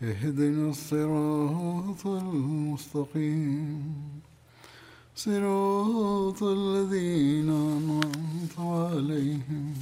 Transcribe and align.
اهدنا 0.00 0.70
الصراط 0.70 2.06
المستقيم 2.06 4.20
صراط 5.16 6.42
الذين 6.42 7.50
أنعمت 7.50 8.58
عليهم 8.58 9.74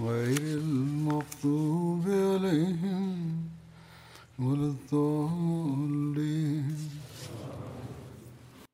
غير 0.00 0.58
المغضوب 0.58 2.04
عليهم 2.26 3.48
ولا 4.40 4.66
الضالين 4.68 6.76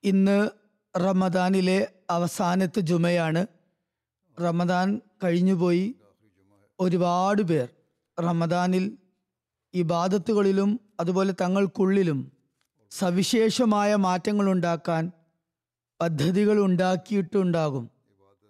ഇന്ന് 0.05 0.51
റമദാനിലെ 0.95 1.89
അവസാനത്തെ 2.11 2.81
ജുമയാണ് 2.91 3.47
റമദാൻ 4.39 5.01
കഴിഞ്ഞുപോയി 5.23 5.97
ഒരുപാട് 6.79 7.43
പേർ 7.43 7.69
റമദാനിൽ 8.19 8.99
ഇബാദത്തുകളിലും 9.74 10.80
അതുപോലെ 11.00 11.34
തങ്ങൾക്കുള്ളിലും 11.42 12.32
സവിശേഷമായ 12.92 13.96
മാറ്റങ്ങൾ 13.96 14.52
ഉണ്ടാക്കാൻ 14.52 15.12
പദ്ധതികൾ 16.02 16.60
ഉണ്ടാക്കിയിട്ടുണ്ടാകും. 16.60 17.90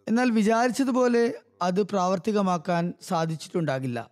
എന്നാൽ 0.08 0.32
വിചാരിച്ചതുപോലെ 0.32 1.34
അത് 1.62 1.82
പ്രാവർത്തികമാക്കാൻ 1.82 2.94
സാധിച്ചിട്ടുണ്ടാകില്ല. 3.02 4.10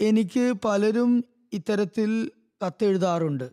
എനിക്ക് 0.00 0.54
പലരും 0.64 1.24
ഇത്തരത്തിൽ 1.52 2.30
കത്തെഴുതാറുണ്ട്. 2.66 3.50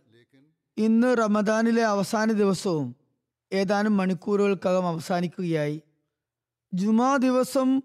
ഇന്ന് 0.77 1.17
റമദാനിലെ 1.17 1.83
അവസാന 1.85 2.31
ദിവസവും 2.31 2.95
ഏതാനും 3.53 3.97
മണിക്കൂറുകൾക്കകം 3.97 4.87
അവസാനിക്കുകയായി. 4.87 5.81
ജുമാ 6.73 7.17
ദിവസം 7.17 7.81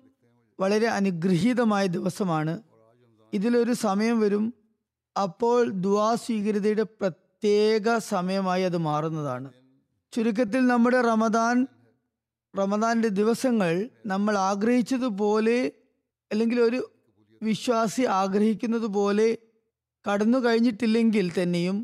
വളരെ 0.60 0.86
അനുഗ്രഹീതമായ 0.86 1.86
ദിവസമാണ്. 1.86 2.62
ഇതിലൊരു 3.32 3.72
സമയം 3.72 4.20
വരും 4.20 4.54
അപ്പോൾ 5.20 5.70
ദുവാ 5.84 6.14
സ്വീകൃതയുടെ 6.14 6.84
പ്രത്യേക 7.00 7.98
സമയമായി 7.98 8.62
അത് 8.62 8.76
മാറുന്നതാണ്. 8.76 9.48
ചുരുക്കത്തിൽ 10.12 10.66
നമ്മുടെ 10.66 11.00
റമദാൻ 11.00 11.56
റമദാന്റെ 12.54 13.08
ദിവസങ്ങൾ 13.08 13.72
നമ്മൾ 14.06 14.34
ആഗ്രഹിച്ചതുപോലെ 14.38 15.58
അല്ലെങ്കിൽ 16.30 16.60
ഒരു 16.60 16.80
വിശ്വാസി 17.42 18.02
ആഗ്രഹിക്കുന്നത് 18.12 18.88
പോലെ 18.94 19.28
കടന്നു 20.04 20.38
കഴിഞ്ഞിട്ടില്ലെങ്കിൽ 20.38 21.32
തന്നെയും 21.38 21.76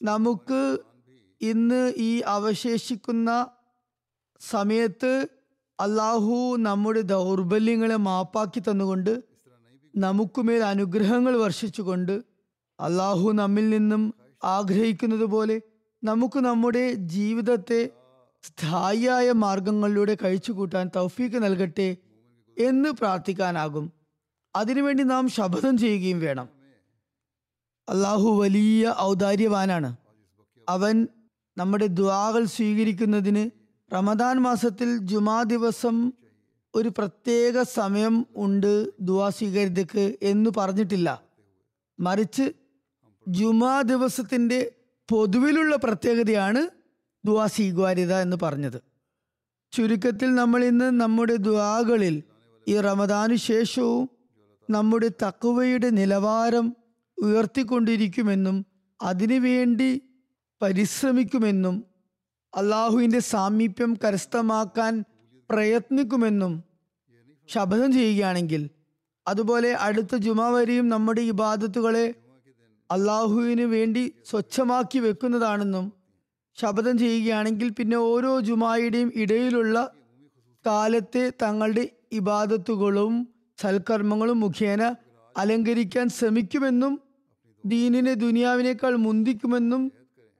നമുക്ക് 0.00 0.60
ഇന്ന് 1.40 1.92
ഈ 1.96 2.22
അവശേഷിക്കുന്ന 2.26 3.30
സമയത്ത് 4.40 5.12
അള്ളാഹു 5.78 6.56
നമ്മുടെ 6.58 7.00
ദൗർബല്യങ്ങളെ 7.00 7.96
മാപ്പാക്കി 7.96 8.60
തന്നുകൊണ്ട് 8.60 9.12
നമുക്കുമേൽ 9.94 10.62
അനുഗ്രഹങ്ങൾ 10.64 11.34
വർഷിച്ചുകൊണ്ട് 11.36 12.14
അള്ളാഹു 12.80 13.32
നമ്മിൽ 13.32 13.70
നിന്നും 13.70 14.14
ആഗ്രഹിക്കുന്നത് 14.44 15.24
പോലെ 15.24 15.60
നമുക്ക് 16.04 16.38
നമ്മുടെ 16.38 16.92
ജീവിതത്തെ 16.92 17.90
സ്ഥായിയായ 18.42 19.32
മാർഗങ്ങളിലൂടെ 19.32 20.16
കഴിച്ചു 20.24 20.52
കൂട്ടാൻ 20.52 20.90
തൗഫീക്ക് 20.96 21.36
നൽകട്ടെ 21.36 21.96
എന്ന് 22.58 22.88
പ്രാർത്ഥിക്കാനാകും. 22.88 23.92
അതിനുവേണ്ടി 24.56 25.02
നാം 25.02 25.28
ശപഥം 25.28 25.78
ചെയ്യുകയും 25.78 26.20
വേണം. 26.20 26.48
അള്ളാഹു 27.88 28.28
വലിയ 28.28 28.94
ഔദാര്യവാനാണ്. 29.00 29.96
അവൻ 30.68 31.08
നമ്മുടെ 31.58 31.86
ദ്വാകൾ 31.86 32.44
സ്വീകരിക്കുന്നതിന് 32.44 33.50
റമദാൻ 33.94 34.38
മാസത്തിൽ 34.38 34.96
ജുമാ 34.96 35.42
ദിവസം 35.42 36.12
ഒരു 36.74 36.88
പ്രത്യേക 36.88 37.62
സമയം 37.62 38.26
ഉണ്ട് 38.36 38.90
ദുവാ 39.00 39.28
സ്വീകരിതക്ക് 39.28 40.16
എന്ന് 40.22 40.50
പറഞ്ഞിട്ടില്ല. 40.56 41.22
മറിച്ച് 42.00 42.52
ജുമാ 43.28 43.82
ദിവസത്തിന്റെ 43.82 44.72
പൊതുവിലുള്ള 45.10 45.76
പ്രത്യേകതയാണ് 45.76 46.68
ദുവാ 47.24 47.46
സ്വീകാര്യത 47.46 48.14
എന്ന് 48.14 48.36
പറഞ്ഞത്. 48.42 48.82
ചുരുക്കത്തിൽ 49.72 50.34
നമ്മൾ 50.34 50.64
ഇന്ന് 50.64 51.00
നമ്മുടെ 51.00 51.36
ദ്വാകളിൽ 51.36 52.22
ഈ 52.68 52.80
റമദാനു 52.80 53.34
ശേഷവും 53.34 54.08
നമ്മുടെ 54.70 55.08
തക്കുവയുടെ 55.08 55.90
നിലവാരം 55.90 56.76
ഉയർത്തിക്കൊണ്ടിരിക്കുമെന്നും 57.22 58.66
അതിനുവേണ്ടി 59.02 60.02
പരിശ്രമിക്കുമെന്നും 60.62 61.84
അള്ളാഹുവിന്റെ 62.56 63.18
സാമീപ്യം 63.18 63.96
കരസ്ഥമാക്കാൻ 64.04 65.04
പ്രയത്നിക്കുമെന്നും 65.50 66.64
ശപഥം 67.48 67.92
ചെയ്യുകയാണെങ്കിൽ 67.92 68.70
അതുപോലെ 69.28 69.74
അടുത്ത 69.74 70.16
ജുമാവരിയും 70.16 70.54
വരെയും 70.54 70.88
നമ്മുടെ 70.88 71.20
ഇബാദത്തുകളെ 71.20 72.14
അള്ളാഹുവിന് 72.90 73.62
വേണ്ടി 73.62 74.14
സ്വച്ഛമാക്കി 74.30 74.98
വെക്കുന്നതാണെന്നും 74.98 75.92
ശപഥം 76.58 76.98
ചെയ്യുകയാണെങ്കിൽ 76.98 77.68
പിന്നെ 77.70 77.96
ഓരോ 77.96 78.40
ജുമായുടെയും 78.40 79.12
ഇടയിലുള്ള 79.14 79.92
കാലത്തെ 80.66 81.32
തങ്ങളുടെ 81.42 81.88
ഇബാദത്തുകളും 82.12 83.28
സൽക്കർമ്മങ്ങളും 83.60 84.40
മുഖേന 84.40 84.82
അലങ്കരിക്കാൻ 85.36 86.08
ശ്രമിക്കുമെന്നും 86.08 87.00
ദീനിനെ 87.64 88.14
ദുനിയാവിനേക്കാൾ 88.14 88.96
മുന്തിക്കുമെന്നും 88.96 89.92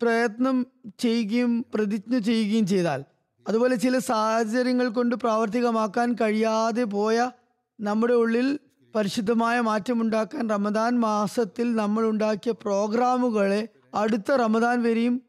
പ്രയത്നം 0.03 0.67
ചെയ്യുകയും 0.99 1.65
പ്രതിജ്ഞ 1.75 2.19
ചെയ്യുകയും 2.19 2.67
ചെയ്താൽ. 2.67 3.05
അതുപോലെ 3.47 3.77
ചില 3.77 3.99
സാഹചര്യങ്ങൾ 3.99 4.89
കൊണ്ട് 4.89 5.17
പ്രാവർത്തികമാക്കാൻ 5.17 6.13
കഴിയാതെ 6.13 6.85
പോയ 6.85 7.31
നമ്മുടെ 7.79 8.15
ഉള്ളിൽ 8.15 8.59
പരിശുദ്ധമായ 8.95 9.61
മാറ്റമുണ്ടാക്കാൻ 9.61 10.51
റമദാൻ 10.51 11.01
മാസത്തിൽ 11.01 11.75
നമ്മൾ 11.75 12.05
ഉണ്ടാക്കിയ 12.07 12.53
പ്രോഗ്രാമുകളെ 12.53 13.69
അടുത്ത 13.95 14.33
റമദാൻ 14.33 14.83
വരെയും 14.83 15.23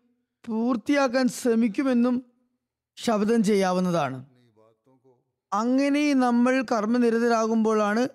പൂർത്തിയാക്കാൻ 0.46 1.28
ശ്രമിക്കുമെന്നും 1.28 2.26
ശബ്ദം 2.98 3.44
ചെയ്യാവുന്നതാണ്. 3.44 4.26
അങ്ങനെ 5.54 6.14
നമ്മൾ 6.14 6.62
കർമ്മനിരതരാകുമ്പോഴാണ് 6.72 8.10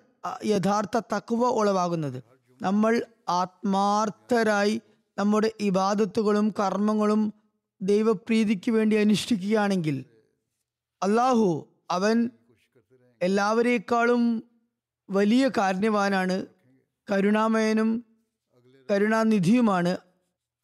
യഥാർത്ഥ 0.45 0.97
തക്കുവ 0.99 1.47
ഉളവാകുന്നത്. 1.49 2.23
നമ്മൾ 2.61 3.05
ആത്മാർത്ഥരായി 3.29 4.81
നമ്മുടെ 5.17 5.51
ഇബാദത്തുകളും 5.59 6.53
കർമ്മങ്ങളും 6.59 7.33
ദൈവപ്രീതിക്ക് 7.81 8.71
വേണ്ടി 8.71 8.95
അനുഷ്ഠിക്കുകയാണെങ്കിൽ 8.95 10.05
അള്ളാഹു 11.03 11.67
അവൻ 11.91 12.29
എല്ലാവരേക്കാളും 13.21 14.23
വലിയ 15.09 15.49
കാരുണ്യവാനാണ്. 15.57 16.45
കരുണാമയനും 17.11 18.05
കരുണാനിധിയുമാണ്. 18.91 19.97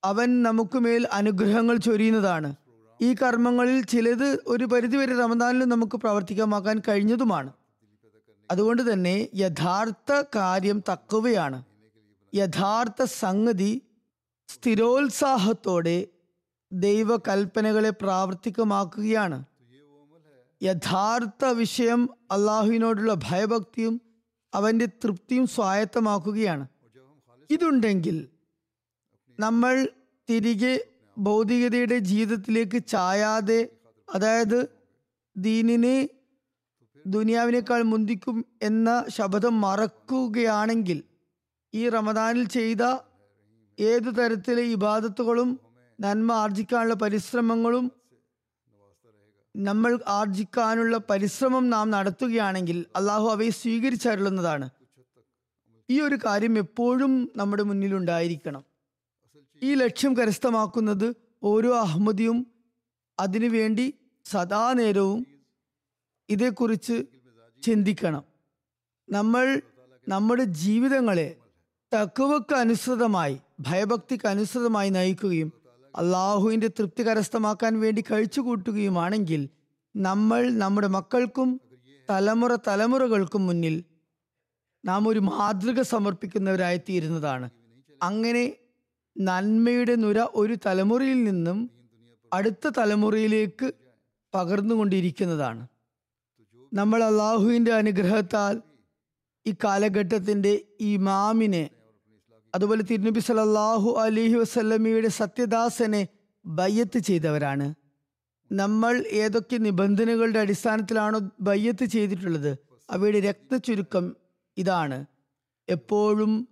അവൻ 0.03 0.43
നമുക്ക് 0.43 0.77
മേൽ 0.77 1.07
അനുഗ്രഹങ്ങൾ 1.11 1.77
ചൊരിയുന്നതാണ്. 1.77 2.55
ഈ 3.01 3.13
കർമ്മങ്ങളിൽ 3.13 3.85
ചിലത് 3.85 4.38
ഒരു 4.47 4.65
പരിധിവരെ 4.65 5.19
റമദാനിൽ 5.19 5.65
നമുക്ക് 5.65 5.95
പ്രാവർത്തികമാക്കാൻ 5.95 6.81
കഴിഞ്ഞതുമാണ്. 6.88 7.53
അതുകൊണ്ട് 8.51 8.93
തന്നെ 8.93 9.29
യഥാർത്ഥ 9.35 10.23
കാര്യം 10.35 10.83
തക്കവയാണ്. 10.91 11.63
യഥാർത്ഥ 12.35 13.03
സംഗതി 13.03 13.81
സ്ഥിരോത്സാഹത്തോടെ 14.47 16.07
ദൈവകൽപ്പനകളെ 16.71 17.89
പ്രാവർത്തികമാക്കുകയാണ്. 17.89 19.45
യഥാർത്ഥ 20.63 21.45
വിഷയം 21.45 22.09
അള്ളാഹുവിനോടുള്ള 22.31 23.13
ഭയഭക്തിയും 23.13 24.01
അവന്റെ 24.53 24.86
തൃപ്തിയും 24.86 25.48
സ്വായത്തമാക്കുകയാണ്. 25.48 26.68
ഇതുണ്ടെങ്കിൽ 27.50 28.27
നമ്മൾ 29.39 29.89
തിരികെ 30.30 30.75
ഭൗതികതയുടെ 31.18 31.98
ജീവിതത്തിലേക്ക് 32.00 32.86
ചായാതെ 32.88 33.69
അതായത് 34.15 34.69
ദീനിനെ 35.38 36.09
ദുനിയാവിനേക്കാൾ 37.06 37.81
മുന്തിക്കും 37.81 38.45
എന്ന 38.62 39.06
ശബ്ദം 39.07 39.62
മറക്കുകയാണെങ്കിൽ 39.62 41.03
ഈ 41.74 41.89
റമദാനിൽ 41.89 42.48
ചെയ്ത 42.48 42.83
ഏതു 43.80 44.09
തരത്തിലെ 44.09 44.62
ഇബാദത്തുകളും 44.62 45.59
നന്മ 46.00 46.33
ആർജിക്കാനുള്ള 46.33 46.94
പരിശ്രമങ്ങളും 46.94 47.92
നമ്മൾ 49.56 50.00
ആർജിക്കാനുള്ള 50.07 51.00
പരിശ്രമം 51.09 51.69
നാം 51.69 51.89
നടത്തുകയാണെങ്കിൽ 51.89 52.86
അള്ളാഹു 52.95 53.30
അവയെ 53.30 53.50
സ്വീകരിച്ചരുളുന്നതാണ്. 53.50 54.69
ഈ 55.89 56.01
ഒരു 56.01 56.18
കാര്യം 56.25 56.57
എപ്പോഴും 56.57 57.31
നമ്മുടെ 57.36 57.63
മുന്നിൽ 57.63 57.95
ഉണ്ടായിരിക്കണം. 57.95 58.65
ഈ 59.63 59.74
ലക്ഷ്യം 59.74 60.18
കരസ്ഥമാക്കുന്നത് 60.18 61.15
ഓരോ 61.44 61.77
അഹമ്മദിയും 61.77 62.48
അതിനുവേണ്ടി 63.19 63.94
സദാ 64.25 64.74
നേരവും 64.74 65.27
ഇതേക്കുറിച്ച് 66.30 67.06
ചിന്തിക്കണം. 67.63 68.24
നമ്മൾ 69.09 69.62
നമ്മുടെ 70.07 70.44
ജീവിതങ്ങളെ 70.44 71.36
തക്കുവക്ക് 71.94 72.56
അനുസൃതമായി 72.56 73.39
ഭയഭക്തിക്ക് 73.59 74.27
അനുസൃതമായി 74.27 74.89
നയിക്കുകയും 74.89 75.60
അള്ളാഹുവിന്റെ 75.95 76.67
തൃപ്തി 76.67 77.03
കരസ്ഥമാക്കാൻ 77.03 77.79
വേണ്ടി 77.79 78.03
കഴിച്ചുകൂട്ടുകയുമാണെങ്കിൽ 78.11 79.49
നമ്മൾ 79.95 80.49
നമ്മുടെ 80.51 80.88
മക്കൾക്കും 80.88 81.49
തലമുറ 82.09 82.55
തലമുറകൾക്കും 82.67 83.45
മുന്നിൽ 83.45 83.83
നാം 84.85 85.07
ഒരു 85.07 85.19
മാതൃക 85.19 85.81
സമർപ്പിക്കുന്നവരായിത്തീരുന്നതാണ്. 85.81 87.47
അങ്ങനെ 88.01 88.43
നന്മയുടെ 89.17 89.95
നുര 89.95 90.19
ഒരു 90.33 90.57
തലമുറയിൽ 90.65 91.23
നിന്നും 91.23 91.57
അടുത്ത 92.33 92.67
തലമുറയിലേക്ക് 92.67 93.67
പകർന്നുകൊണ്ടിരിക്കുന്നതാണ്. 94.33 95.63
നമ്മൾ 96.73 97.03
അള്ളാഹുവിന്റെ 97.03 97.73
അനുഗ്രഹത്താൽ 97.73 98.61
ഈ 99.45 99.53
കാലഘട്ടത്തിന്റെ 99.63 100.53
ഇമാമിനെ 100.79 101.63
അതുപോലെ 102.56 102.81
തിരുനബി 102.81 103.19
സല്ലല്ലാഹു 103.19 103.95
അലൈഹി 104.00 104.33
വസ്ലമിയുടെ 104.33 105.07
സത്യദാസനെ 105.07 106.07
ബയ്യത്ത് 106.45 107.00
ചെയ്തവരാണ്. 107.00 107.74
നമ്മൾ 108.51 109.06
ഏതൊക്കെ 109.12 109.57
നിബന്ധനകളുടെ 109.57 110.39
അടിസ്ഥാനത്തിലാണോ 110.39 111.19
ബയ്യത്ത് 111.42 111.86
ചെയ്തിട്ടുള്ളത് 111.86 112.57
അവയുടെ 112.89 113.19
രക്തചുരുക്കം 113.19 114.15
ഇതാണ്. 114.57 115.06
എപ്പോഴും 115.69 116.48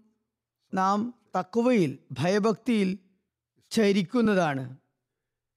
നാം 0.74 1.14
തക്കുവയിൽ 1.40 1.98
ഭയഭക്തിയിൽ 2.12 2.98
ചരിക്കുന്നതാണ്. 3.72 4.78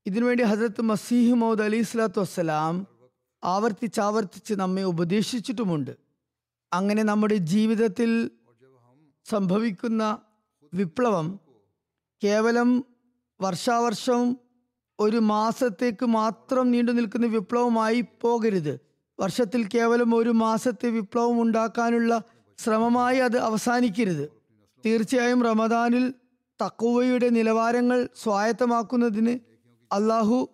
ഇതിനുവേണ്ടി 0.06 0.44
ഹസരത്ത് 0.44 0.82
മസീഹ് 0.82 1.34
മൗദ് 1.34 1.62
അലി 1.62 1.82
സ്വലാത്തു 1.82 2.20
വസ്സലാം 2.20 2.86
ആവർത്തിച്ചാവർത്തിച്ച് 3.44 4.54
നമ്മെ 4.54 4.82
ഉപദേശിച്ചിട്ടുമുണ്ട്. 4.82 5.96
അങ്ങനെ 6.72 7.02
നമ്മുടെ 7.02 7.34
ജീവിതത്തിൽ 7.34 8.30
സംഭവിക്കുന്ന 9.24 10.18
വിപ്ലവം 10.74 11.40
കേവലം 12.24 12.84
വർഷാവർഷം 13.40 14.36
ഒരു 15.00 15.16
മാസത്തേക്ക് 15.16 16.06
മാത്രം 16.06 16.70
നീണ്ടു 16.70 16.92
നിൽക്കുന്ന 16.92 17.26
വിപ്ലവമായി 17.26 18.04
പോകരുത്. 18.20 18.80
വർഷത്തിൽ 19.20 19.68
കേവലം 19.74 20.14
ഒരു 20.14 20.30
മാസത്തെ 20.30 20.88
വിപ്ലവം 20.88 21.42
ഉണ്ടാക്കാനുള്ള 21.42 22.22
ശ്രമമായി 22.58 23.18
അത് 23.18 23.38
അവസാനിക്കരുത്. 23.38 24.28
തീർച്ചയായും 24.86 25.42
റമദാനിൽ 25.42 26.14
തക്കുവയുടെ 26.62 27.28
നിലവാരങ്ങൾ 27.28 28.08
സ്വായത്തമാക്കുന്നതിന് 28.22 29.38
അള്ളാഹു 29.92 30.48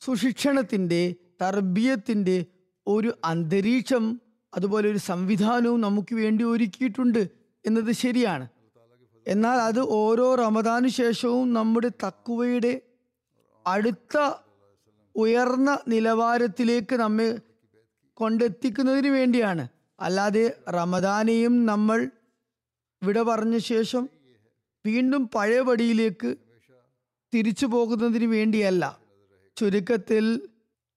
സുശിക്ഷണത്തിന്റെ 0.00 1.14
തർബീയത്തിന്റെ 1.42 2.46
ഒരു 2.86 3.14
അന്തരീക്ഷം 3.24 4.20
അതുപോലെ 4.54 4.90
ഒരു 4.90 4.98
സംവിധാനവും 4.98 5.80
നമുക്ക് 5.80 6.14
വേണ്ടി 6.14 6.44
ഒരുക്കിയിട്ടുണ്ട് 6.44 7.28
എന്നത് 7.66 7.92
ശരിയാണ്. 7.92 8.48
എന്നാൽ 9.28 9.56
അത് 9.56 9.80
ഓരോ 9.80 10.34
റമദാനു 10.34 10.88
ശേഷവും 10.88 11.52
നമ്മുടെ 11.52 11.88
തക്കുവയുടെ 11.88 12.80
അടുത്ത 13.66 14.32
ഉയർന്ന 15.16 15.78
നിലവാരത്തിലേക്ക് 15.88 16.96
നമ്മെ 16.96 17.38
കൊണ്ടെത്തിക്കുന്നതിന് 18.14 19.08
വേണ്ടിയാണ്. 19.08 19.68
അല്ലാതെ 20.00 20.56
റമദാനെയും 20.70 21.66
നമ്മൾ 21.66 22.10
വിട 23.02 23.22
പറഞ്ഞ 23.22 23.58
ശേഷം 23.58 24.08
വീണ്ടും 24.86 25.28
പഴയപടിയിലേക്ക് 25.28 26.36
തിരിച്ചു 27.34 27.66
പോകുന്നതിന് 27.66 28.24
വേണ്ടിയല്ല. 28.24 28.98
ചുരുക്കത്തിൽ 29.56 30.48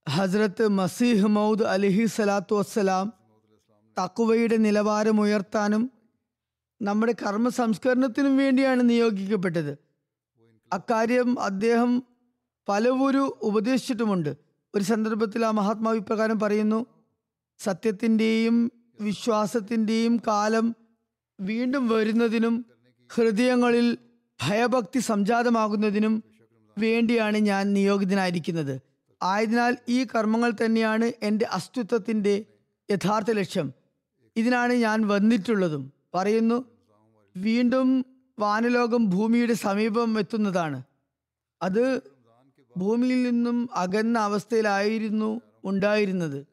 ഹസ്രത്ത് 0.09 0.67
മസീഹ് 0.67 1.27
മൗദ് 1.27 1.63
അലഹി 1.63 2.05
സലാത്തു 2.05 2.55
വസ്സലാം 2.55 3.13
തക്കുവയുടെ 3.99 4.57
നിലവാരം 4.57 5.21
ഉയർത്താനും 5.21 5.91
നമ്മുടെ 6.81 7.15
കർമ്മ 7.23 7.49
സംസ്കരണത്തിനും 7.49 8.37
വേണ്ടിയാണ് 8.37 8.89
നിയോഗിക്കപ്പെട്ടത്. 8.89 9.77
അക്കാര്യം 10.73 11.39
അദ്ദേഹം 11.39 12.03
പലവരും 12.69 13.33
ഉപദേശിച്ചിട്ടുമുണ്ട്. 13.41 14.37
ഒരു 14.75 14.83
സന്ദർഭത്തിൽ 14.83 15.45
ആ 15.45 15.51
മഹാത്മാവ് 15.51 15.97
ഇപ്രകാരം 15.97 16.39
പറയുന്നു 16.39 16.85
സത്യത്തിന്റെയും 17.59 18.71
വിശ്വാസത്തിന്റെയും 19.01 20.21
കാലം 20.27 20.75
വീണ്ടും 21.41 21.87
വരുന്നതിനും 21.87 22.65
ഹൃദയങ്ങളിൽ 23.13 23.97
ഭയഭക്തി 24.47 24.99
സംജാതമാകുന്നതിനും 24.99 26.23
വേണ്ടിയാണ് 26.77 27.37
ഞാൻ 27.37 27.73
നിയോഗിതനായിരിക്കുന്നത്. 27.73 28.81
ആയതിനാൽ 29.23 29.77
ഈ 29.89 30.03
കർമ്മങ്ങൾ 30.03 30.53
തന്നെയാണ് 30.65 31.11
എന്റെ 31.23 31.45
അസ്തിത്വത്തിന്റെ 31.45 32.45
യഥാർത്ഥ 32.91 33.31
ലക്ഷ്യം. 33.31 33.73
ഇതിനാണ് 34.35 34.73
ഞാൻ 34.73 35.07
വന്നിട്ടുള്ളതും. 35.07 36.00
പറയുന്നു 36.13 36.65
വീണ്ടും 37.37 38.05
വാനലോകം 38.39 39.09
ഭൂമിയുടെ 39.09 39.53
സമീപം 39.53 40.19
എത്തുന്നതാണ്. 40.19 40.83
അത് 41.61 42.01
ഭൂമിയിൽ 42.77 43.23
നിന്നും 43.23 43.69
അകന്ന 43.73 44.19
അവസ്ഥയിലായിരുന്നു 44.19 45.41
ഉണ്ടായിരുന്നത്. 45.65 46.45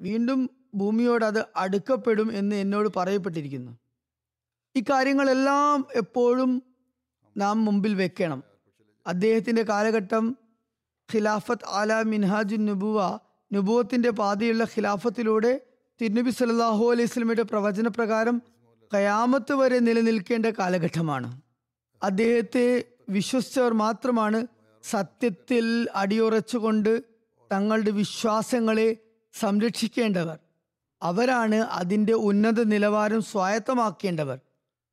വീണ്ടും 0.00 0.50
ഭൂമിയോട് 0.74 1.24
അത് 1.24 1.44
അടുക്കപ്പെടും 1.56 2.38
എന്ന് 2.38 2.56
എന്നോട് 2.56 2.88
പറയപ്പെട്ടിരിക്കുന്നു. 2.96 3.78
ഇക്കാര്യങ്ങളെല്ലാം 4.76 5.86
എപ്പോഴും 5.94 6.62
നാം 7.36 7.64
മുമ്പിൽ 7.64 7.94
വെക്കണം. 7.94 8.42
അദ്ദേഹത്തിന്റെ 9.06 9.62
കാലഘട്ടം 9.62 10.36
ഖിലാഫത്ത് 11.14 11.66
ആല 11.68 12.02
മിൻഹാജുൻ 12.02 12.66
നുബുവ 12.66 13.18
നുബുവത്തിന്റെ 13.52 14.10
പാതയുള്ള 14.10 14.64
ഖിലാഫത്തിലൂടെ 14.64 15.60
തിരുനബി 16.00 16.30
സല്ലാഹു 16.30 16.92
അലൈഹി 16.92 17.08
സ്വലമിയുടെ 17.08 17.42
പ്രവചന 17.42 17.88
പ്രകാരം 17.88 18.42
കയാമത്ത് 18.94 19.54
വരെ 19.54 19.78
നിലനിൽക്കേണ്ട 19.78 20.46
കാലഘട്ടമാണ്. 20.46 21.40
അദ്ദേഹത്തെ 22.02 22.84
വിശ്വസിച്ചവർ 23.08 23.72
മാത്രമാണ് 23.72 24.46
സത്യത്തിൽ 24.82 25.88
അടിയുറച്ചുകൊണ്ട് 25.94 27.02
തങ്ങളുടെ 27.52 27.90
വിശ്വാസങ്ങളെ 27.90 28.96
സംരക്ഷിക്കേണ്ടവർ. 29.40 30.38
അവരാണ് 31.02 31.54
അതിന്റെ 31.54 32.12
ഉന്നത 32.12 32.62
നിലവാരം 32.64 33.22
സ്വായത്തമാക്കേണ്ടവർ. 33.22 34.38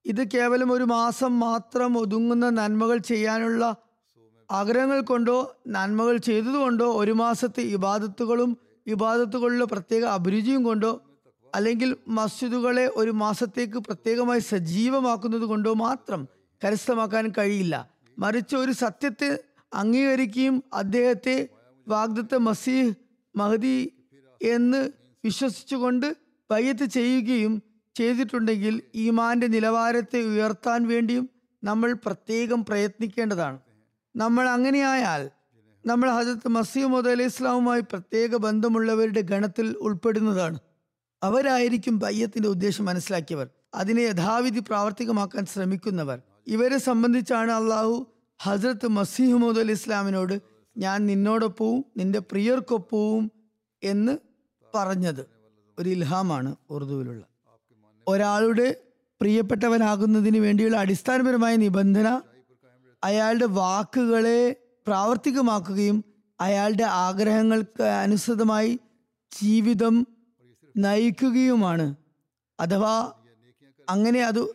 ഇത് 0.05 0.27
കേവലം 0.27 0.71
ഒരു 0.71 0.83
മാസം 0.83 1.39
മാത്രം 1.39 1.97
ഒതുങ്ങുന്ന 1.97 2.49
നന്മകൾ 2.49 2.97
ചെയ്യാനുള്ള 2.97 3.75
ആഗ്രഹങ്ങൾ 4.51 5.01
കൊണ്ടോ 5.01 5.55
നന്മകൾ 5.67 6.17
ചെയ്തതുകൊണ്ടോ 6.17 6.93
ഒരു 6.93 7.11
മാസത്തെ 7.11 7.61
ഇബാദത്തുകളും 7.61 8.57
ഇബാദത്തുകളിലെ 8.87 9.65
പ്രത്യേക 9.65 10.03
അഭിരുചിയും 10.03 10.63
കൊണ്ടോ 10.63 11.01
അല്ലെങ്കിൽ 11.53 11.97
മസ്ജിദുകളെ 12.07 12.91
ഒരു 12.95 13.11
മാസത്തേക്ക് 13.11 13.77
പ്രത്യേകമായി 13.77 14.39
സജീവമാക്കുന്നത് 14.39 15.41
കൊണ്ടോ 15.41 15.73
മാത്രം 15.73 16.27
കരസ്ഥമാക്കാൻ 16.65 17.33
കഴിയില്ല. 17.37 17.89
മറിച്ച് 18.19 18.55
ഒരു 18.55 18.71
സത്യത്തെ 18.71 19.39
അംഗീകരിക്കുകയും 19.73 20.63
അദ്ദേഹത്തെ 20.73 21.47
വാഗ്ദത്ത 21.87 22.35
മസീഹ് 22.35 22.93
മഹദി 23.35 23.93
എന്ന് 24.41 24.89
വിശ്വസിച്ചുകൊണ്ട് 25.25 26.15
ബയ്യത്ത് 26.51 26.85
ചെയ്യുകയും 26.85 27.61
ചെയ്തിട്ടുണ്ടെങ്കിൽ 27.95 28.81
ഈമാന്റെ 28.95 29.47
നിലവാരത്തെ 29.47 30.21
ഉയർത്താൻ 30.21 30.87
വേണ്ടിയും 30.87 31.29
നമ്മൾ 31.63 31.93
പ്രത്യേകം 31.93 32.65
പ്രയത്നിക്കേണ്ടതാണ്. 32.65 33.59
നമ്മൾ 34.15 34.49
അങ്ങനെയായാൽ 34.49 35.29
നമ്മൾ 35.85 36.09
ഹജരത്ത് 36.09 36.47
മുദ് 36.85 37.09
അലൈഹി 37.09 37.27
ഇസ്ലാമുമായി 37.27 37.81
പ്രത്യേക 37.81 38.35
ബന്ധമുള്ളവരുടെ 38.35 39.21
ഗണത്തിൽ 39.21 39.75
ഉൾപ്പെടുന്നതാണ്. 39.81 40.59
അവരായിരിക്കും 41.23 41.99
ബയ്യത്തിന്റെ 41.99 42.49
ഉദ്ദേശം 42.49 42.85
മനസ്സിലാക്കിയവർ. 42.85 43.47
അതിനെ 43.73 44.01
യഥാവിധി 44.01 44.59
പ്രാവർത്തികമാക്കാൻ 44.59 45.45
ശ്രമിക്കുന്നവർ. 45.45 46.21
ഇവരെ 46.47 46.77
സംബന്ധിച്ചാണ് 46.77 47.51
അള്ളാഹു 47.51 48.07
ഹസ്രത്ത് 48.41 48.87
മസിഹ്മൂദ് 48.87 49.59
അലി 49.59 49.71
ഇസ്ലാമിനോട് 49.71 50.41
ഞാൻ 50.77 51.05
നിന്നോടൊപ്പവും 51.05 51.85
നിന്റെ 51.97 52.19
പ്രിയർക്കൊപ്പവും 52.19 53.31
എന്ന് 53.83 54.17
പറഞ്ഞത്. 54.75 55.25
ഒരു 55.79 55.89
ഇൽഹാമാണ് 55.89 56.55
ഉറുദുവിലുള്ള. 56.69 57.25
ഒരാളുടെ 58.07 58.75
പ്രിയപ്പെട്ടവനാകുന്നതിന് 59.21 60.37
വേണ്ടിയുള്ള 60.37 60.77
അടിസ്ഥാനപരമായ 60.77 61.55
നിബന്ധന 61.55 62.21
അയാളുടെ 63.03 63.45
വാക്കുകളെ 63.45 64.55
പ്രാവർത്തികമാക്കുകയും 64.87 66.05
അയാളുടെ 66.41 66.83
ആഗ്രഹങ്ങൾക്ക് 66.83 67.83
അനുസൃതമായി 67.83 68.79
ജീവിതം 69.41 70.07
നയിക്കുകയുമാണ്. 70.77 71.95
അഥവാ 72.59 73.13
അങ്ങനെ 73.89 74.23
അത് 74.23 74.53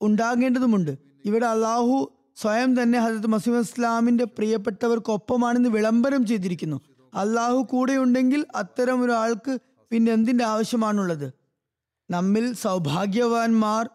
ഉണ്ടാകേണ്ടതുമുണ്ട്. 0.00 0.98
ഇവിടെ 1.24 1.46
അള്ളാഹു 1.46 2.12
സ്വയം 2.36 2.82
തന്നെ 2.82 2.98
ഹജരത് 2.98 3.26
മസീം 3.26 3.58
ഇസ്ലാമിന്റെ 3.58 4.24
പ്രിയപ്പെട്ടവർക്കൊപ്പമാണെന്ന് 4.24 5.68
വിളംബരം 5.68 6.26
ചെയ്തിരിക്കുന്നു. 6.26 6.80
അള്ളാഹു 7.14 7.66
കൂടെ 7.70 7.92
ഉണ്ടെങ്കിൽ 7.92 8.46
അത്തരം 8.54 9.02
ഒരാൾക്ക് 9.02 9.58
പിന്നെ 9.90 10.12
എന്തിന്റെ 10.12 10.44
ആവശ്യമാണുള്ളത്? 10.44 11.32
നമ്മിൽ 12.10 12.52
സൗഭാഗ്യവാന്മാർ 12.52 13.90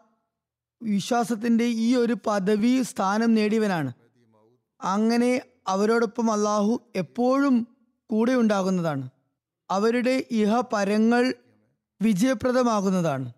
വിശ്വാസത്തിന്റെ 0.84 1.64
ഈ 1.64 1.96
ഒരു 1.96 2.18
പദവി 2.28 2.82
സ്ഥാനം 2.82 3.34
നേടിയവനാണ്. 3.34 3.94
അങ്ങനെ 4.82 5.42
അവരോടൊപ്പം 5.68 6.32
അള്ളാഹു 6.32 6.82
എപ്പോഴും 6.96 7.68
കൂടെ 8.10 8.34
ഉണ്ടാകുന്നതാണ് 8.36 9.10
അവരുടെ 9.70 10.24
ഇഹ 10.32 10.62
പരങ്ങൾ 10.74 11.34
വിജയപ്രദമാകുന്നതാണ്. 12.02 13.34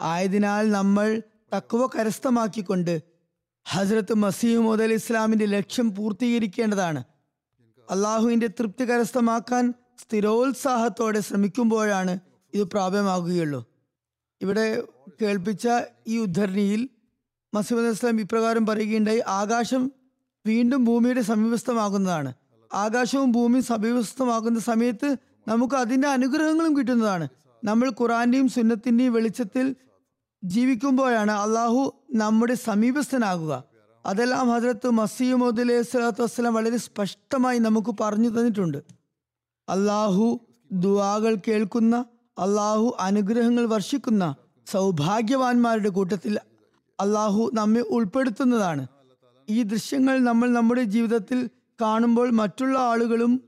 ആയതിനാൽ 0.00 0.70
നമ്മൾ 0.70 1.22
തക്കുവ 1.56 1.86
കരസ്ഥമാക്കിക്കൊണ്ട് 1.86 3.02
ഹസ്രത്ത് 3.68 4.14
മസീഹ് 4.14 4.82
അലി 4.82 4.94
ഇസ്ലാമിന്റെ 4.94 5.44
ലക്ഷ്യം 5.44 5.94
പൂർത്തീകരിക്കേണ്ടതാണ്. 5.94 7.04
അള്ളാഹുവിന്റെ 7.90 8.46
തൃപ്തി 8.46 8.84
കരസ്ഥമാക്കാൻ 8.84 9.74
സ്ഥിരോത്സാഹത്തോടെ 10.04 11.20
ശ്രമിക്കുമ്പോഴാണ് 11.20 12.18
ഇത് 12.54 12.62
പ്രാപ്യമാകുകയുള്ളൂ. 12.62 13.66
ഇവിടെ 14.42 14.82
കേൾപ്പിച്ച 15.22 15.68
ഈ 16.06 16.18
ഉദ്ധരണിയിൽ 16.18 16.88
മസീമദ് 17.54 17.86
ഇസ്ലാം 17.86 18.20
ഇപ്രകാരം 18.20 18.66
പറയുകയുണ്ടായി 18.66 19.22
ആകാശം 19.28 19.92
വീണ്ടും 20.46 20.84
ഭൂമിയുടെ 20.84 21.20
സമീപസ്ഥമാകുന്നതാണ്. 21.20 22.34
ആകാശവും 22.74 23.32
ഭൂമിയും 23.32 23.64
സമീപസ്ഥമാകുന്ന 23.64 24.60
സമയത്ത് 24.60 25.16
നമുക്ക് 25.48 25.74
അതിന്റെ 25.74 26.08
അനുഗ്രഹങ്ങളും 26.08 26.78
കിട്ടുന്നതാണ്. 26.78 27.28
നമ്മൾ 27.64 27.90
ഖുറാന്റെയും 27.90 28.48
സുന്നത്തിന്റെയും 28.48 29.12
വെളിച്ചത്തിൽ 29.12 29.76
ജീവിക്കുമ്പോഴാണ് 30.44 31.30
അള്ളാഹു 31.30 32.04
നമ്മുടെ 32.14 32.54
സമീപസ്ഥനാകുക. 32.54 33.64
അതെല്ലാം 34.06 34.50
ഹജരത്ത് 34.50 34.90
മസീമദ് 34.90 35.60
അലൈഹി 35.60 35.82
സ്വലാത്തു 35.82 36.22
വസ്സലാം 36.22 36.54
വളരെ 36.54 36.76
സ്പഷ്ടമായി 36.76 37.58
നമുക്ക് 37.58 37.94
പറഞ്ഞു 38.00 38.28
തന്നിട്ടുണ്ട്. 38.28 38.78
അള്ളാഹു 39.68 40.40
ദുവാകൾ 40.72 41.36
കേൾക്കുന്ന 41.48 42.04
അള്ളാഹു 42.38 42.96
അനുഗ്രഹങ്ങൾ 43.00 43.66
വർഷിക്കുന്ന 43.66 44.34
സൗഭാഗ്യവാന്മാരുടെ 44.66 45.88
കൂട്ടത്തിൽ 45.88 46.38
അള്ളാഹു 47.00 47.50
നമ്മെ 47.54 47.80
ഉൾപ്പെടുത്തുന്നതാണ്. 47.80 48.86
ഈ 49.50 49.62
ദൃശ്യങ്ങൾ 49.62 50.18
നമ്മൾ 50.18 50.50
നമ്മുടെ 50.50 50.82
ജീവിതത്തിൽ 50.82 51.50
കാണുമ്പോൾ 51.80 52.30
മറ്റുള്ള 52.30 52.78
ആളുകളും 52.78 53.40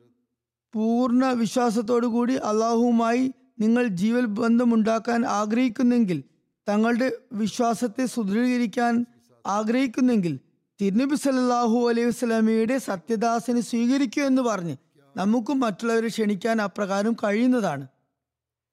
പൂർണ 0.72 1.26
വിശ്വാസത്തോടു 1.26 2.06
കൂടി 2.06 2.34
അള്ളാഹുവുമായി 2.34 3.32
നിങ്ങൾ 3.60 3.86
ജീവൽ 3.86 4.24
ബന്ധമുണ്ടാക്കാൻ 4.24 5.26
ആഗ്രഹിക്കുന്നെങ്കിൽ 5.26 6.22
തങ്ങളുടെ 6.68 7.12
വിശ്വാസത്തെ 7.32 8.06
സുദൃഢീകരിക്കാൻ 8.06 9.06
ആഗ്രഹിക്കുന്നെങ്കിൽ 9.46 10.40
തിരുനബി 10.80 11.14
സല്ലാഹു 11.14 11.88
അലൈഹി 11.88 12.08
വസ്ലാമിയുടെ 12.08 12.78
സത്യദാസനെ 12.78 13.60
സ്വീകരിക്കൂ 13.60 14.22
എന്ന് 14.22 14.42
പറഞ്ഞ് 14.42 14.76
നമുക്കും 15.16 15.60
മറ്റുള്ളവരെ 15.60 16.08
ക്ഷണിക്കാൻ 16.08 16.62
അപ്രകാരം 16.62 17.16
കഴിയുന്നതാണ്. 17.24 17.86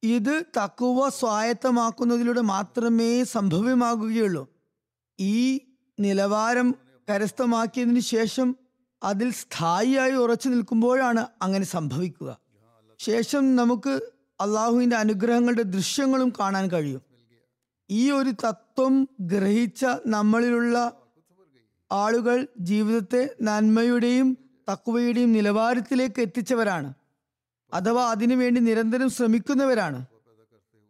ഇത് 0.03 0.43
തക്കുവ 0.63 1.09
സ്വായത്തമാക്കുന്നതിലൂടെ 1.09 2.41
മാത്രമേ 2.41 3.23
സംഭവ്യമാകുകയുള്ളൂ. 3.23 4.49
ഈ 5.19 5.59
നിലവാരം 5.99 6.75
കരസ്ഥമാക്കിയതിനു 7.09 7.99
ശേഷം 7.99 8.55
അതിൽ 9.03 9.31
സ്ഥായിയായി 9.31 10.11
ഉറച്ചു 10.11 10.49
നിൽക്കുമ്പോഴാണ് 10.49 11.25
അങ്ങനെ 11.41 11.65
സംഭവിക്കുക. 11.65 12.39
ശേഷം 12.99 13.55
നമുക്ക് 13.55 13.99
അള്ളാഹുവിന്റെ 14.39 14.95
അനുഗ്രഹങ്ങളുടെ 14.95 15.61
ദൃശ്യങ്ങളും 15.61 16.33
കാണാൻ 16.39 16.71
കഴിയും. 16.71 17.01
ഈ 17.89 18.11
ഒരു 18.11 18.29
തത്വം 18.29 19.07
ഗ്രഹിച്ച 19.21 19.85
നമ്മളിലുള്ള 20.05 21.01
ആളുകൾ 21.91 22.47
ജീവിതത്തെ 22.59 23.35
നന്മയുടെയും 23.41 24.37
തക്കുവയുടെയും 24.71 25.31
നിലവാരത്തിലേക്ക് 25.31 26.21
എത്തിച്ചവരാണ്. 26.21 26.93
അഥവാ 27.73 28.11
അതിനുവേണ്ടി 28.11 28.61
നിരന്തരം 28.61 29.09
ശ്രമിക്കുന്നവരാണ്. 29.09 30.05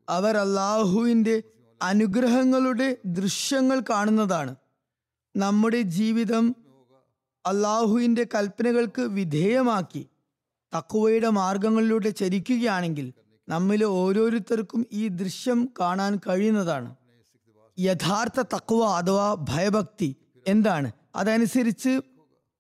അവർ 0.10 0.38
അള്ളാഹുവിന്റെ 0.38 1.44
അനുഗ്രഹങ്ങളുടെ 1.82 2.98
ദൃശ്യങ്ങൾ 3.06 3.82
കാണുന്നതാണ്. 3.90 4.56
നമ്മുടെ 5.36 5.82
ജീവിതം 5.82 6.56
അള്ളാഹുവിന്റെ 7.46 8.28
കൽപ്പനകൾക്ക് 8.36 9.02
വിധേയമാക്കി 9.02 10.08
തക്കുവയുടെ 10.78 11.30
മാർഗങ്ങളിലൂടെ 11.30 12.10
ചരിക്കുകയാണെങ്കിൽ 12.10 13.14
നമ്മിൽ 13.50 13.84
ഓരോരുത്തർക്കും 13.84 14.86
ഈ 14.92 15.08
ദൃശ്യം 15.08 15.70
കാണാൻ 15.80 16.20
കഴിയുന്നതാണ്. 16.30 16.96
യഥാർത്ഥ 17.80 18.42
തക്കുവ 18.42 18.86
അഥവാ 18.86 19.46
ഭയഭക്തി 19.50 20.16
എന്താണ്? 20.48 20.92
അതനുസരിച്ച് 21.16 22.02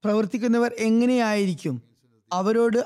പ്രവർത്തിക്കുന്നവർ 0.04 0.76
എങ്ങനെയായിരിക്കും? 0.78 1.82
അവരോട് 2.34 2.78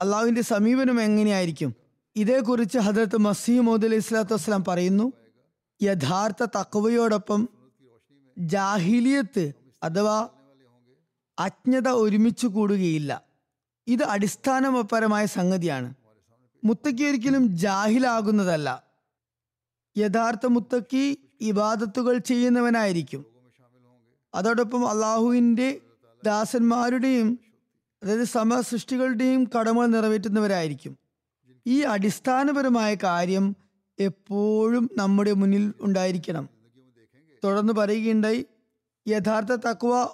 അള്ളാഹുവിന്റെ 0.00 0.40
സമീപനം 0.40 1.02
എങ്ങനെയായിരിക്കും? 1.02 1.74
ഇതേക്കുറിച്ച് 2.16 2.78
ഹജരത്ത് 2.78 3.16
മൗദ് 3.16 3.86
അലൈഹി 3.86 4.00
സ്വലാത്തു 4.00 4.34
വസ്സലാം 4.34 4.64
പറയുന്നു 4.64 5.12
യഥാർത്ഥ 5.82 6.44
തക്കവയോടൊപ്പം 6.44 7.48
ജാഹിലിയത്ത് 8.38 9.52
അഥവാ 9.82 10.28
അജ്ഞത 11.38 11.88
ഒരുമിച്ച് 11.88 12.46
കൂടുകയില്ല. 12.46 13.24
ഇത് 13.86 14.02
അടിസ്ഥാനപരമായ 14.02 15.26
സംഗതിയാണ്. 15.26 15.94
മുത്തക്കി 16.64 17.04
ഒരിക്കലും 17.04 17.56
ജാഹിലാകുന്നതല്ല. 17.56 18.82
യഥാർത്ഥ 19.98 20.46
മുത്തക്കി 20.46 21.18
ഇബാദത്തുകൾ 21.40 22.18
ചെയ്യുന്നവനായിരിക്കും. 22.18 23.24
അതോടൊപ്പം 24.34 24.88
അള്ളാഹുവിന്റെ 24.88 25.80
ദാസന്മാരുടെയും 26.24 27.40
അതായത് 28.02 28.24
സമസൃഷ്ടികളുടെയും 28.24 29.50
കടമ 29.58 29.86
നിറവേറ്റുന്നവരായിരിക്കും. 29.86 30.98
ഈ 31.66 31.80
അടിസ്ഥാനപരമായ 31.80 32.94
കാര്യം 32.94 33.56
എപ്പോഴും 33.98 34.90
നമ്മുടെ 34.98 35.32
മുന്നിൽ 35.32 35.72
ഉണ്ടായിരിക്കണം. 35.80 36.48
തുടർന്ന് 37.44 37.72
പറയുകയുണ്ടായി 37.72 38.46
യഥാർത്ഥ 39.08 39.52
തക്വ 39.52 40.08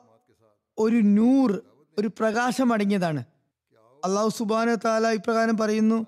ഒരു 0.79 0.97
നൂർ 0.97 1.63
ഒരു 1.99 2.09
പ്രകാശം 2.09 2.73
അടങ്ങിയതാണ്. 2.73 3.25
അള്ളാഹു 4.05 4.29
സുബാന 4.29 4.75
താല 4.75 5.07
ഇപ്രകാരം 5.07 5.57
പറയുന്നു 5.57 6.07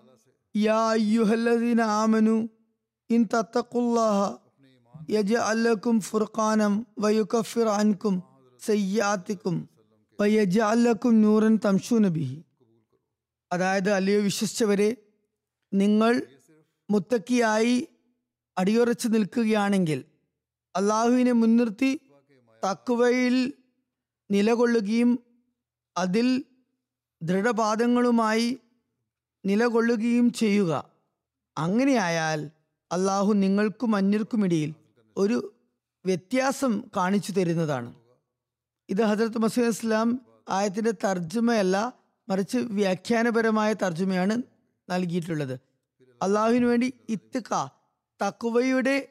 ഫുർഖാനം 6.03 6.87
വയുക്കഫിർ 6.99 7.69
അൻകും 7.69 8.23
സയ്യാത്തിക്കും 8.63 9.69
നൂറൻ 11.23 11.57
തംഷു 11.57 11.95
നബിഹി 11.95 12.43
അതായത് 13.53 13.91
അല്ലയോ 13.91 14.21
വിശ്വസിച്ചവരെ 14.21 14.97
നിങ്ങൾ 15.75 16.23
മുത്തക്കിയായി 16.91 17.89
അടിയുറച്ച് 18.59 19.09
നിൽക്കുകയാണെങ്കിൽ 19.09 20.05
അള്ളാഹുവിനെ 20.77 21.33
മുൻനിർത്തി 21.33 22.01
തക്കുവയിൽ 22.65 23.53
നിലകൊള്ളുകയും 24.31 25.19
അതിൽ 25.99 26.45
ദൃഢപാദങ്ങളുമായി 27.23 28.59
നിലകൊള്ളുകയും 29.49 30.33
ചെയ്യുക. 30.33 30.73
അങ്ങനെയായാൽ 31.59 32.51
അള്ളാഹു 32.93 33.33
നിങ്ങൾക്കും 33.33 33.97
അന്യർക്കുമിടയിൽ 33.97 34.75
ഒരു 35.17 35.55
വ്യത്യാസം 36.07 36.83
കാണിച്ചു 36.97 37.33
തരുന്നതാണ്. 37.33 37.95
ഇത് 38.89 39.03
ഹജരത്ത് 39.03 39.39
മസീദ് 39.39 39.67
ഇസ്ലാം 39.67 40.21
ആയത്തിന്റെ 40.49 40.91
തർജമയല്ല 40.91 41.93
മറിച്ച് 42.29 42.59
വ്യാഖ്യാനപരമായ 42.59 43.73
തർജമയാണ് 43.73 44.43
നൽകിയിട്ടുള്ളത്. 44.91 45.61
അള്ളാഹുവിന് 46.23 46.65
വേണ്ടി 46.65 46.93
ഇത്തുക 47.09 47.71
തക്കുവയുടെ 48.23 49.09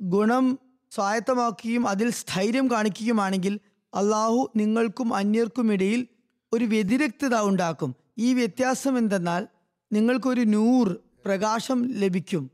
ഗുണം 0.00 0.58
സ്വായത്തമാക്കുകയും 0.90 1.88
അതിൽ 1.88 2.10
സ്ഥൈര്യം 2.10 2.70
കാണിക്കുകയുമാണെങ്കിൽ 2.70 3.60
അള്ളാഹു 3.94 4.52
നിങ്ങൾക്കും 4.56 5.14
അന്യർക്കുമിടയിൽ 5.14 6.06
ഒരു 6.52 6.64
വ്യതിരക്തത 6.64 7.40
ഉണ്ടാക്കും. 7.40 7.94
ഈ 8.18 8.34
വ്യത്യാസം 8.34 8.98
എന്തെന്നാൽ 8.98 9.46
നിങ്ങൾക്കൊരു 9.92 10.40
നൂർ 10.40 10.98
പ്രകാശം 11.24 11.86
ലഭിക്കും. 11.86 12.50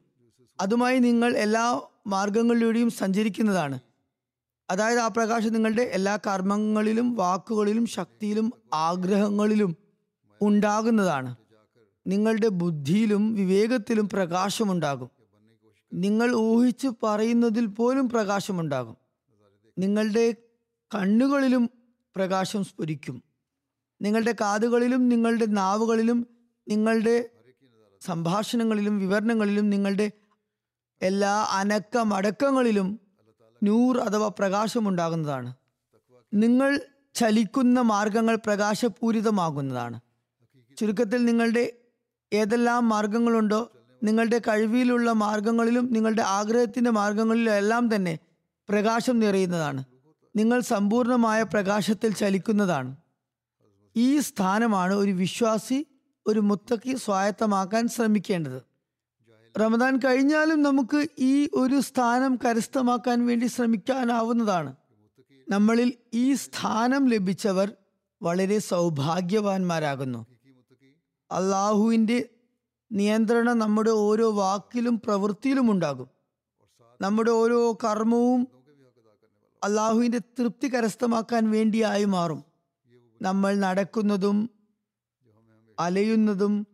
അതുമായി 0.60 0.98
നിങ്ങൾ 0.98 1.36
എല്ലാ 1.36 1.80
മാർഗങ്ങളിലൂടെയും 2.06 2.90
സഞ്ചരിക്കുന്നതാണ്. 2.90 3.78
അതായത് 4.70 4.98
ആ 4.98 5.08
പ്രകാശം 5.08 5.52
നിങ്ങളുടെ 5.52 5.82
എല്ലാ 5.82 6.16
കർമ്മങ്ങളിലും 6.16 7.14
വാക്കുകളിലും 7.14 7.86
ശക്തിയിലും 7.86 8.52
ആഗ്രഹങ്ങളിലും 8.74 9.76
ഉണ്ടാകുന്നതാണ്. 10.42 11.36
നിങ്ങളുടെ 12.06 12.48
ബുദ്ധിയിലും 12.48 13.34
വിവേകത്തിലും 13.34 14.08
പ്രകാശമുണ്ടാകും 14.08 15.10
നിങ്ങൾ 15.92 16.34
ഊഹിച്ച് 16.34 16.88
പറയുന്നതിൽ 17.02 17.66
പോലും 17.66 18.08
പ്രകാശമുണ്ടാകും 18.08 18.96
നിങ്ങളുടെ 19.78 20.32
കണ്ണുകളിലും 20.94 21.70
പ്രകാശം 22.16 22.64
സ്ഫുരിക്കും. 22.64 23.22
നിങ്ങളുടെ 24.02 24.32
കാതുകളിലും 24.40 25.08
നിങ്ങളുടെ 25.08 25.46
നാവുകളിലും 25.46 26.26
നിങ്ങളുടെ 26.68 27.28
സംഭാഷണങ്ങളിലും 28.00 28.98
വിവരണങ്ങളിലും 28.98 29.70
നിങ്ങളുടെ 29.70 30.10
എല്ലാ 31.02 31.46
അനക്കമടക്കങ്ങളിലും 31.50 33.00
നൂർ 33.62 33.98
അഥവാ 33.98 34.28
പ്രകാശമുണ്ടാകുന്നതാണ്. 34.28 35.54
നിങ്ങൾ 36.34 36.80
ചലിക്കുന്ന 37.14 37.80
മാർഗങ്ങൾ 37.80 38.36
പ്രകാശപൂരിതമാകുന്നതാണ്. 38.36 40.00
ചുരുക്കത്തിൽ 40.78 41.24
നിങ്ങളുടെ 41.24 41.72
ഏതെല്ലാം 42.32 42.88
മാർഗങ്ങളുണ്ടോ 42.88 43.72
നിങ്ങളുടെ 44.02 44.38
കഴിവിലുള്ള 44.38 45.12
മാർഗങ്ങളിലും 45.12 45.92
നിങ്ങളുടെ 45.92 46.22
ആഗ്രഹത്തിന്റെ 46.22 46.90
മാർഗങ്ങളിലും 46.90 47.52
എല്ലാം 47.52 47.94
തന്നെ 47.94 48.18
പ്രകാശം 48.68 49.20
നിറയുന്നതാണ്. 49.20 49.84
നിങ്ങൾ 50.36 50.60
സമ്പൂർണമായ 50.60 51.42
പ്രകാശത്തിൽ 51.42 52.14
ചലിക്കുന്നതാണ്. 52.14 52.96
ഈ 53.96 54.18
സ്ഥാനമാണ് 54.18 54.94
ഒരു 54.94 55.10
വിശ്വാസി 55.10 55.86
ഒരു 56.26 56.40
മുത്തക്കി 56.40 56.96
സ്വായത്തമാക്കാൻ 56.96 57.88
ശ്രമിക്കേണ്ടത്. 57.88 58.62
റമദാൻ 59.60 59.98
കഴിഞ്ഞാലും 59.98 60.62
നമുക്ക് 60.62 61.06
ഈ 61.18 61.48
ഒരു 61.54 61.80
സ്ഥാനം 61.80 62.38
കരസ്ഥമാക്കാൻ 62.44 63.26
വേണ്ടി 63.26 63.46
ശ്രമിക്കാനാവുന്നതാണ്. 63.46 64.76
നമ്മളിൽ 65.48 65.92
ഈ 66.14 66.34
സ്ഥാനം 66.34 67.08
ലഭിച്ചവർ 67.08 67.72
വളരെ 68.22 68.58
സൗഭാഗ്യവാന്മാരാകുന്നു. 68.58 70.26
അള്ളാഹുവിന്റെ 71.30 72.28
നിയന്ത്രണം 72.92 73.58
നമ്മുടെ 73.58 73.90
ഓരോ 73.90 74.32
വാക്കിലും 74.32 75.00
പ്രവൃത്തിയിലും 75.04 75.70
ഉണ്ടാകും. 75.70 76.08
നമ്മുടെ 77.00 77.30
ഓരോ 77.30 77.78
കർമ്മവും 77.84 78.48
അള്ളാഹുവിന്റെ 79.64 80.18
തൃപ്തി 80.18 80.74
കരസ്ഥമാക്കാൻ 80.74 81.50
വേണ്ടിയായി 81.50 82.04
മാറും. 82.04 82.44
നമ്മൾ 83.22 83.54
നടക്കുന്നതും 83.54 84.50
അലയുന്നതും 85.78 86.66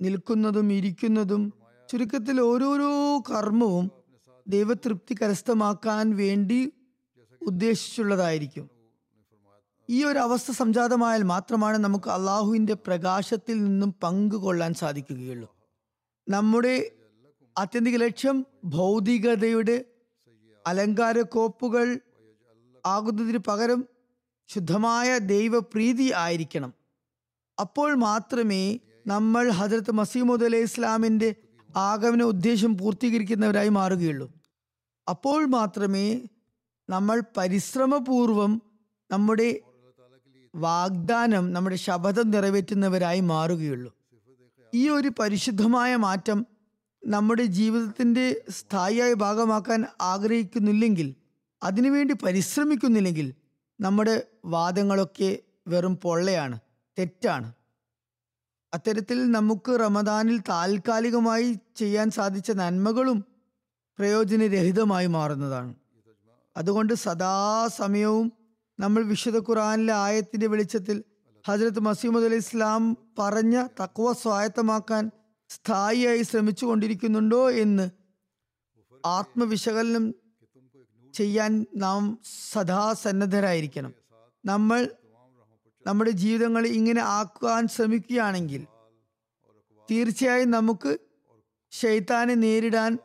നിൽക്കുന്നതും 0.00 0.72
ഇരിക്കുന്നതും 0.72 1.52
ചുരുക്കത്തിൽ 1.90 2.40
ഓരോരോ 2.40 3.18
കർമ്മവും 3.18 3.90
ദൈവതൃപ്തി 4.48 5.14
കരസ്ഥമാക്കാൻ 5.14 6.16
വേണ്ടി 6.16 6.72
ഉദ്ദേശിച്ചുള്ളതായിരിക്കും. 7.42 8.70
ഈ 9.90 10.04
ഒരു 10.04 10.18
അവസ്ഥ 10.18 10.52
സംജാതമായാൽ 10.52 11.22
മാത്രമാണ് 11.22 11.78
നമുക്ക് 11.78 12.10
അള്ളാഹുവിന്റെ 12.10 12.74
പ്രകാശത്തിൽ 12.74 13.64
നിന്നും 13.64 13.94
പങ്കുകൊള്ളാൻ 14.02 14.74
സാധിക്കുകയുള്ളൂ. 14.74 15.56
നമ്മുടെ 16.28 16.90
ആത്യന്തിക 17.58 17.96
ലക്ഷ്യം 17.96 18.46
ഭൗതികതയുടെ 18.64 19.84
അലങ്കാരക്കോപ്പുകൾ 20.66 22.00
ആകുന്നതിന് 22.86 23.38
പകരം 23.38 23.84
ശുദ്ധമായ 24.48 25.18
ദൈവപ്രീതി 25.18 26.12
ആയിരിക്കണം. 26.12 26.79
അപ്പോൾ 27.60 27.94
മാത്രമേ 27.94 28.78
നമ്മൾ 29.06 29.50
ഹജരത്ത് 29.50 29.92
മസീമുദ് 29.92 30.44
അലൈഹി 30.44 30.62
ഇസ്ലാമിന്റെ 30.62 31.34
ആഗമന 31.76 32.22
ഉദ്ദേശം 32.22 32.78
പൂർത്തീകരിക്കുന്നവരായി 32.78 33.68
മാറുകയുള്ളൂ. 33.68 34.32
അപ്പോൾ 35.08 35.46
മാത്രമേ 35.46 36.20
നമ്മൾ 36.90 37.22
പരിശ്രമപൂർവം 37.36 38.62
നമ്മുടെ 39.10 39.60
വാഗ്ദാനം 40.54 41.52
നമ്മുടെ 41.52 41.76
ശപഥം 41.76 42.30
നിറവേറ്റുന്നവരായി 42.30 43.20
മാറുകയുള്ളൂ. 43.20 43.94
ഈ 44.74 44.88
ഒരു 44.88 45.10
പരിശുദ്ധമായ 45.18 45.96
മാറ്റം 45.96 46.46
നമ്മുടെ 47.06 47.42
ജീവിതത്തിന്റെ 47.42 48.42
സ്ഥായിയായ 48.50 49.14
ഭാഗമാക്കാൻ 49.14 49.84
ആഗ്രഹിക്കുന്നില്ലെങ്കിൽ 50.00 51.14
അതിനുവേണ്ടി 51.62 52.14
പരിശ്രമിക്കുന്നില്ലെങ്കിൽ 52.14 53.34
നമ്മുടെ 53.80 54.22
വാദങ്ങളൊക്കെ 54.44 55.38
വെറും 55.68 55.96
പൊള്ളയാണ്. 55.96 56.58
തെറ്റാണ്. 56.98 57.52
അത്തരത്തിൽ 58.74 59.30
നമുക്ക് 59.30 59.80
റമദാനിൽ 59.80 60.40
താൽക്കാലികമായി 60.48 61.58
ചെയ്യാൻ 61.76 62.10
സാധിച്ച 62.10 62.50
നന്മകളും 62.50 63.24
പ്രയോജനരഹിതമായി 63.98 65.06
മാറുന്നതാണ്. 65.06 65.74
അതുകൊണ്ട് 66.56 66.94
സദാസമയവും 66.94 68.32
നമ്മൾ 68.80 69.02
വിശുദ്ധ 69.02 69.38
ഖുറാനിലെ 69.38 69.94
ആയത്തിന്റെ 69.94 70.46
വെളിച്ചത്തിൽ 70.46 71.04
ഹജരത്ത് 71.48 71.80
മസീമദ് 71.80 72.24
അലി 72.24 72.34
ഇസ്ലാം 72.34 72.96
പറഞ്ഞ 73.18 73.66
തക്വ 73.82 74.12
സ്വായത്തമാക്കാൻ 74.12 75.10
സ്ഥായിയായി 75.48 76.22
ശ്രമിച്ചു 76.22 76.66
കൊണ്ടിരിക്കുന്നുണ്ടോ 76.66 77.50
എന്ന് 77.50 77.90
ആത്മവിശകലനം 79.06 80.14
ചെയ്യാൻ 81.14 81.66
നാം 81.76 82.18
സദാ 82.52 82.92
സന്നദ്ധരായിരിക്കണം 82.92 83.94
നമ്മൾ 84.44 84.90
നമ്മുടെ 85.86 86.10
ജീവിതങ്ങൾ 86.10 86.66
ഇങ്ങനെ 86.66 87.00
ആക്കുവാൻ 87.00 87.68
ശ്രമിക്കുകയാണെങ്കിൽ 87.68 88.66
തീർച്ചയായും 89.90 90.50
നമുക്ക് 90.50 90.98
ഷെയ്ത്താനെ 91.70 92.34
നേരിടാൻ 92.34 92.98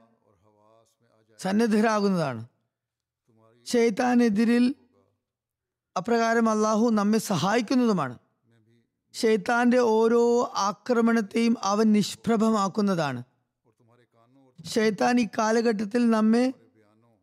സന്നദ്ധരാകുന്നതാണ്. 1.41 2.47
ഷെയ്ത്താനെതിരിൽ 3.65 4.75
അപ്രകാരം 5.97 6.49
അള്ളാഹു 6.49 6.89
നമ്മെ 6.89 7.17
സഹായിക്കുന്നതുമാണ്. 7.17 8.17
ഷെയ്ത്താന്റെ 9.13 9.77
ഓരോ 9.77 10.53
ആക്രമണത്തെയും 10.55 11.55
അവൻ 11.61 11.91
നിഷ്പ്രഭമാക്കുന്നതാണ്. 11.91 13.23
ഷെയ്ത്താൻ 14.65 15.19
ഈ 15.19 15.27
കാലഘട്ടത്തിൽ 15.37 16.09
നമ്മെ 16.09 16.53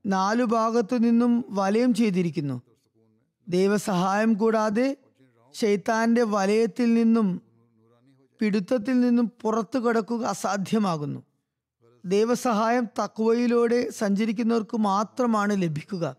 നാലു 0.07 0.45
ഭാഗത്തു 0.45 0.97
നിന്നും 0.97 1.45
വലയം 1.49 1.95
ചെയ്തിരിക്കുന്നു. 1.95 2.63
ദൈവസഹായം 3.49 4.35
കൂടാതെ 4.35 4.97
ഷെയ്ത്താന്റെ 5.55 6.23
വലയത്തിൽ 6.23 6.95
നിന്നും 6.95 7.43
പിടുത്തത്തിൽ 8.41 9.01
നിന്നും 9.01 9.33
പുറത്തു 9.43 9.79
കടക്കുക 9.79 10.27
അസാധ്യമാകുന്നു. 10.27 11.23
ദൈവസഹായം 12.05 12.85
തക്വയിലൂടെ 12.85 13.91
സഞ്ചരിക്കുന്നവർക്ക് 13.91 14.77
മാത്രമാണ് 14.77 15.63
ലഭിക്കുക. 15.63 16.17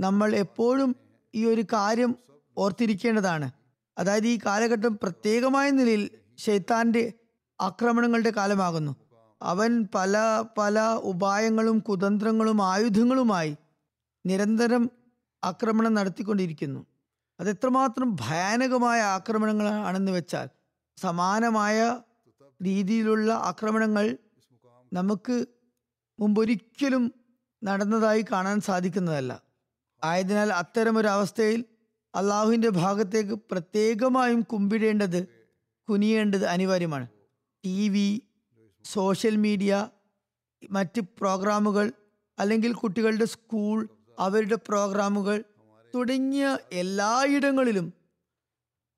നമ്മൾ 0.00 0.34
എപ്പോഴും 0.34 0.96
ഈ 1.34 1.46
ഒരു 1.46 1.62
കാര്യം 1.62 2.16
ഓർത്തിരിക്കേണ്ടതാണ്. 2.58 3.50
അതായത് 3.98 4.26
ഈ 4.26 4.38
കാലഘട്ടം 4.46 4.98
പ്രത്യേകമായ 5.02 5.70
നിലയിൽ 5.70 6.10
ഷെയ്ത്താന്റെ 6.38 7.12
ആക്രമണങ്ങളുടെ 7.60 8.32
കാലമാകുന്നു. 8.36 8.96
അവൻ 9.42 9.88
പല 9.94 10.44
പല 10.58 10.80
ഉപായങ്ങളും 10.80 11.78
കുതന്ത്രങ്ങളും 11.78 12.62
ആയുധങ്ങളുമായി 12.62 13.56
നിരന്തരം 14.26 14.90
ആക്രമണം 15.44 15.94
നടത്തിക്കൊണ്ടിരിക്കുന്നു. 15.94 16.86
അത് 17.40 17.50
എത്രമാത്രം 17.50 18.16
ഭയാനകമായ 18.20 19.00
ആക്രമണങ്ങളാണെന്ന് 19.00 20.12
വെച്ചാൽ 20.12 20.48
സമാനമായ 20.96 22.02
രീതിയിലുള്ള 22.62 23.32
ആക്രമണങ്ങൾ 23.32 24.18
നമുക്ക് 24.92 25.46
മുമ്പൊരിക്കലും 26.20 27.14
നടന്നതായി 27.62 28.24
കാണാൻ 28.32 28.60
സാധിക്കുന്നതല്ല. 28.60 29.42
ആയതിനാൽ 30.04 30.52
അവസ്ഥയിൽ 31.06 31.64
അള്ളാഹുവിന്റെ 32.14 32.68
ഭാഗത്തേക്ക് 32.68 33.38
പ്രത്യേകമായും 33.50 34.40
കുമ്പിടേണ്ടത് 34.40 35.28
കുനിയേണ്ടത് 35.88 36.44
അനിവാര്യമാണ്. 36.44 37.06
ടി 37.64 37.88
വി 37.88 38.22
സോഷ്യൽ 38.84 39.36
മീഡിയ 39.36 39.88
മറ്റ് 40.70 41.00
പ്രോഗ്രാമുകൾ 41.00 41.92
അല്ലെങ്കിൽ 42.38 42.72
കുട്ടികളുടെ 42.72 43.24
സ്കൂൾ 43.24 43.88
അവരുടെ 44.18 44.58
പ്രോഗ്രാമുകൾ 44.68 45.44
തുടങ്ങിയ 45.94 46.58
എല്ലായിടങ്ങളിലും 46.72 47.92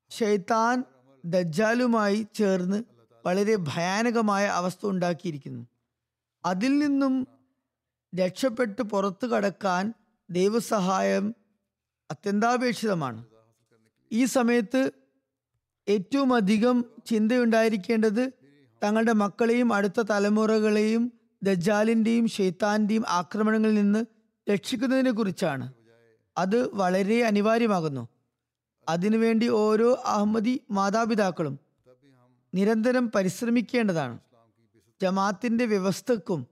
ഷെയ്ത്താൻ 0.09 0.83
ദജ്ജാലുമായി 1.25 2.27
ചേർന്ന് 2.35 2.83
വളരെ 3.25 3.55
ഭയാനകമായ 3.55 4.45
അവസ്ഥ 4.45 4.85
ഉണ്ടാക്കിയിരിക്കുന്നു. 4.85 5.67
അതിൽ 6.45 6.77
നിന്നും 6.77 7.27
രക്ഷപ്പെട്ട് 8.15 8.81
പുറത്തു 8.81 9.27
കടക്കാൻ 9.27 9.93
ദൈവസഹായം 10.29 11.35
അത്യന്താപേക്ഷിതമാണ്. 12.11 13.25
ഈ 14.11 14.25
സമയത്ത് 14.25 14.91
ഏറ്റവും 15.89 16.33
അധികം 16.33 16.85
ചിന്തയുണ്ടായിരിക്കേണ്ടത് 17.05 18.33
തങ്ങളുടെ 18.83 19.13
മക്കളെയും 19.13 19.73
അടുത്ത 19.73 20.01
തലമുറകളെയും 20.01 21.11
ദജാലിന്റെയും 21.43 22.27
ഷെയ്ത്താന്റെയും 22.27 23.03
ആക്രമണങ്ങളിൽ 23.07 23.75
നിന്ന് 23.75 24.05
രക്ഷിക്കുന്നതിനെ 24.51 25.11
കുറിച്ചാണ്. 25.11 25.80
അത് 26.37 26.75
വളരെ 26.75 27.23
അനിവാര്യമാകുന്നു. 27.25 28.07
അതിനുവേണ്ടി 28.89 29.47
ഓരോ 29.47 30.03
അഹമ്മദി 30.05 30.61
മാതാപിതാക്കളും 30.71 31.59
നിരന്തരം 32.53 33.11
പരിശ്രമിക്കേണ്ടതാണ്. 33.11 34.19
ജമാത്തിന്റെ 35.01 35.65
വ്യവസ്ഥക്കും 35.65 36.47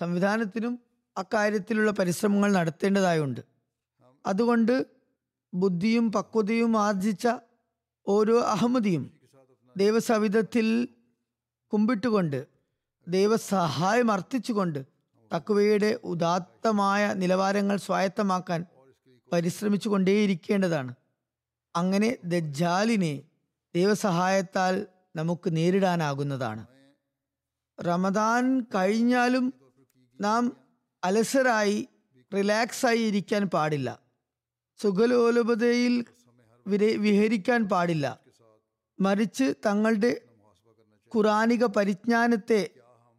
സംവിധാനത്തിനും 0.00 0.78
അക്കാര്യത്തിലുള്ള 1.16 1.90
പരിശ്രമങ്ങൾ 1.90 2.52
നടത്തേണ്ടതായുണ്ട്. 2.52 3.40
അതുകൊണ്ട് 4.26 4.86
ബുദ്ധിയും 5.54 6.12
പക്വതയും 6.12 6.76
ആർജിച്ച 6.76 7.28
ഓരോ 8.06 8.40
അഹമ്മദിയും 8.40 9.10
ദൈവസവിധത്തിൽ 9.76 10.88
കുമ്പിട്ടുകൊണ്ട് 11.72 12.46
ദൈവസഹായം 13.08 14.12
അർത്ഥിച്ചുകൊണ്ട് 14.12 14.86
തക്വയുടെ 15.34 15.98
ഉദാത്തമായ 16.04 17.12
നിലവാരങ്ങൾ 17.12 17.76
സ്വായത്തമാക്കാൻ 17.76 18.66
പരിശ്രമിച്ചു 19.34 19.88
കൊണ്ടേയിരിക്കേണ്ടതാണ് 19.88 20.94
അങ്ങനെ 21.76 22.16
ദജ്ജാലിനെ 22.24 23.22
ദൈവസഹായത്താൽ 23.74 24.86
നമുക്ക് 25.16 25.56
നേരിടാനാകുന്നതാണ്. 25.56 26.66
റമദാൻ 27.86 28.60
കഴിഞ്ഞാലും 28.60 29.54
നാം 30.20 30.56
അലസരായി 31.04 31.88
റിലാക്സായി 32.36 32.98
ഇരിക്കാൻ 32.98 33.44
പാടില്ല. 33.44 33.98
സുഖലോലുപതയിൽ 34.82 36.04
വിഹരിക്കാൻ 36.96 37.64
പാടില്ല. 37.64 38.20
മറിച്ച് 39.00 39.54
തങ്ങളുടെ 39.66 40.20
ഖുറാനിക 41.16 41.64
പരിജ്ഞാനത്തെ 41.64 42.70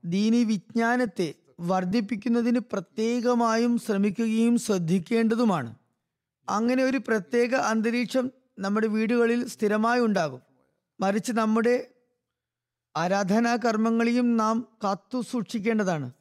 ദീനി 0.05 0.43
വിജ്ഞാനത്തെ 0.43 1.33
വർദ്ധിപ്പിക്കുന്നതിന് 1.59 2.59
പ്രത്യേകമായും 2.59 3.77
ശ്രമിക്കുകയും 3.77 4.57
ശ്രദ്ധിക്കേണ്ടതുമാണ്. 4.57 5.75
അങ്ങനെ 6.49 6.83
ഒരു 6.83 6.97
പ്രത്യേക 6.97 7.55
അന്തരീക്ഷം 7.55 8.31
നമ്മുടെ 8.59 8.87
വീടുകളിൽ 8.87 9.47
സ്ഥിരമായി 9.47 9.99
ഉണ്ടാകും. 9.99 10.41
മറിച്ച് 10.99 11.31
നമ്മുടെ 11.31 11.87
ആരാധനാ 12.97 13.55
കർമ്മങ്ങളെയും 13.55 14.37
നാം 14.37 14.67
കാത്തു 14.83 15.21
സൂക്ഷിക്കേണ്ടതാണ്. 15.21 16.11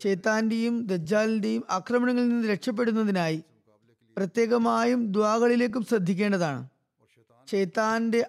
ചേത്താന്റെയും 0.00 0.86
ദജ്ജാലിന്റെയും 0.86 1.62
ആക്രമണങ്ങളിൽ 1.70 2.28
നിന്ന് 2.28 2.48
രക്ഷപ്പെടുന്നതിനായി 2.48 3.42
പ്രത്യേകമായും 4.16 5.12
ദ്വാകളിലേക്കും 5.12 5.84
ശ്രദ്ധിക്കേണ്ടതാണ്. 5.84 6.68
ചേത്താന്റെ 7.48 8.26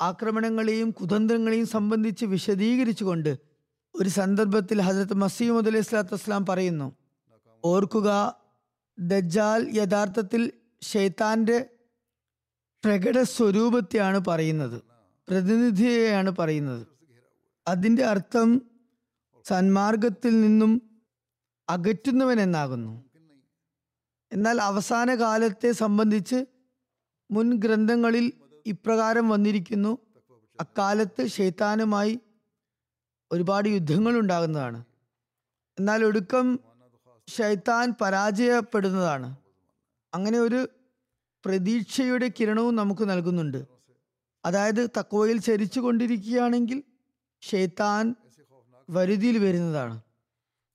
ആക്രമണങ്ങളെയും 0.00 0.90
കുതന്ത്രങ്ങളെയും 0.90 1.66
സംബന്ധിച്ച് 1.66 2.24
വിശദീകരിച്ചുകൊണ്ട് 2.24 3.38
ഒരു 3.94 4.08
സന്ദർഭത്തിൽ 4.08 4.80
ഹസരത്ത് 4.80 5.14
മസീമുദ് 5.14 5.68
അലൈഹി 5.68 5.82
സ്വലാത്തു 5.82 6.14
വസ്സലാം 6.14 6.46
പറയുന്നു 6.46 6.96
ഓർക്കുക 7.64 8.34
ദജ്ജാൽ 8.98 9.70
യഥാർത്ഥത്തിൽ 9.74 10.52
ഷെയ്ത്താന്റെ 10.82 11.70
പ്രകട 12.84 13.22
സ്വരൂപത്തെയാണ് 13.22 14.18
പറയുന്നത് 14.28 14.82
പ്രതിനിധിയെയാണ് 15.28 16.30
പറയുന്നത്. 16.38 16.86
അതിന്റെ 17.68 18.04
അർത്ഥം 18.04 18.62
സന്മാർഗത്തിൽ 19.44 20.40
നിന്നും 20.40 21.00
അകറ്റുന്നവൻ 21.68 22.40
എന്നാകുന്നു. 22.40 23.04
എന്നാൽ 24.32 24.60
അവസാന 24.60 25.14
കാലത്തെ 25.14 25.72
സംബന്ധിച്ച് 25.72 26.44
മുൻ 27.30 27.56
ഗ്രന്ഥങ്ങളിൽ 27.56 28.32
ഇപ്രകാരം 28.66 29.28
വന്നിരിക്കുന്നു 29.28 29.98
അക്കാലത്ത് 30.60 31.26
ഷെയ്ത്താനുമായി 31.26 32.20
ഒരുപാട് 33.32 33.68
യുദ്ധങ്ങൾ 33.68 34.18
ഉണ്ടാകുന്നതാണ്. 34.18 34.84
എന്നാൽ 35.78 36.04
ഒടുക്കം 36.04 36.60
ഷൈത്താൻ 37.28 37.94
പരാജയപ്പെടുന്നതാണ്. 38.00 39.36
അങ്ങനെ 40.14 40.38
ഒരു 40.38 40.68
പ്രതീക്ഷയുടെ 41.44 42.30
കിരണവും 42.40 42.76
നമുക്ക് 42.76 43.10
നൽകുന്നുണ്ട്. 43.10 43.64
അതായത് 44.44 44.90
തക്കവയിൽ 44.98 45.40
ചരിച്ചു 45.40 45.80
കൊണ്ടിരിക്കുകയാണെങ്കിൽ 45.80 46.82
ഷെയ്ത്താൻ 47.42 48.14
വരുതിയിൽ 48.90 49.38
വരുന്നതാണ്. 49.38 50.00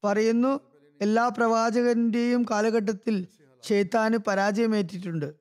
പറയുന്നു 0.04 0.60
എല്ലാ 1.02 1.28
പ്രവാചകന്റെയും 1.28 2.46
കാലഘട്ടത്തിൽ 2.52 3.28
ഷെയ്ത്താന് 3.70 4.18
പരാജയമേറ്റിട്ടുണ്ട്. 4.18 5.34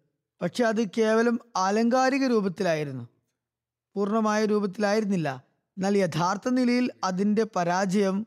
പക്ഷെ 0.42 0.64
അത് 0.64 0.88
കേവലം 0.88 1.40
ആലങ്കാരിക 1.57 2.27
രൂപത്തിലായിരുന്നു. 2.27 3.09
പൂർണമായ 3.94 4.44
രൂപത്തിലായിരുന്നില്ല. 4.44 5.44
എന്നാൽ 5.77 5.98
യഥാർത്ഥ 5.98 6.48
നിലയിൽ 6.48 6.90
അതിന്റെ 7.05 7.46
പരാജയം 7.57 8.27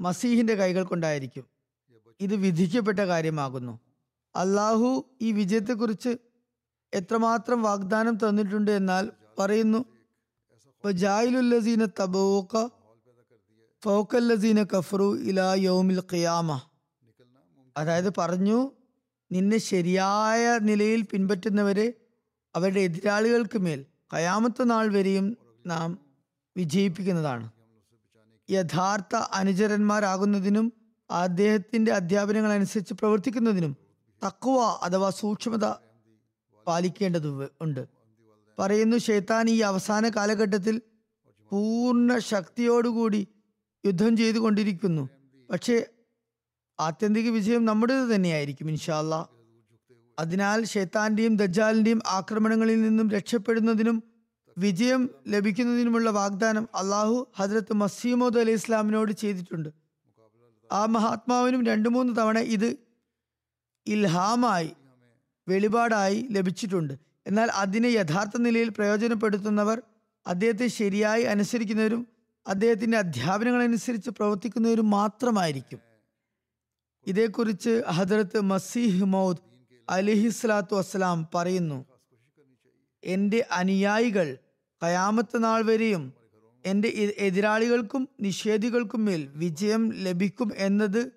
മസീഹിന്റെ 0.00 0.54
കൈകൾ 0.54 0.84
കൊണ്ടായിരിക്കും. 0.84 1.53
ഇത് 2.20 2.34
വിധിക്കപ്പെട്ട 2.34 2.98
കാര്യമാകുന്നു. 2.98 3.80
അള്ളാഹു 4.36 5.04
ഈ 5.20 5.32
വിജയത്തെക്കുറിച്ച് 5.32 6.16
എത്രമാത്രം 6.94 7.62
വാഗ്ദാനം 7.62 8.16
തന്നിട്ടുണ്ട് 8.16 8.70
എന്നാൽ 8.70 9.12
പറയുന്നു 9.38 9.84
"വജായിലുല്ലസീന 10.86 11.84
തബൂക 11.84 12.68
ഫൗക്കല്ലസീന 13.84 14.62
കഫറു 14.62 15.18
ഇലാ 15.18 15.54
ഖിയാമ. 16.12 16.60
അതായത് 17.76 18.12
പറഞ്ഞു 18.18 18.70
നിന്നെ 19.32 19.58
ശരിയായ 19.58 20.58
നിലയിൽ 20.58 21.02
പിൻപറ്റുന്നവരെ 21.02 21.94
അവരുടെ 22.56 22.80
എതിരാളികൾക്ക് 22.80 23.58
മേൽ 23.58 23.86
കയാമത്ത 24.12 24.62
നാൾ 24.62 24.92
വരെയും 24.92 25.36
നാം 25.66 25.98
വിജയിപ്പിക്കുന്നതാണ്. 26.56 27.50
യഥാർത്ഥ 28.50 29.16
അനുചരന്മാരാകുന്നതിനും 29.16 30.72
അദ്ദേഹത്തിന്റെ 31.10 31.92
അധ്യാപനങ്ങൾ 31.92 32.52
അനുസരിച്ച് 32.52 32.94
പ്രവർത്തിക്കുന്നതിനും 32.94 33.76
തക്കുവ 34.26 34.62
അഥവാ 34.82 35.10
സൂക്ഷ്മത 35.10 35.66
പാലിക്കേണ്ടത് 36.66 37.50
ഉണ്ട്. 37.60 37.88
പറയുന്നു 38.58 38.96
ഷെയ്ത്താൻ 38.96 39.50
ഈ 39.50 39.60
അവസാന 39.60 40.08
കാലഘട്ടത്തിൽ 40.08 40.82
പൂർണ 41.50 42.18
ശക്തിയോടുകൂടി 42.18 43.28
യുദ്ധം 43.86 44.16
ചെയ്തു 44.16 44.38
കൊണ്ടിരിക്കുന്നു 44.38 45.08
പക്ഷേ 45.50 45.84
ആത്യന്തിക 46.80 47.30
വിജയം 47.30 47.64
നമ്മുടേത് 47.64 48.14
തന്നെയായിരിക്കും 48.14 48.68
ഇൻഷാല്ല 48.70 49.28
അതിനാൽ 50.18 50.64
ഷെയ്ത്താന്റെയും 50.64 51.36
ദജാലിന്റെയും 51.36 52.02
ആക്രമണങ്ങളിൽ 52.06 52.82
നിന്നും 52.82 53.10
രക്ഷപ്പെടുന്നതിനും 53.10 54.02
വിജയം 54.58 55.10
ലഭിക്കുന്നതിനുമുള്ള 55.28 56.10
വാഗ്ദാനം 56.10 56.68
അള്ളാഹു 56.74 57.32
ഹജ്രത്ത് 57.36 57.72
മസീമോദ് 57.72 58.38
അലൈഹി 58.38 58.56
ഇസ്ലാമിനോട് 58.56 59.12
ചെയ്തിട്ടുണ്ട്. 59.12 59.83
ആ 60.72 60.86
മഹാത്മാവിനും 60.86 61.66
രണ്ടു 61.66 61.88
മൂന്ന് 61.88 62.16
തവണ 62.16 62.38
ഇത് 62.38 62.76
ഇൽഹാമായി 63.86 64.72
വെളിപാടായി 65.48 66.28
ലഭിച്ചിട്ടുണ്ട്. 66.30 66.94
എന്നാൽ 67.26 67.50
അതിനെ 67.50 67.88
യഥാർത്ഥ 67.88 68.36
നിലയിൽ 68.36 68.68
പ്രയോജനപ്പെടുത്തുന്നവർ 68.68 69.82
അദ്ദേഹത്തെ 70.26 70.66
ശരിയായി 70.66 71.22
അനുസരിക്കുന്നവരും 71.22 72.08
അദ്ദേഹത്തിന്റെ 72.46 72.98
അധ്യാപനങ്ങൾ 72.98 73.62
അനുസരിച്ച് 73.62 74.10
പ്രവർത്തിക്കുന്നവരും 74.10 74.90
മാത്രമായിരിക്കും. 74.90 75.80
ഇതേക്കുറിച്ച് 77.06 77.82
ഹജറത്ത് 77.90 78.40
മസീഹ് 78.40 79.04
മൗദ് 79.04 79.38
അലിഹിസ്ലാത്തു 79.90 80.76
വസ്സലാം 80.76 81.28
പറയുന്നു 81.34 81.84
എന്റെ 83.04 83.46
അനുയായികൾ 83.52 84.38
കയാമത്ത് 84.82 85.44
നാൾ 85.44 85.62
വരെയും 85.62 86.12
എന്റെ 86.64 86.88
എതിരാളികൾക്കും 87.18 88.08
നിഷേധികൾക്കും 88.20 89.04
മേൽ 89.04 89.30
വിജയം 89.34 89.92
ലഭിക്കും 89.92 90.50
എന്നത് 90.56 91.12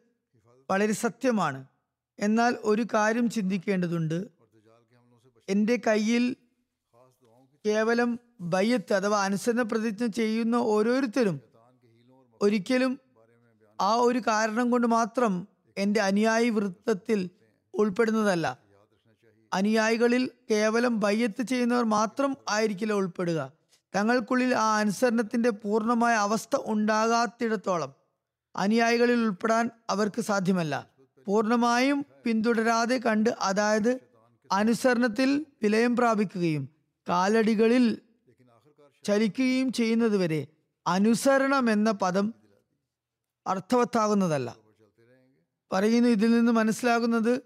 വളരെ 0.70 0.94
സത്യമാണ്. 0.94 1.66
എന്നാൽ 2.20 2.56
ഒരു 2.64 2.86
കാര്യം 2.94 3.30
ചിന്തിക്കേണ്ടതുണ്ട്. 3.30 4.28
എന്റെ 5.50 5.80
കയ്യിൽ 5.88 6.36
കേവലം 7.66 8.20
ബയ്യത്ത് 8.42 8.94
അഥവാ 8.94 9.24
അനുസരണ 9.24 9.62
പ്രതിജ്ഞ 9.62 10.08
ചെയ്യുന്ന 10.08 10.56
ഓരോരുത്തരും 10.56 11.42
ഒരിക്കലും 12.42 13.00
ആ 13.82 13.94
ഒരു 13.94 14.20
കാരണം 14.20 14.72
കൊണ്ട് 14.72 14.88
മാത്രം 14.88 15.48
എന്റെ 15.78 16.00
അനുയായി 16.00 16.50
വൃത്തത്തിൽ 16.50 17.30
ഉൾപ്പെടുന്നതല്ല. 17.74 18.60
അനുയായികളിൽ 19.54 20.32
കേവലം 20.52 21.00
ബയ്യത്ത് 21.00 21.44
ചെയ്യുന്നവർ 21.44 21.84
മാത്രം 21.84 22.38
ആയിരിക്കില്ല 22.50 22.94
ഉൾപ്പെടുക. 22.94 23.52
തങ്ങൾക്കുള്ളിൽ 23.96 24.54
ആ 24.54 24.78
അനുസരണത്തിന്റെ 24.78 25.50
പൂർണമായ 25.50 26.16
അവസ്ഥ 26.16 26.58
ഉണ്ടാകാത്തിടത്തോളം 26.66 27.94
അനുയായികളിൽ 28.56 29.20
ഉൾപ്പെടാൻ 29.26 29.70
അവർക്ക് 29.90 30.22
സാധ്യമല്ല. 30.22 30.88
പൂർണമായും 31.28 32.06
പിന്തുടരാതെ 32.26 32.98
കണ്ട് 32.98 33.30
അതായത് 33.30 34.00
അനുസരണത്തിൽ 34.52 35.46
വിലയം 35.64 35.96
പ്രാപിക്കുകയും 35.96 36.70
കാലടികളിൽ 37.10 38.02
ചലിക്കുകയും 39.06 39.72
ചെയ്യുന്നതുവരെ 39.72 40.48
അനുസരണം 40.88 41.72
എന്ന 41.72 41.92
പദം 41.92 42.34
അർത്ഥവത്താകുന്നതല്ല. 43.48 44.58
പറയുന്നു 45.72 46.10
ഇതിൽ 46.10 46.32
നിന്ന് 46.32 46.52
മനസ്സിലാകുന്നത് 46.52 47.42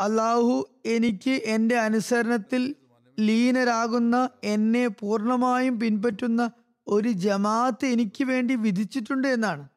അള്ളാഹു 0.00 0.68
എനിക്ക് 0.86 1.30
എന്റെ 1.30 1.78
അനുസരണത്തിൽ 1.78 2.74
ലീനരാകുന്ന 3.18 4.28
എന്നെ 4.44 4.88
പൂർണമായും 4.88 5.80
പിൻപറ്റുന്ന 5.80 6.50
ഒരു 6.88 7.08
ജമാഅത്ത് 7.08 7.86
എനിക്ക് 7.86 8.24
വേണ്ടി 8.24 8.54
വിധിച്ചിട്ടുണ്ട് 8.54 9.28
എന്നാണ്. 9.28 9.68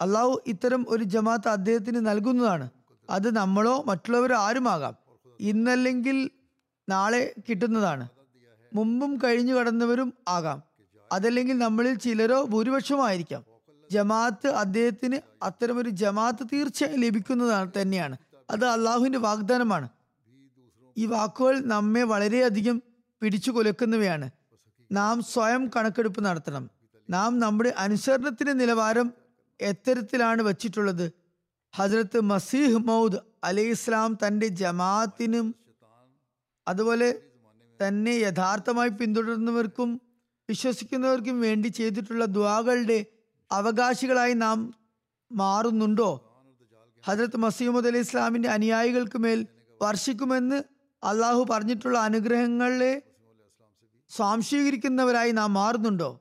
അള്ളാഹു 0.00 0.42
ഇത്തരം 0.46 0.86
ഒരു 0.88 1.04
ജമാഅത്ത് 1.04 1.48
അദ്ദേഹത്തിന് 1.48 2.06
നൽകുന്നതാണ്. 2.06 2.70
അത് 3.10 3.36
നമ്മളോ 3.36 3.84
മറ്റുള്ളവരോ 3.86 4.36
ആരുമാകാം. 4.36 4.94
ഇന്നല്ലെങ്കിൽ 5.40 6.30
നാളെ 6.88 7.34
കിട്ടുന്നതാണ്. 7.48 8.08
മുമ്പും 8.74 9.16
കഴിഞ്ഞു 9.24 9.54
കടന്നവരും 9.54 10.14
ആകാം. 10.28 10.62
അതല്ലെങ്കിൽ 11.12 11.58
നമ്മളിൽ 11.58 11.94
ചിലരോ 11.94 12.44
ഭൂരിപക്ഷമായിരിക്കാം 12.44 13.44
ജമാഅത്ത് 13.90 14.46
അദ്ദേഹത്തിന് 14.46 15.18
അത്തരമൊരു 15.42 15.88
ജമാഅത്ത് 15.88 16.46
തീർച്ചയായും 16.52 17.00
ലഭിക്കുന്നതാണ് 17.00 17.72
തന്നെയാണ്. 17.82 18.16
അത് 18.50 18.64
അള്ളാഹുവിന്റെ 18.64 19.18
വാഗ്ദാനമാണ്. 19.18 19.88
ഈ 20.98 21.06
വാക്കുകൾ 21.06 21.60
നമ്മെ 21.60 22.02
വളരെയധികം 22.02 22.82
പിടിച്ചു 23.22 23.50
കൊലക്കുന്നവയാണ്. 23.50 24.30
നാം 24.92 25.22
സ്വയം 25.22 25.70
കണക്കെടുപ്പ് 25.76 26.24
നടത്തണം. 26.24 26.70
നാം 27.10 27.38
നമ്മുടെ 27.38 27.74
അനുസരണത്തിന്റെ 27.78 28.52
നിലവാരം 28.52 29.12
എത്തരത്തിലാണ് 29.60 30.42
വച്ചിട്ടുള്ളത്. 30.42 31.12
ഹജ്രത്ത് 31.74 32.20
മസീഹ് 32.20 32.76
മൗദ് 32.76 33.18
അലി 33.44 33.60
ഇസ്ലാം 33.60 34.18
തന്റെ 34.26 34.46
ജമാഅത്തിനും 34.46 35.54
അതുപോലെ 36.68 37.08
തന്നെ 37.80 38.10
യഥാർത്ഥമായി 38.10 38.88
പിന്തുടരുന്നവർക്കും 38.88 40.00
വിശ്വസിക്കുന്നവർക്കും 40.48 41.40
വേണ്ടി 41.40 41.68
ചെയ്തിട്ടുള്ള 41.68 42.24
ദ്വാകളുടെ 42.24 43.06
അവകാശികളായി 43.52 44.34
നാം 44.34 44.74
മാറുന്നുണ്ടോ? 45.32 46.10
ഹജ്രത്ത് 47.06 47.36
മസീഹ് 47.36 47.70
മൗദ് 47.70 47.86
അലി 47.86 47.98
ഇസ്ലാമിന്റെ 47.98 48.48
അനുയായികൾക്ക് 48.48 49.18
മേൽ 49.18 49.46
വർഷിക്കുമെന്ന് 49.82 50.77
അള്ളാഹു 51.02 51.46
പറഞ്ഞിട്ടുള്ള 51.50 51.98
അനുഗ്രഹങ്ങളെ 51.98 53.02
സ്വാംശീകരിക്കുന്നവരായി 54.08 55.30
നാം 55.30 55.54
മാറുന്നുണ്ടോ? 55.54 56.20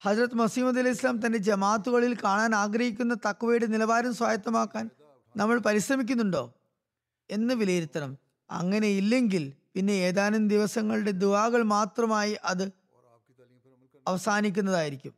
ഹജ്രത് 0.00 0.34
മസീമദ് 0.34 0.78
അലി 0.78 0.88
ഇസ്ലാം 0.88 1.26
തന്റെ 1.26 1.38
ജമാത്തുകളിൽ 1.38 2.16
കാണാൻ 2.24 2.54
ആഗ്രഹിക്കുന്ന 2.54 3.14
തക്വയുടെ 3.14 3.66
നിലവാരം 3.66 4.14
സ്വായത്തമാക്കാൻ 4.14 4.90
നമ്മൾ 5.36 5.58
പരിശ്രമിക്കുന്നുണ്ടോ? 5.58 6.54
എന്ന് 7.30 7.54
വിലയിരുത്തണം. 7.54 8.18
അങ്ങനെ 8.50 8.88
ഇല്ലെങ്കിൽ 8.88 9.52
പിന്നെ 9.74 9.92
ഏതാനും 9.92 10.48
ദിവസങ്ങളുടെ 10.48 11.10
ദുവാകൾ 11.10 11.62
മാത്രമായി 11.62 12.36
അത് 12.44 12.72
അവസാനിക്കുന്നതായിരിക്കും. 14.08 15.14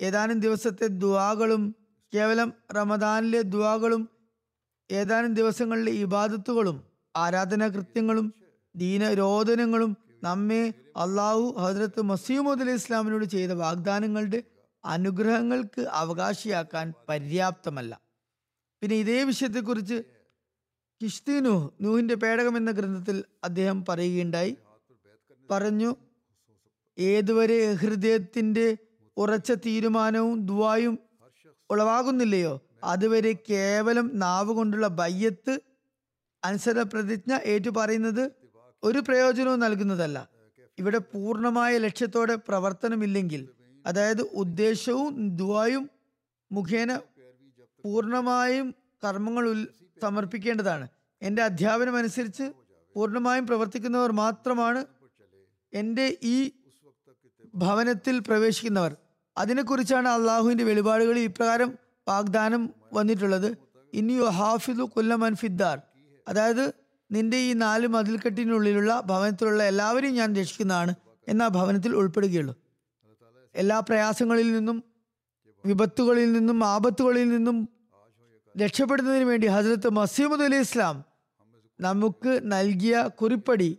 ഏതാനും 0.00 0.40
ദിവസത്തെ 0.40 0.86
ദുവാകളും 0.86 1.74
കേവലം 2.14 2.52
റമദാനിലെ 2.76 3.42
ദുവാകളും 3.42 4.08
ഏതാനും 4.90 5.34
ദിവസങ്ങളിലെ 5.34 5.92
ഇബാദത്തുകളും 5.92 6.82
ആരാധനാ 7.16 7.68
കൃത്യങ്ങളും 7.68 8.26
ദീനരോധനങ്ങളും 8.74 9.96
നമ്മെ 10.22 10.74
അള്ളാഹു 10.96 11.54
ഹജ്രത്ത് 11.58 12.02
മസീമുദ് 12.02 12.60
അലി 12.60 12.70
ഇസ്ലാമിനോട് 12.70 13.24
ചെയ്ത 13.24 13.52
വാഗ്ദാനങ്ങളുടെ 13.52 14.42
അനുഗ്രഹങ്ങൾക്ക് 14.84 15.80
അവകാശിയാക്കാൻ 15.92 16.92
പര്യാപ്തമല്ല. 17.08 17.92
പിന്നെ 18.82 18.96
ഇതേ 18.96 19.22
വിഷയത്തെക്കുറിച്ച് 19.22 20.04
കിഷ്തി 21.00 21.32
നൂഹ് 21.40 21.70
നൂഹിന്റെ 21.80 22.14
പേടകം 22.14 22.56
എന്ന 22.56 22.70
ഗ്രന്ഥത്തിൽ 22.70 23.24
അദ്ദേഹം 23.44 23.84
പറയുകയുണ്ടായി. 23.88 24.56
പറഞ്ഞു 25.50 25.96
ഏതുവരെ 26.98 27.72
ഹൃദയത്തിന്റെ 27.74 28.76
ഉറച്ച 29.16 29.52
തീരുമാനവും 29.52 30.46
ദുവായും 30.46 30.98
ഉളവാകുന്നില്ലയോ 31.70 32.60
അതുവരെ 32.84 33.32
കേവലം 33.50 34.10
നാവ് 34.14 34.52
കൊണ്ടുള്ള 34.52 34.88
ബയ്യത്ത് 34.88 35.54
അനുസരണ 36.44 36.82
പ്രതിജ്ഞ 36.82 37.38
ഏറ്റു 37.44 37.70
പറയുന്നത് 37.70 38.30
ഒരു 38.82 38.98
പ്രയോജനവും 38.98 39.60
നൽകുന്നതല്ല. 39.60 40.28
ഇവിടെ 40.78 40.98
പൂർണമായ 40.98 41.78
ലക്ഷ്യത്തോടെ 41.78 42.34
പ്രവർത്തനമില്ലെങ്കിൽ 42.34 43.48
അതായത് 43.86 44.20
ഉദ്ദേശവും 44.20 45.36
ദുവായും 45.36 45.90
മുഖേന 46.52 46.96
പൂർണമായും 47.84 48.74
കർമ്മങ്ങൾ 49.04 49.66
സമർപ്പിക്കേണ്ടതാണ്. 50.02 50.88
എന്റെ 51.22 51.42
അധ്യാപനം 51.42 51.96
അനുസരിച്ച് 51.96 52.52
പൂർണമായും 52.94 53.46
പ്രവർത്തിക്കുന്നവർ 53.46 54.12
മാത്രമാണ് 54.12 54.86
എന്റെ 55.72 56.18
ഈ 56.22 56.50
ഭവനത്തിൽ 57.54 58.18
പ്രവേശിക്കുന്നവർ. 58.18 58.96
അതിനെക്കുറിച്ചാണ് 59.36 60.08
അള്ളാഹുവിന്റെ 60.08 60.64
വെളിപാടുകളിൽ 60.64 61.20
ഇപ്രകാരം 61.20 61.78
വാഗ്ദാനം 62.08 62.70
വന്നിട്ടുള്ളത്. 62.92 63.56
ഇനി 63.92 64.20
ഹാഫിദു 64.22 64.82
കൊല്ലമൻ 64.82 65.34
ഫിദ്ദാർ 65.34 65.80
അതായത് 66.28 66.72
നിന്റെ 67.10 67.36
ഈ 67.36 67.52
നാല് 67.52 67.86
മതിൽക്കെട്ടിനുള്ളിലുള്ള 67.86 69.00
ഭവനത്തിലുള്ള 69.00 69.62
എല്ലാവരെയും 69.62 70.14
ഞാൻ 70.14 70.36
രക്ഷിക്കുന്നതാണ് 70.36 70.94
എന്ന 71.28 71.48
ഭവനത്തിൽ 71.48 71.96
ഉൾപ്പെടുകയുള്ളൂ. 71.96 72.54
എല്ലാ 73.54 73.80
പ്രയാസങ്ങളിൽ 73.80 74.52
നിന്നും 74.52 74.84
വിപത്തുകളിൽ 75.66 76.32
നിന്നും 76.32 76.64
ആപത്തുകളിൽ 76.64 77.28
നിന്നും 77.28 77.68
രക്ഷപ്പെടുന്നതിന് 78.58 79.24
വേണ്ടി 79.24 79.46
ഹസരത്ത് 79.46 79.88
മസീമുദ് 79.88 80.42
അലി 80.42 80.56
ഇസ്ലാം 80.56 81.04
നമുക്ക് 81.80 82.40
നൽകിയ 82.44 83.10
കുറിപ്പടി 83.22 83.78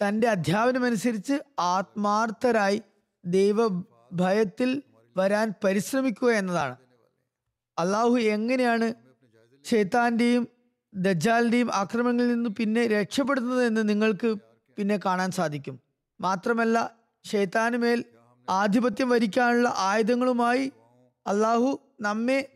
തന്റെ 0.00 0.28
അധ്യാപനമനുസരിച്ച് 0.28 1.36
ആത്മാർത്ഥരായി 1.58 2.82
ദൈവഭയത്തിൽ 3.24 4.82
വരാൻ 5.16 5.54
പരിശ്രമിക്കുക 5.64 6.30
എന്നതാണ്. 6.30 6.76
അള്ളാഹു 7.78 8.18
എങ്ങനെയാണ് 8.18 8.94
ഷെയ്ത്താന്റെയും 9.64 10.48
ദജ്ജാലിന്റെയും 10.96 11.74
ആക്രമണങ്ങളിൽ 11.74 12.34
നിന്ന് 12.34 12.50
പിന്നെ 12.50 12.86
രക്ഷപ്പെടുന്നത് 12.86 13.66
എന്ന് 13.66 13.88
നിങ്ങൾക്ക് 13.88 14.34
പിന്നെ 14.76 15.00
കാണാൻ 15.06 15.30
സാധിക്കും. 15.30 15.80
മാത്രമല്ല 16.20 16.94
ഷെയ്ത്താനുമേൽ 17.24 18.04
ആധിപത്യം 18.50 19.08
വരിക്കാനുള്ള 19.08 19.74
ആയുധങ്ങളുമായി 19.76 20.72
അള്ളാഹു 21.26 21.80
നമ്മെ 22.00 22.48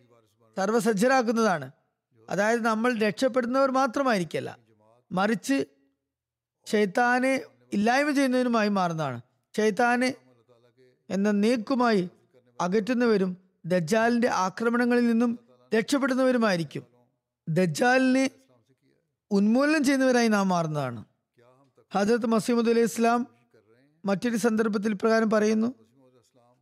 സർവസജ്ജരാക്കുന്നതാണ് 0.56 1.70
അതായത് 2.30 2.64
നമ്മൾ 2.64 2.98
രക്ഷപ്പെടുന്നവർ 2.98 3.70
മാത്രമായിരിക്കല്ല 3.70 4.58
മറിച്ച് 5.12 5.66
ഷെയ്ത്താനെ 6.66 7.40
ഇല്ലായ്മ 7.72 8.10
ചെയ്യുന്നതിനുമായി 8.10 8.68
മാറുന്നതാണ്. 8.68 9.20
ഷെയ്ത്താനെ 9.56 10.14
എന്ന 11.10 11.30
നീക്കുമായി 11.30 12.10
അകറ്റുന്നവരും 12.60 13.36
ദജ്ജാലിന്റെ 13.66 14.28
ആക്രമണങ്ങളിൽ 14.28 15.06
നിന്നും 15.06 15.38
രക്ഷപ്പെടുന്നവരുമായിരിക്കും. 15.74 16.99
ദജ്ജാലിനെ 17.48 18.30
ഉന്മൂലനം 19.30 19.84
ചെയ്യുന്നവരായി 19.84 20.28
നാം 20.28 20.48
മാറുന്നതാണ്. 20.48 21.04
ഹജരത്ത് 21.94 22.26
മസീമുദ് 22.26 22.70
അലൈഹി 22.70 22.84
ഇസ്ലാം 22.84 23.26
മറ്റൊരു 24.04 24.36
സന്ദർഭത്തിൽ 24.36 24.92
പ്രകാരം 24.92 25.30
പറയുന്നു 25.30 25.74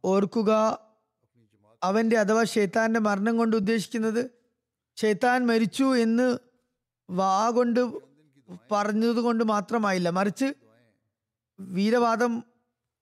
ഓർക്കുക 0.05 0.79
അവന്റെ 1.83 2.19
അഥവാ 2.19 2.45
ഷെയ്ത്താന്റെ 2.45 3.01
മരണം 3.01 3.37
കൊണ്ട് 3.37 3.57
ഉദ്ദേശിക്കുന്നത് 3.57 4.31
ഷെയ്ത്താൻ 4.97 5.47
മരിച്ചു 5.47 5.97
എന്ന് 5.97 6.39
വാ 7.11 7.51
കൊണ്ട് 7.51 7.81
പറഞ്ഞത് 8.73 9.17
കൊണ്ട് 9.17 9.45
മാത്രമായില്ല. 9.45 10.11
മറിച്ച് 10.11 10.55
വീരവാദം 11.61 12.45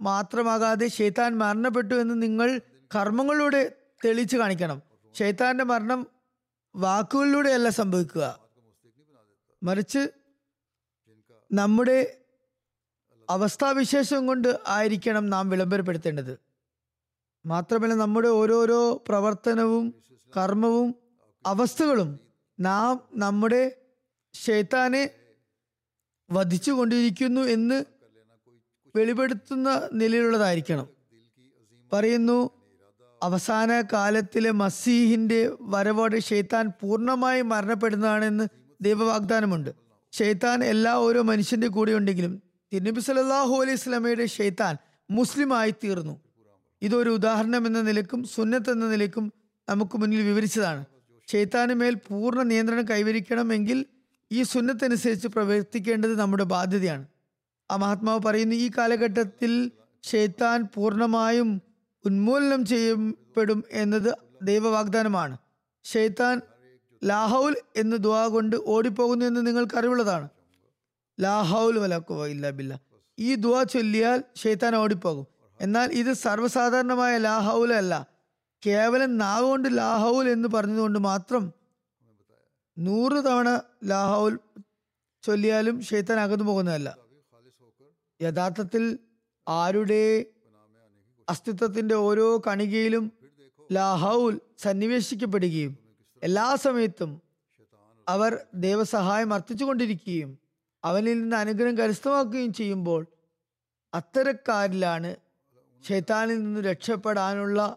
മാത്രമാകാതെ 0.01 0.89
ഷെയ്ത്താൻ 0.89 1.39
മരണപ്പെട്ടു 1.39 1.95
എന്ന് 1.95 2.23
നിങ്ങൾ 2.23 2.61
കർമ്മങ്ങളിലൂടെ 2.95 3.73
തെളിച്ചു 4.05 4.37
കാണിക്കണം. 4.37 4.83
ഷെയ്ത്താന്റെ 5.19 5.65
മരണം 5.65 6.07
വാക്കുകളിലൂടെയല്ല 6.77 7.69
സംഭവിക്കുക. 7.69 8.41
മറിച്ച് 9.63 10.09
നമ്മുടെ 11.53 12.19
അവസ്ഥാവിശേഷം 13.31 14.27
കൊണ്ട് 14.27 14.59
ആയിരിക്കണം 14.67 15.31
നാം 15.31 15.51
വിളംബരപ്പെടുത്തേണ്ടത്. 15.51 16.39
മാത്രമല്ല 17.47 17.95
നമ്മുടെ 17.95 18.29
ഓരോരോ 18.29 19.05
പ്രവർത്തനവും 19.09 19.95
കർമ്മവും 20.37 20.95
അവസ്ഥകളും 21.47 22.21
നാം 22.61 23.09
നമ്മുടെ 23.15 23.77
ഷെയ്ത്താനെ 24.35 25.11
വധിച്ചുകൊണ്ടിരിക്കുന്നു 26.31 27.41
എന്ന് 27.41 27.85
വെളിപ്പെടുത്തുന്ന 28.97 29.89
നിലയിലുള്ളതായിരിക്കണം. 29.93 30.89
പറയുന്നു 31.93 32.66
അവസാന 33.23 33.81
കാലത്തിലെ 33.81 34.51
മസീഹിന്റെ 34.51 35.51
വരവോടെ 35.61 36.19
ഷെയ്ത്താൻ 36.19 36.73
പൂർണമായി 36.81 37.43
മരണപ്പെടുന്നതാണെന്ന് 37.43 38.49
ദൈവവാഗ്ദാനമുണ്ട്. 38.81 39.71
ഷെയ്ത്താൻ 40.13 40.65
എല്ലാ 40.65 40.95
ഓരോ 40.95 41.23
മനുഷ്യന്റെ 41.23 41.67
കൂടെ 41.67 41.93
ഉണ്ടെങ്കിലും 41.93 42.43
തിരുനബി 42.73 43.01
സല്ലല്ലാഹു 43.01 43.55
അലൈഹി 43.63 43.77
സ്വലമയുടെ 43.77 44.27
ഷെയ്ത്താൻ 44.27 44.77
മുസ്ലിമായി 45.11 45.71
തീർന്നു. 45.71 46.21
ഇതൊരു 46.83 47.11
ഉദാഹരണം 47.11 47.67
എന്ന 47.67 47.81
നിലക്കും 47.81 48.25
സുന്നത്ത് 48.25 48.71
എന്ന 48.71 48.87
നിലക്കും 48.87 49.33
നമുക്ക് 49.69 49.99
മുന്നിൽ 49.99 50.23
വിവരിച്ചതാണ്. 50.23 50.85
ഷെയ്ത്താന് 51.33 51.75
മേൽ 51.75 51.95
പൂർണ 51.95 52.43
നിയന്ത്രണം 52.43 52.85
കൈവരിക്കണമെങ്കിൽ 52.91 53.87
ഈ 54.33 54.43
സുന്നത്തനുസരിച്ച് 54.43 55.29
പ്രവർത്തിക്കേണ്ടത് 55.29 56.19
നമ്മുടെ 56.19 56.45
ബാധ്യതയാണ്. 56.45 57.07
ആ 57.71 57.77
മഹാത്മാവ് 57.77 58.21
പറയുന്നു 58.21 58.55
ഈ 58.55 58.71
കാലഘട്ടത്തിൽ 58.79 59.71
ഷെയ്ത്താൻ 60.03 60.69
പൂർണമായും 60.75 61.63
ഉന്മൂലനം 62.07 62.67
ചെയ്യപ്പെടും 62.67 63.65
എന്നത് 63.71 64.15
ദൈവവാഗ്ദാനമാണ്. 64.43 65.39
ഷെയ്ത്താൻ 65.85 66.41
ലാഹൗൽ 67.05 67.57
എന്ന് 67.77 67.97
ദുവാ 67.97 68.27
കൊണ്ട് 68.27 68.57
ഓടിപ്പോകുന്നു 68.67 69.25
എന്ന് 69.25 69.47
നിങ്ങൾക്ക് 69.47 69.79
അറിവുള്ളതാണ് 69.79 70.29
ലാഹൗൽ 71.21 71.79
വലക്കുവ 71.79 72.27
ഇല്ല 72.27 72.51
ബില്ല. 72.51 72.81
ഈ 73.19 73.35
ദുവാ 73.35 73.63
ചൊല്ലിയാൽ 73.63 74.25
ഷെയ്ത്താൻ 74.37 74.77
ഓടിപ്പോകും. 74.77 75.27
എന്നാൽ 75.61 75.93
ഇത് 75.93 76.13
സർവസാധാരണമായ 76.13 77.19
ലാഹൗൽ 77.19 77.73
അല്ല. 77.73 78.07
കേവലം 78.67 79.19
നാവ് 79.19 79.47
കൊണ്ട് 79.47 79.79
ലാഹൗൽ 79.79 80.29
എന്ന് 80.29 80.49
പറഞ്ഞതുകൊണ്ട് 80.49 80.99
മാത്രം 80.99 81.53
നൂറ് 82.79 83.13
തവണ 83.13 83.61
ലാഹൗൽ 83.85 84.39
ചൊല്ലിയാലും 85.23 85.83
ഷെയ്ത്താൻ 85.83 86.21
അകന്നു 86.21 86.45
പോകുന്നതല്ല. 86.45 86.97
യഥാർത്ഥത്തിൽ 88.23 88.99
ആരുടെ 89.49 90.25
അസ്തിത്വത്തിന്റെ 91.29 91.95
ഓരോ 91.95 92.43
കണികയിലും 92.47 93.13
ലാഹൗൽ 93.73 94.41
സന്നിവേശിക്കപ്പെടുകയും 94.59 95.79
എല്ലാ 96.23 96.55
സമയത്തും 96.55 97.21
അവർ 98.09 98.39
ദൈവസഹായം 98.55 99.35
അർത്ഥിച്ചുകൊണ്ടിരിക്കുകയും 99.35 100.39
അവനിൽ 100.85 101.23
നിന്ന് 101.23 101.37
അനുഗ്രഹം 101.37 101.79
കരസ്ഥമാക്കുകയും 101.79 102.53
ചെയ്യുമ്പോൾ 102.53 103.07
അത്തരക്കാരിലാണ് 103.95 105.17
ഷെയ്ത്താനിൽ 105.89 106.43
നിന്ന് 106.43 106.61
രക്ഷപ്പെടാനുള്ള 106.61 107.77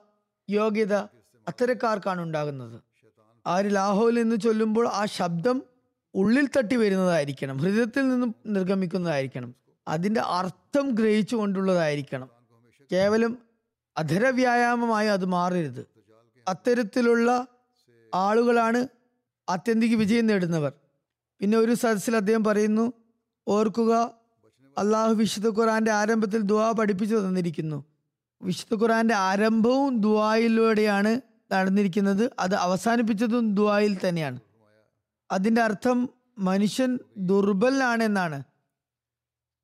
യോഗ്യത 0.50 0.94
അത്തരക്കാർക്കാണ് 1.48 2.22
ഉണ്ടാകുന്നത്. 2.22 2.82
ആര് 3.48 3.76
ലാഹോൽ 3.76 4.20
എന്ന് 4.20 4.36
ചൊല്ലുമ്പോൾ 4.36 4.88
ആ 4.88 5.06
ശബ്ദം 5.06 5.64
ഉള്ളിൽ 6.16 6.50
തട്ടി 6.58 6.76
വരുന്നതായിരിക്കണം. 6.76 7.58
ഹൃദയത്തിൽ 7.58 8.10
നിന്നും 8.10 8.36
നിർഗമിക്കുന്നതായിരിക്കണം. 8.46 9.56
അതിന്റെ 9.88 10.22
അർത്ഥം 10.22 10.90
ഗ്രഹിച്ചു 10.90 11.36
കൊണ്ടുള്ളതായിരിക്കണം 11.36 12.39
കേവലം 12.92 13.38
അധര 13.98 14.30
വ്യായാമമായി 14.30 15.08
അത് 15.08 15.26
മാറരുത്. 15.26 15.88
അത്തരത്തിലുള്ള 16.48 17.48
ആളുകളാണ് 18.14 18.88
ആത്യന്തിക 19.50 19.96
വിജയം 19.96 20.28
നേടുന്നവർ. 20.28 20.74
പിന്നെ 21.40 21.58
ഒരു 21.58 21.74
സദസ്സിൽ 21.74 22.16
അദ്ദേഹം 22.16 22.44
പറയുന്നു 22.44 22.94
ഓർക്കുക 23.48 24.14
അള്ളാഹു 24.78 25.14
വിശുദ്ധ 25.14 25.48
ഖുറാന്റെ 25.48 25.92
ആരംഭത്തിൽ 25.92 26.42
ദുവാ 26.42 26.72
പഠിപ്പിച്ചു 26.72 27.16
തന്നിരിക്കുന്നു. 27.16 27.86
വിശുദ്ധ 28.42 28.84
ഖുറാന്റെ 28.84 29.16
ആരംഭവും 29.16 30.00
ദുവായിലൂടെയാണ് 30.00 31.22
നടന്നിരിക്കുന്നത്. 31.54 32.32
അത് 32.40 32.56
അവസാനിപ്പിച്ചതും 32.56 33.56
ദുആയിൽ 33.56 33.98
തന്നെയാണ്. 34.08 34.40
അതിന്റെ 35.32 35.62
അർത്ഥം 35.62 36.10
മനുഷ്യൻ 36.40 37.00
ദുർബലനാണ് 37.18 38.04
എന്നാണ് 38.04 38.44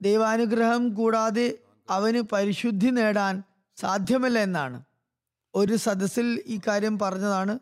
ദൈവാനുഗ്രഹം 0.02 0.94
കൂടാതെ 0.94 1.58
അവന് 1.90 2.22
പരിശുദ്ധി 2.32 2.88
നേടാൻ 2.88 3.44
സാധ്യമല്ല 3.78 4.40
എന്നാണ്. 4.40 4.84
ഒരു 5.56 5.76
സദസ്സിൽ 5.76 6.44
ഈ 6.46 6.60
കാര്യം 6.68 7.00
പറഞ്ഞതാണ്. 7.00 7.60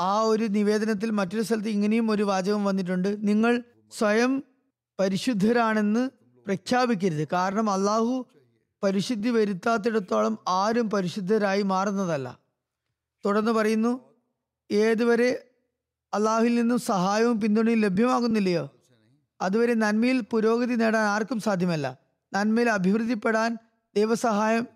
ആ 0.00 0.20
ഒരു 0.20 0.44
നിവേദനത്തിൽ 0.44 1.10
മറ്റൊരു 1.10 1.42
സ്ഥലത്ത് 1.42 1.68
ഇങ്ങനെയും 1.68 2.10
ഒരു 2.10 2.22
വാചകം 2.22 2.64
വന്നിട്ടുണ്ട്. 2.64 3.28
നിങ്ങൾ 3.28 3.62
സ്വയം 3.98 4.42
പരിശുദ്ധരാണെന്ന് 4.98 6.10
പ്രഖ്യാപിക്കരുത്. 6.46 7.28
കാരണം 7.32 7.70
അള്ളാഹു 7.70 8.26
പരിശുദ്ധി 8.82 9.28
വരുത്താത്തിടത്തോളം 9.28 10.38
ആരും 10.48 10.90
പരിശുദ്ധരായി 10.90 11.62
മാറുന്നതല്ല. 11.62 12.38
തുടർന്ന് 13.24 13.52
പറയുന്നു 13.52 14.00
ഏതുവരെ 14.70 15.48
അള്ളാഹുവിൽ 16.14 16.54
നിന്നും 16.54 16.78
സഹായവും 16.78 17.40
പിന്തുണയും 17.40 17.80
ലഭ്യമാകുന്നില്ലയോ? 17.80 18.70
അതുവരെ 19.40 19.74
നന്മയിൽ 19.74 20.20
പുരോഗതി 20.20 20.74
നേടാൻ 20.74 21.02
ആർക്കും 21.02 21.40
സാധ്യമല്ല. 21.40 22.01
നന്മയിൽ 22.34 22.70
അഭിവൃദ്ധിപ്പെടാൻ 22.70 23.58
ദൈവസഹായം 23.96 24.68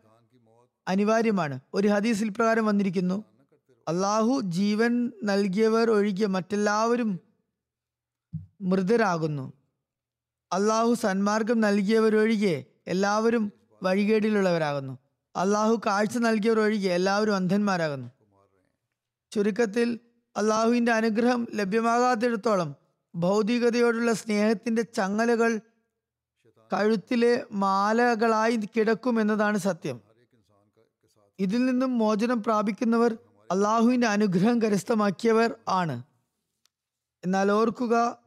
അനിവാര്യമാണ്. 0.89 1.61
ഒരു 1.75 1.89
ഹദീസിൽ 1.89 2.29
പ്രകാരം 2.29 2.67
വന്നിരിക്കുന്നു. 2.67 3.25
അള്ളാഹു 3.89 4.41
ജീവൻ 4.41 5.13
നൽകിയവർ 5.25 5.91
ഒഴികെ 5.91 6.27
മറ്റെല്ലാവരും 6.27 7.21
മൃതരാകുന്നു. 8.61 9.53
അള്ളാഹു 10.53 10.95
സന്മാർഗം 10.95 11.61
നൽകിയവരൊഴികെ 11.61 12.65
എല്ലാവരും 12.87 13.53
വഴികേടിലുള്ളവരാകുന്നു. 13.83 14.99
അള്ളാഹു 15.37 15.81
കാഴ്ച 15.87 16.19
നൽകിയവരൊഴികെ 16.19 16.89
എല്ലാവരും 16.89 17.35
അന്ധന്മാരാകുന്നു. 17.35 18.11
ചുരുക്കത്തിൽ 19.31 20.01
അള്ളാഹുവിന്റെ 20.37 20.93
അനുഗ്രഹം 20.93 21.49
ലഭ്യമാകാത്തിടത്തോളം 21.55 22.75
ഭൗതികതയോടുള്ള 23.15 24.13
സ്നേഹത്തിന്റെ 24.13 24.83
ചങ്ങലകൾ 24.83 25.61
കഴുത്തിലെ 26.73 27.47
മാലകളായി 27.53 28.57
കിടക്കും 28.57 29.21
എന്നതാണ് 29.21 29.59
സത്യം. 29.59 30.01
ഇതിൽ 31.39 31.67
നിന്നും 31.67 31.99
മോചനം 31.99 32.43
പ്രാപിക്കുന്നവർ 32.43 33.19
അള്ളാഹുവിന്റെ 33.51 34.07
അനുഗ്രഹം 34.07 34.63
കരസ്ഥമാക്കിയവർ 34.63 35.55
ആണ്. 35.69 36.03
എന്നാൽ 37.25 37.53
ഓർക്കുക 37.53 38.19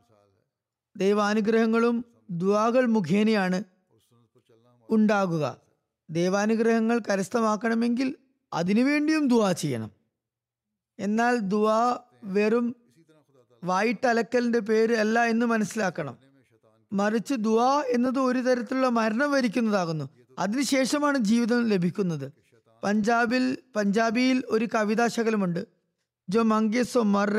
ദൈവാനുഗ്രഹങ്ങളും 0.98 2.06
ദ്വാകൾ 2.32 2.86
മുഖേനയാണ് 2.86 3.64
ഉണ്ടാകുക. 4.90 5.62
ദൈവാനുഗ്രഹങ്ങൾ 6.10 7.00
കരസ്ഥമാക്കണമെങ്കിൽ 7.00 8.16
അതിനുവേണ്ടിയും 8.54 9.28
ദുവാ 9.28 9.52
ചെയ്യണം. 9.52 9.92
എന്നാൽ 11.00 11.38
ദുവാ 11.38 12.00
വെറും 12.24 12.76
വായിട്ടലക്കലിന്റെ 13.64 14.60
പേര് 14.60 14.96
അല്ല 14.96 15.24
എന്ന് 15.24 15.46
മനസ്സിലാക്കണം. 15.46 16.29
മറിച്ച് 16.94 17.34
ദുവാ 17.34 17.84
എന്നത് 17.88 18.20
ഒരു 18.20 18.40
തരത്തിലുള്ള 18.40 18.90
മരണം 18.90 19.32
വരിക്കുന്നതാകുന്നു. 19.32 20.10
അതിനുശേഷമാണ് 20.40 21.18
ജീവിതം 21.18 21.68
ലഭിക്കുന്നത്. 21.68 22.32
പഞ്ചാബിൽ 22.84 23.58
പഞ്ചാബിയിൽ 23.76 24.44
ഒരു 24.48 24.68
കവിതാശകലമുണ്ട് 24.76 25.68
ജോ 26.30 26.42
മങ്കെ 26.42 26.84
സോ 26.84 27.02
മർ 27.04 27.34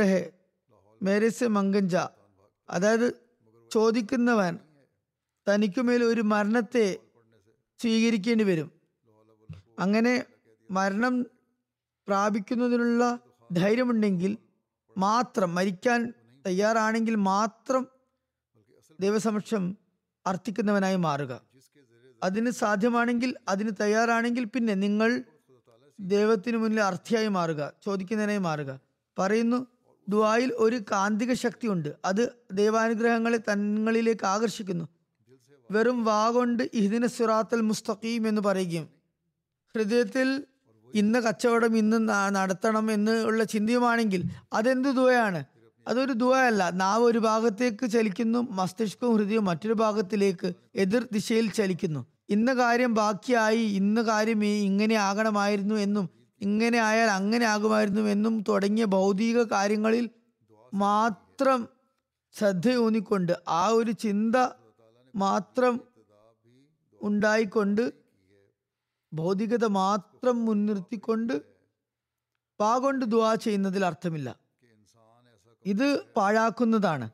മേരസ് 1.03 1.45
മങ്കഞ്ച 1.45 1.97
അതായത് 2.71 3.13
ചോദിക്കുന്നവൻ 3.73 4.59
തനിക്കുമേൽ 5.49 6.05
ഒരു 6.05 6.21
മരണത്തെ 6.21 6.97
സ്വീകരിക്കേണ്ടി 7.81 8.45
വരും. 8.45 8.73
അങ്ങനെ 9.79 10.25
മരണം 10.71 11.23
പ്രാപിക്കുന്നതിനുള്ള 12.09 13.19
ധൈര്യമുണ്ടെങ്കിൽ 13.53 14.39
മാത്രം 14.99 15.55
മരിക്കാൻ 15.55 16.13
തയ്യാറാണെങ്കിൽ 16.47 17.15
മാത്രം 17.15 17.89
ദൈവസമക്ഷം 19.01 19.77
അർത്ഥിക്കുന്നവനായി 20.27 20.97
മാറുക. 20.97 21.33
അതിന് 22.23 22.51
സാധ്യമാണെങ്കിൽ 22.51 23.31
അതിന് 23.49 23.71
തയ്യാറാണെങ്കിൽ 23.81 24.45
പിന്നെ 24.45 24.75
നിങ്ങൾ 24.75 25.11
ദൈവത്തിന് 26.01 26.57
മുന്നിൽ 26.57 26.81
അർത്ഥിയായി 26.81 27.29
മാറുക 27.29 27.73
ചോദിക്കുന്നതിനായി 27.85 28.39
മാറുക. 28.39 28.81
പറയുന്നു 29.19 29.67
ദുബായിൽ 30.09 30.53
ഒരു 30.57 30.81
കാന്തിക 30.93 31.33
ശക്തി 31.33 31.69
ഉണ്ട് 31.69 31.91
അത് 32.05 32.23
ദൈവാനുഗ്രഹങ്ങളെ 32.53 33.39
തങ്ങളിലേക്ക് 33.49 34.27
ആകർഷിക്കുന്നു. 34.27 34.87
വെറും 35.71 36.05
വാ 36.05 36.31
കൊണ്ട് 36.31 36.63
ഇഹ്ദിന 36.75 37.07
സുറാത്തൽ 37.07 37.61
മുസ്തഖീം 37.61 38.29
എന്ന് 38.29 38.43
പറയുകയും 38.43 38.87
ഹൃദയത്തിൽ 39.75 40.45
ഇന്ന് 40.95 41.19
കച്ചവടം 41.19 41.77
ഇന്ന് 41.77 42.09
നടത്തണം 42.35 42.93
എന്നുള്ള 42.93 43.45
ചിന്തയുമാണെങ്കിൽ 43.45 44.23
അതെന്ത് 44.53 44.89
ദുവയാണ് 44.89 45.45
അതൊരു 45.91 46.13
ദുവല്ല 46.13 46.71
നാവ് 46.71 47.03
ഒരു 47.03 47.19
ഭാഗത്തേക്ക് 47.19 47.91
ചലിക്കുന്നു 47.91 48.39
മസ്തിഷ്കവും 48.51 49.17
ഹൃദയവും 49.17 49.45
മറ്റൊരു 49.45 49.73
ഭാഗത്തിലേക്ക് 49.73 50.55
എതിർ 50.75 51.09
ദിശയിൽ 51.13 51.53
ചലിക്കുന്നു. 51.53 52.07
ഇന്ന 52.31 52.55
കാര്യം 52.55 52.95
ബാക്കിയായി 52.95 53.63
ഇന്ന 53.81 54.03
കാര്യം 54.03 54.45
ഇങ്ങനെ 54.45 54.95
ആകണമായിരുന്നു 54.95 55.75
എന്നും 55.75 56.09
ഇങ്ങനെ 56.41 56.79
ആയാൽ 56.79 57.09
അങ്ങനെ 57.11 57.45
ആകുമായിരുന്നു 57.45 58.01
എന്നും 58.01 58.45
തുടങ്ങിയ 58.49 58.85
ഭൗതിക 58.85 59.43
കാര്യങ്ങളിൽ 59.43 60.11
മാത്രം 60.75 61.69
ശ്രദ്ധയൂന്നിക്കൊണ്ട് 62.35 63.33
ആ 63.49 63.69
ഒരു 63.69 63.91
ചിന്ത 63.91 64.37
മാത്രം 65.15 65.81
ഉണ്ടായിക്കൊണ്ട് 67.03 67.93
ഭൗതികത 69.13 69.65
മാത്രം 69.65 70.45
മുൻനിർത്തിക്കൊണ്ട് 70.47 71.35
പാകൊണ്ട് 72.61 73.05
ദുവാ 73.05 73.35
ചെയ്യുന്നതിൽ 73.35 73.85
അർത്ഥമില്ല. 73.85 74.29
ഇത് 75.67 76.05
പാഴാക്കുന്നതാണ്. 76.17 77.11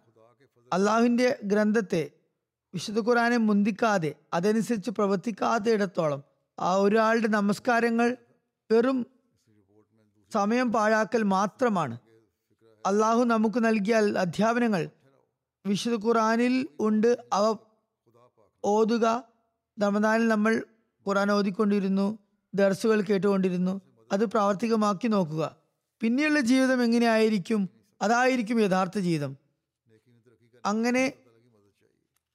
അള്ളാഹുവിന്റെ 0.72 1.38
ഗ്രന്ഥത്തെ 1.44 2.10
വിശുദ്ധ 2.74 3.00
ഖുറാനെ 3.00 3.36
മുന്തിക്കാതെ 3.36 4.14
അതനുസരിച്ച് 4.34 4.90
പ്രവർത്തിക്കാതെ 4.90 5.70
ഇടത്തോളം 5.70 6.22
ആ 6.60 6.76
ഒരാളുടെ 6.76 7.28
നമസ്കാരങ്ങൾ 7.28 8.16
വെറും 8.72 9.06
സമയം 10.32 10.72
പാഴാക്കൽ 10.72 11.22
മാത്രമാണ്. 11.22 11.98
അള്ളാഹു 12.86 13.24
നമുക്ക് 13.24 13.64
നൽകിയ 13.64 13.94
അധ്യാപനങ്ങൾ 13.94 14.90
വിശുദ്ധ 15.66 16.06
ഖുറാനിൽ 16.06 16.68
ഉണ്ട് 16.80 17.18
അവ 17.32 17.56
ഓതുക. 18.64 19.24
റമദാനിൽ 19.82 20.28
നമ്മൾ 20.28 20.64
ഖുറാൻ 21.08 21.32
ഓതിക്കൊണ്ടിരുന്നു 21.32 22.18
ദർസുകൾ 22.54 23.00
കേട്ടുകൊണ്ടിരുന്നു 23.00 23.80
അത് 24.12 24.26
പ്രാവർത്തികമാക്കി 24.26 25.08
നോക്കുക. 25.08 25.56
പിന്നെയുള്ള 26.00 26.40
ജീവിതം 26.40 26.84
എങ്ങനെയായിരിക്കും? 26.84 27.75
അതായിരിക്കും 28.00 28.58
യഥാർത്ഥ 28.60 28.98
ജീവിതം. 28.98 29.32
അങ്ങനെ 30.64 31.04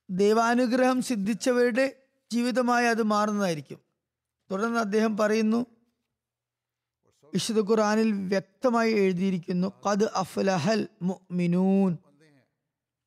ദൈവാനുഗ്രഹം 0.09 0.99
സിദ്ധിച്ചവരുടെ 1.01 1.85
ജീവിതമായി 2.31 2.85
അത് 2.85 3.03
മാറുന്നതായിരിക്കും. 3.03 3.79
തുടർന്ന് 4.49 4.79
അദ്ദേഹം 4.79 5.17
പറയുന്നു 5.17 5.59
വിശുദ്ധ 7.33 7.59
ഖുറാനിൽ 7.59 8.09
വ്യക്തമായി 8.31 8.91
എഴുതിയിരിക്കുന്നു 8.93 9.67
ഖദ് 9.85 10.07
അഫ്ലഹൽ 10.13 10.81
മുഅ്മിനൂൻ 11.01 11.91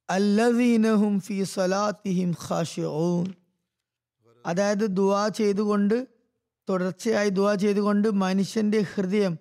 അല്ലദീനഹും 0.08 1.20
ഫീ 1.26 1.36
സലാത്തിഹിം 1.54 2.30
ഖാശിഊൻ 2.44 3.26
അതായത് 4.44 4.86
ദുആ 5.00 5.28
ചെയ്തുകൊണ്ട് 5.40 5.96
തുടർച്ചയായി 6.68 7.28
ദുആ 7.28 7.52
ചെയ്തുകൊണ്ട് 7.54 8.08
മനുഷ്യന്റെ 8.24 8.80
ഹൃദയം 8.92 9.34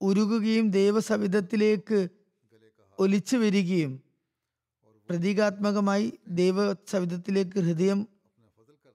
ഉരുകുകയും 0.00 0.66
ദൈവസവിധത്തിലേക്ക് 0.70 1.98
ഒലിച്ചു 2.98 3.36
വരികയും 3.36 4.00
പ്രതീകാത്മകമായി 5.08 6.12
ദൈവസവിധത്തിലേക്ക് 6.28 7.58
ഹൃദയം 7.58 8.06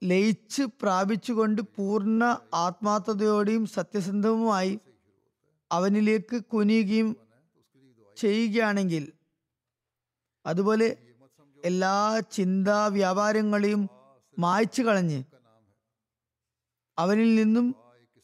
ലയിച്ച് 0.03 0.63
പ്രാപിച്ചുകൊണ്ട് 0.81 1.61
പൂർണ 1.75 2.23
ആത്മാർത്ഥതയോടെയും 2.53 3.65
സത്യസന്ധവുമായി 3.65 4.79
അവനിലേക്ക് 5.71 6.43
കുനിയുകയും 6.43 7.15
ചെയ്യുകയാണെങ്കിൽ 8.17 9.11
അതുപോലെ 10.45 10.97
എല്ലാ 11.63 12.19
ചിന്താ 12.31 12.87
വ്യാപാരങ്ങളെയും 12.87 13.89
മായ്ച്ചു 14.39 14.81
കളഞ്ഞ് 14.81 15.23
അവനിൽ 16.97 17.35
നിന്നും 17.35 17.75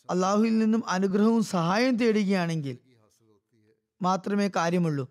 അള്ളാഹുവിൽ 0.09 0.59
നിന്നും 0.59 0.89
അനുഗ്രഹവും 0.89 1.43
സഹായം 1.43 1.97
തേടുകയാണെങ്കിൽ 1.97 2.77
മാത്രമേ 4.01 4.49
കാര്യമുള്ളൂ. 4.55 5.05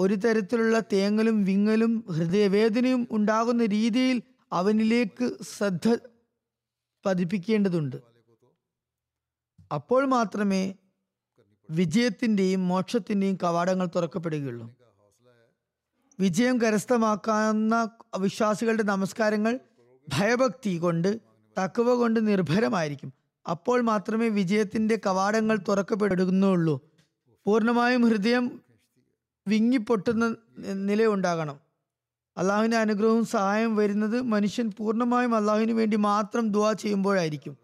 ഒരു 0.00 0.14
തരത്തിലുള്ള 0.14 0.80
തേങ്ങലും 0.80 1.44
വിങ്ങലും 1.44 2.04
ഹൃദയവേദനയും 2.10 3.08
ഉണ്ടാകുന്ന 3.10 3.66
രീതിയിൽ 3.66 4.22
അവനിലേക്ക് 4.52 5.42
ശ്രദ്ധ 5.42 5.98
പതിപ്പിക്കേണ്ടതുണ്ട്. 7.06 7.96
അപ്പോൾ 9.74 10.04
മാത്രമേ 10.04 10.74
വിജയത്തിന്റെയും 11.70 12.68
മോക്ഷത്തിന്റെയും 12.68 13.38
കവാടങ്ങൾ 13.42 13.86
തുറക്കപ്പെടുകയുള്ളൂ. 13.86 14.76
വിജയം 16.20 16.60
കരസ്ഥമാക്കാവുന്ന 16.60 17.90
വിശ്വാസികളുടെ 18.18 18.82
നമസ്കാരങ്ങൾ 18.82 19.60
ഭയഭക്തി 20.08 20.78
കൊണ്ട് 20.78 21.20
തക്കവ 21.62 21.94
കൊണ്ട് 21.94 22.28
നിർഭരമായിരിക്കും. 22.28 23.12
അപ്പോൾ 23.50 23.80
മാത്രമേ 23.80 24.28
വിജയത്തിന്റെ 24.28 25.00
കവാടങ്ങൾ 25.06 25.58
തുറക്കപ്പെടുന്നുള്ളൂ. 25.68 26.90
പൂർണമായും 27.44 28.02
ഹൃദയം 28.02 28.65
വിങ്ങിപ്പൊട്ടുന്ന 29.48 30.36
നിലയുണ്ടാകണം. 30.58 31.60
അള്ളാഹുവിന്റെ 32.36 32.76
അനുഗ്രഹവും 32.76 33.24
സഹായം 33.24 33.76
വരുന്നത് 33.76 34.20
മനുഷ്യൻ 34.20 34.72
പൂർണമായും 34.78 35.34
അള്ളാഹുവിന് 35.34 35.72
വേണ്ടി 35.72 35.96
മാത്രം 35.96 36.48
ദുവാ 36.52 36.72
ചെയ്യുമ്പോഴായിരിക്കും. 36.72 37.56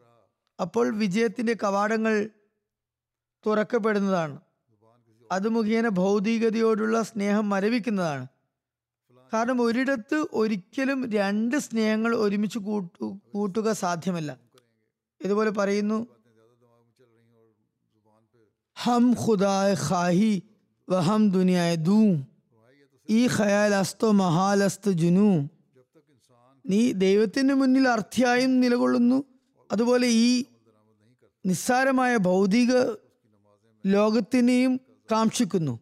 അപ്പോൾ 0.60 0.98
വിജയത്തിന്റെ 0.98 1.56
കവാടങ്ങൾ 1.64 2.30
തുറക്കപ്പെടുന്നതാണ്. 3.46 4.40
അത് 5.32 5.48
മുഖേന 5.48 5.88
ഭൗതികതയോടുള്ള 5.88 7.02
സ്നേഹം 7.02 7.48
മരവിക്കുന്നതാണ്. 7.48 8.26
കാരണം 9.32 9.62
ഒരിടത്ത് 9.62 10.26
ഒരിക്കലും 10.32 11.12
രണ്ട് 11.12 11.56
സ്നേഹങ്ങൾ 11.56 12.16
ഒരുമിച്ച് 12.16 12.58
കൂട്ടു 12.58 13.18
കൂട്ടുക 13.34 13.72
സാധ്യമല്ല. 13.72 14.38
ഇതുപോലെ 15.24 15.50
പറയുന്നു 15.50 16.06
ഹം 18.76 19.14
ഖുദായ് 19.28 19.76
ഖാഹി 19.90 20.42
വഹം 20.92 21.30
ദുനിയായ 21.30 21.74
ദൂ 21.74 22.00
ഈ 23.10 23.26
ഖയാൽ 23.26 23.70
മഹാലസ്തു 23.70 24.10
മഹാലസ്ത് 24.10 24.90
ജുനു. 24.90 25.48
നീ 26.66 26.92
ദൈവത്തിന്റെ 26.92 27.54
മുന്നിൽ 27.54 27.88
അർത്ഥിയായും 27.88 28.60
നിലകൊള്ളുന്നു. 28.60 29.24
അതുപോലെ 29.72 30.08
ഈ 30.08 30.44
നിസ്സാരമായ 31.46 32.16
ഭൗതിക 32.16 32.72
ലോകത്തിനെയും 33.86 34.80
കാക്ഷിക്കുന്നു. 35.12 35.80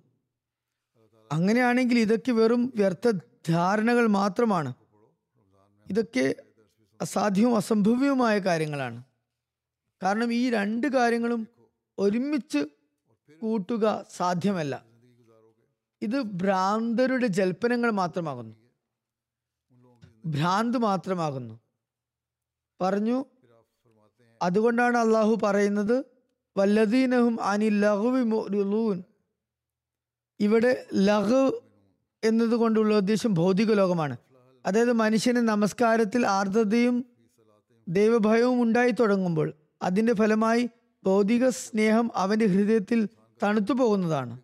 അങ്ങനെയാണെങ്കിൽ 1.32 1.98
ഇതൊക്കെ 1.98 2.32
വെറും 2.32 2.72
വ്യർത്ഥ 2.76 3.10
ധാരണകൾ 3.48 4.06
മാത്രമാണ്. 4.06 4.74
ഇതൊക്കെ 5.90 6.34
അസാധ്യവും 7.00 7.56
അസംഭവ്യവുമായ 7.56 8.38
കാര്യങ്ങളാണ്. 8.38 9.02
കാരണം 10.02 10.32
ഈ 10.32 10.50
രണ്ട് 10.50 10.86
കാര്യങ്ങളും 10.86 11.48
ഒരുമിച്ച് 11.98 12.58
കൂട്ടുക 13.42 14.06
സാധ്യമല്ല. 14.16 14.89
ഇത് 16.02 16.22
ഭ്രാന്തരുടെ 16.22 17.26
ജൽപ്പനങ്ങൾ 17.26 17.90
മാത്രമാകുന്നു. 17.90 18.56
ഭ്രാന്ത് 20.26 20.78
മാത്രമാകുന്നു. 20.78 21.60
പറഞ്ഞു 22.80 23.24
അതുകൊണ്ടാണ് 24.42 24.96
അള്ളാഹു 24.96 25.40
പറയുന്നത് 25.42 26.04
വല്ലദീനഹും 26.56 27.42
അനി 27.42 27.68
ലഹുവി 27.68 29.02
ഇവിടെ 30.40 30.86
ലഹു 30.94 31.62
എന്നതുകൊണ്ടുള്ള 32.24 32.96
ഉദ്ദേശം 32.96 33.34
ഭൗതിക 33.34 33.72
ലോകമാണ്. 33.72 34.16
അതായത് 34.66 34.92
മനുഷ്യന് 34.92 35.36
നമസ്കാരത്തിൽ 35.36 36.26
ആർദ്രതയും 36.26 37.04
ദൈവഭയവും 37.88 38.62
ഉണ്ടായി 38.62 38.90
തുടങ്ങുമ്പോൾ 38.90 39.52
അതിന്റെ 39.82 40.12
ഫലമായി 40.14 40.70
ഭൗതിക 41.04 41.48
സ്നേഹം 41.48 42.10
അവന്റെ 42.14 42.46
ഹൃദയത്തിൽ 42.46 43.08
തണുത്തു 43.42 43.72
പോകുന്നതാണ്. 43.72 44.40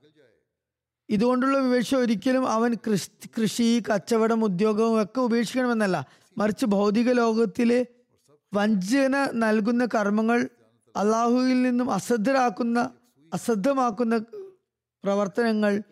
ഇതുകൊണ്ടുള്ള 1.11 1.59
വിവേക്ഷ 1.59 1.95
ഒരിക്കലും 1.95 2.49
അവൻ 2.49 2.75
കൃഷി 2.75 3.11
കൃഷി 3.41 3.83
കച്ചവടം 3.93 4.45
ഉദ്യോഗവും 4.45 5.03
ഒക്കെ 5.03 5.21
ഉപേക്ഷിക്കണമെന്നല്ല. 5.21 6.07
മറിച്ച് 6.39 6.67
ഭൗതിക 6.67 7.13
ലോകത്തിലെ 7.13 7.87
വഞ്ചന 8.55 9.29
നൽകുന്ന 9.35 9.87
കർമ്മങ്ങൾ 9.87 10.49
അള്ളാഹുവിൽ 10.97 11.63
നിന്നും 11.63 11.91
അശ്രദ്ധരാക്കുന്ന 11.91 12.91
അശ്രദ്ധമാക്കുന്ന 13.35 14.19
പ്രവർത്തനങ്ങൾ 15.05 15.83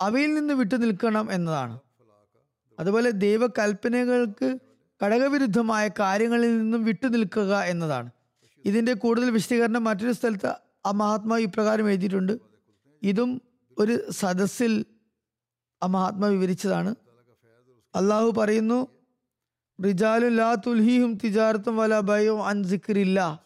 അവയിൽ 0.00 0.34
നിന്ന് 0.34 0.54
വിട്ടു 0.54 0.74
നിൽക്കണം 0.74 1.32
എന്നതാണ്. 1.32 1.78
അതുപോലെ 2.80 3.10
ദൈവകൽപ്പനകൾക്ക് 3.10 4.58
ഘടകവിരുദ്ധമായ 5.02 5.88
കാര്യങ്ങളിൽ 6.00 6.58
നിന്നും 6.58 6.84
വിട്ടു 6.84 7.06
നിൽക്കുക 7.06 7.60
എന്നതാണ്. 7.62 8.10
ഇതിന്റെ 8.64 8.92
കൂടുതൽ 8.92 9.30
വിശദീകരണം 9.30 9.84
മറ്റൊരു 9.84 10.12
സ്ഥലത്ത് 10.12 10.54
ആ 10.86 10.90
മഹാത്മാവ് 10.90 11.42
ഇപ്രകാരം 11.42 11.88
എഴുതിയിട്ടുണ്ട്. 11.88 12.38
ഇതും 13.02 13.42
ഒരു 13.82 14.10
സദസ്സിൽ 14.10 14.84
ആ 15.82 15.86
മഹാത്മ 15.86 16.26
വിവരിച്ചതാണ്. 16.26 16.94
അള്ളാഹു 17.94 18.30
പറയുന്നു 18.30 18.88
റിജാലു 19.84 20.28
ലാ 20.28 20.54
തുൽഹിയും 20.54 21.18
തിജാർത്തും 21.24 21.76
വല 21.76 22.00
ഭയോ 22.00 22.46
അൻസിക്രില്ല 22.46 23.44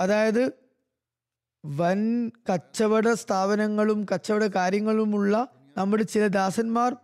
അതായത് 0.00 0.52
വൻ 1.66 2.28
കച്ചവട 2.28 3.12
സ്ഥാപനങ്ങളും 3.12 4.06
കച്ചവട 4.14 4.46
കാര്യങ്ങളുമുള്ള 4.46 5.48
നമ്മുടെ 5.76 6.02
ചില 6.02 6.26
ദാസന്മാർ 6.26 6.96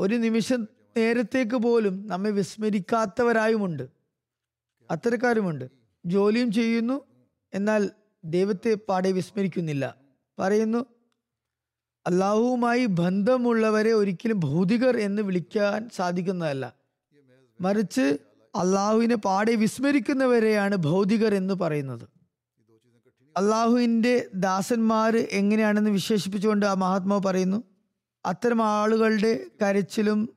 ഒരു 0.00 0.14
നിമിഷം 0.14 0.68
നേരത്തേക്ക് 0.96 1.56
പോലും 1.56 2.06
നമ്മെ 2.06 2.30
വിസ്മരിക്കാത്തവരായുമുണ്ട്. 2.30 3.88
അത്തരക്കാരുമുണ്ട്. 4.90 5.64
ജോലിയും 6.06 6.52
ചെയ്യുന്നു 6.52 7.04
എന്നാൽ 7.54 7.90
ദൈവത്തെ 8.24 8.74
പാടെ 8.88 9.12
വിസ്മരിക്കുന്നില്ല. 9.12 10.03
പറയുന്നു 10.38 10.86
അള്ളാഹുവുമായി 12.06 12.86
ബന്ധമുള്ളവരെ 12.86 13.92
ഒരിക്കലും 13.92 14.40
ഭൗതികർ 14.40 14.96
എന്ന് 14.96 15.22
വിളിക്കാൻ 15.22 15.88
സാധിക്കുന്നതല്ല. 15.96 16.74
മറിച്ച് 17.60 18.18
അള്ളാഹുവിനെ 18.54 19.14
പാടെ 19.14 19.54
വിസ്മരിക്കുന്നവരെയാണ് 19.54 20.76
ഭൗതികർ 20.76 21.34
എന്ന് 21.34 21.54
പറയുന്നത്. 21.54 22.08
അള്ളാഹുവിന്റെ 23.36 24.26
ദാസന്മാർ 24.34 25.16
എങ്ങനെയാണെന്ന് 25.16 25.90
വിശേഷിപ്പിച്ചുകൊണ്ട് 25.90 26.66
ആ 26.66 26.74
മഹാത്മാവ് 26.74 27.22
പറയുന്നു 27.22 27.64
അത്തരം 28.26 28.62
ആളുകളുടെ 28.62 29.46
കരച്ചിലും 29.62 30.28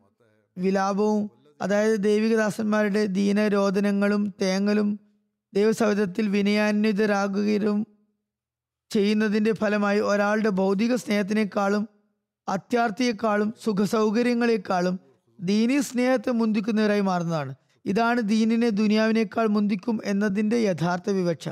വിലാപവും 0.58 1.32
അതായത് 1.62 2.00
ദൈവികദാസന്മാരുടെ 2.00 3.06
ദീനരോധനങ്ങളും 3.06 4.34
തേങ്ങലും 4.42 5.00
ദൈവസവിധത്തിൽ 5.54 6.28
വിനയാന്വിതരാകുകയും 6.28 7.88
ചെയ്യുന്നതിന്റെ 8.92 9.52
ഫലമായി 9.52 10.00
ഒരാളുടെ 10.00 10.50
ഭൗതിക 10.50 10.96
സ്നേഹത്തിനേക്കാളും 10.96 11.88
അത്യാർത്ഥിയെക്കാളും 12.50 13.54
സുഖസൗകര്യങ്ങളെക്കാളും 13.64 15.00
ദീനി 15.40 15.80
സ്നേഹത്തെ 15.80 16.32
മുന്തിക്കുന്നവരായി 16.32 17.02
മാറുന്നതാണ്. 17.02 17.56
ഇതാണ് 17.86 18.22
ദീനിനെ 18.22 18.70
ദുനിയാവിനേക്കാൾ 18.70 19.48
മുന്തിക്കും 19.48 20.00
എന്നതിന്റെ 20.06 20.58
യഥാർത്ഥ 20.58 21.10
വിവക്ഷ. 21.10 21.50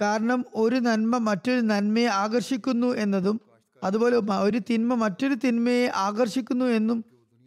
കാരണം 0.00 0.44
ഒരു 0.54 0.76
നന്മ 0.76 1.18
മറ്റൊരു 1.18 1.60
നന്മയെ 1.60 2.06
ആകർഷിക്കുന്നു 2.06 2.86
എന്നതും 2.86 3.40
അതുപോലെ 3.84 4.16
ഒരു 4.16 4.58
തിന്മ 4.58 4.94
മറ്റൊരു 4.94 5.34
തിന്മയെ 5.34 5.90
ആകർഷിക്കുന്നു 5.94 6.64
എന്നും 6.64 7.04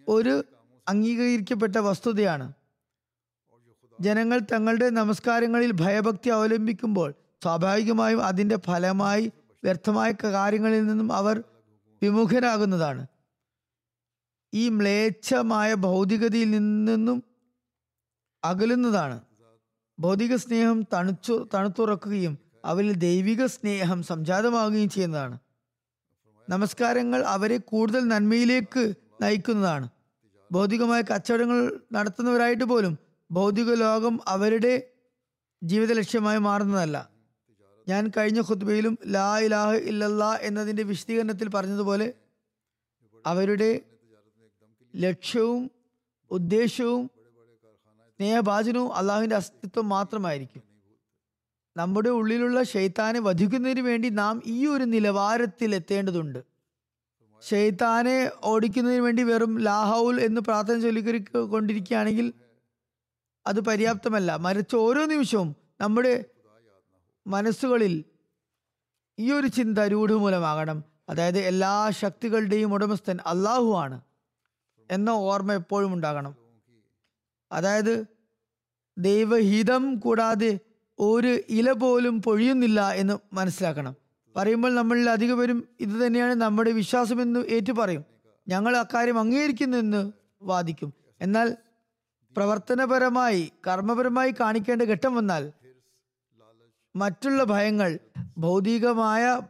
ഒരു 0.08 0.44
അംഗീകരിക്കപ്പെട്ട 0.88 1.78
വസ്തുതയാണ്. 1.78 2.54
ജനങ്ങൾ 4.02 4.40
തങ്ങളുടെ 4.54 4.90
നമസ്കാരങ്ങളിൽ 4.90 5.72
ഭയഭക്തി 5.72 6.30
അവലംബിക്കുമ്പോൾ 6.30 7.14
സ്വാഭാവികമായും 7.44 8.26
അതിന്റെ 8.26 8.58
ഫലമായി 8.58 9.32
വ്യർത്ഥമായ 9.64 10.12
കാര്യങ്ങളിൽ 10.12 10.88
നിന്നും 10.88 11.14
അവർ 11.14 11.44
വിമുഖരാകുന്നതാണ്. 12.04 13.08
ഈ 14.54 14.70
മ്ലേച്ഛമായ 14.70 15.74
ഭൗതികതയിൽ 15.74 16.52
നിന്നും 16.52 17.24
അകലുന്നതാണ്. 18.44 19.22
ഭൗതിക 20.00 20.36
സ്നേഹം 20.36 20.84
തണുച്ചു 20.94 21.50
തണുത്തുറക്കുകയും 21.54 22.38
അവരിൽ 22.66 22.92
ദൈവിക 22.94 23.46
സ്നേഹം 23.46 24.04
സംജാതമാകുകയും 24.04 24.90
ചെയ്യുന്നതാണ്. 24.90 25.40
നമസ്കാരങ്ങൾ 26.50 27.24
അവരെ 27.24 27.58
കൂടുതൽ 27.58 28.08
നന്മയിലേക്ക് 28.08 28.94
നയിക്കുന്നതാണ്. 29.22 29.90
ഭൗതികമായ 30.52 31.02
കച്ചവടങ്ങൾ 31.02 31.80
നടത്തുന്നവരായിട്ട് 31.94 32.64
പോലും 32.64 32.98
ഭൗതിക 33.32 33.74
ലോകം 33.74 34.20
അവരുടെ 34.28 34.90
ജീവിത 35.64 35.92
ലക്ഷ്യമായി 35.92 36.38
മാറുന്നതല്ല. 36.38 37.19
ഞാൻ 37.90 38.12
കഴിഞ്ഞ 38.18 38.40
ഖുത്ബയിലും 38.42 38.98
ലാ 39.08 39.40
ഇലാഹ് 39.40 39.76
ഇല്ലല്ലാ 39.76 40.38
എന്നതിന്റെ 40.42 40.84
വിശദീകരണത്തിൽ 40.84 41.50
പറഞ്ഞതുപോലെ 41.50 42.14
അവരുടെ 43.26 43.80
ലക്ഷ്യവും 44.96 45.72
ഉദ്ദേശവും 46.32 47.12
സ്നേഹഭാചനവും 48.10 48.96
അള്ളാഹുവിന്റെ 48.96 49.36
അസ്തിത്വം 49.36 49.90
മാത്രമായിരിക്കും. 49.90 50.64
നമ്മുടെ 51.78 52.10
ഉള്ളിലുള്ള 52.10 52.64
ഷെയ്ത്താനെ 52.64 53.20
വധിക്കുന്നതിന് 53.20 53.82
വേണ്ടി 53.82 54.10
നാം 54.10 54.42
ഈ 54.46 54.68
ഒരു 54.68 54.84
നിലവാരത്തിൽ 54.84 55.76
എത്തേണ്ടതുണ്ട്. 55.76 56.40
ഷെയ്ത്താനെ 57.50 58.32
ഓടിക്കുന്നതിന് 58.44 59.02
വേണ്ടി 59.02 59.24
വെറും 59.24 59.60
ലാഹൌൽ 59.60 60.22
എന്ന് 60.22 60.42
പ്രാർത്ഥന 60.42 60.80
ചൊല്ലിക്കൊണ്ടിരിക്കുകയാണെങ്കിൽ 60.80 62.34
അത് 63.48 63.60
പര്യാപ്തമല്ല. 63.60 64.36
മറിച്ച് 64.36 64.76
ഓരോ 64.76 65.06
നിമിഷവും 65.06 65.56
നമ്മുടെ 65.82 66.26
മനസ്സുകളിൽ 67.30 68.04
ഈ 69.20 69.32
ഒരു 69.32 69.48
ചിന്ത 69.48 69.80
രൂഢമൂലമാകണം 69.80 70.84
അതായത് 71.10 71.40
എല്ലാ 71.40 71.90
ശക്തികളുടെയും 71.90 72.74
ഉടമസ്ഥൻ 72.74 73.18
അള്ളാഹു 73.26 73.74
ആണ് 73.78 74.02
എന്ന 74.92 75.10
ഓർമ്മ 75.10 75.54
എപ്പോഴും 75.54 75.94
ഉണ്ടാകണം. 75.94 76.36
അതായത് 77.52 78.06
ദൈവഹിതം 78.98 79.96
കൂടാതെ 79.96 80.60
ഒരു 81.00 81.40
ഇല 81.50 81.72
പോലും 81.72 82.22
പൊഴിയുന്നില്ല 82.22 82.92
എന്ന് 82.92 83.18
മനസ്സിലാക്കണം. 83.34 83.96
പറയുമ്പോൾ 84.36 84.76
നമ്മളിൽ 84.76 85.10
അധിക 85.10 85.34
പേരും 85.34 85.68
ഇത് 85.80 86.08
തന്നെയാണ് 86.08 86.36
നമ്മുടെ 86.36 86.72
വിശ്വാസമെന്ന് 86.72 87.40
ഏറ്റു 87.40 87.72
പറയും. 87.72 88.06
ഞങ്ങൾ 88.48 88.78
അക്കാര്യം 88.78 89.20
അംഗീകരിക്കുന്നെന്ന് 89.20 90.12
വാദിക്കും. 90.42 90.94
എന്നാൽ 91.22 91.58
പ്രവർത്തനപരമായി 92.38 93.52
കർമ്മപരമായി 93.68 94.34
കാണിക്കേണ്ട 94.40 94.82
ഘട്ടം 94.82 95.16
വന്നാൽ 95.16 95.52
മറ്റുള്ള 97.00 97.44
ഭയങ്ങൾ 97.44 98.00
ഭൗതികമായ 98.38 99.42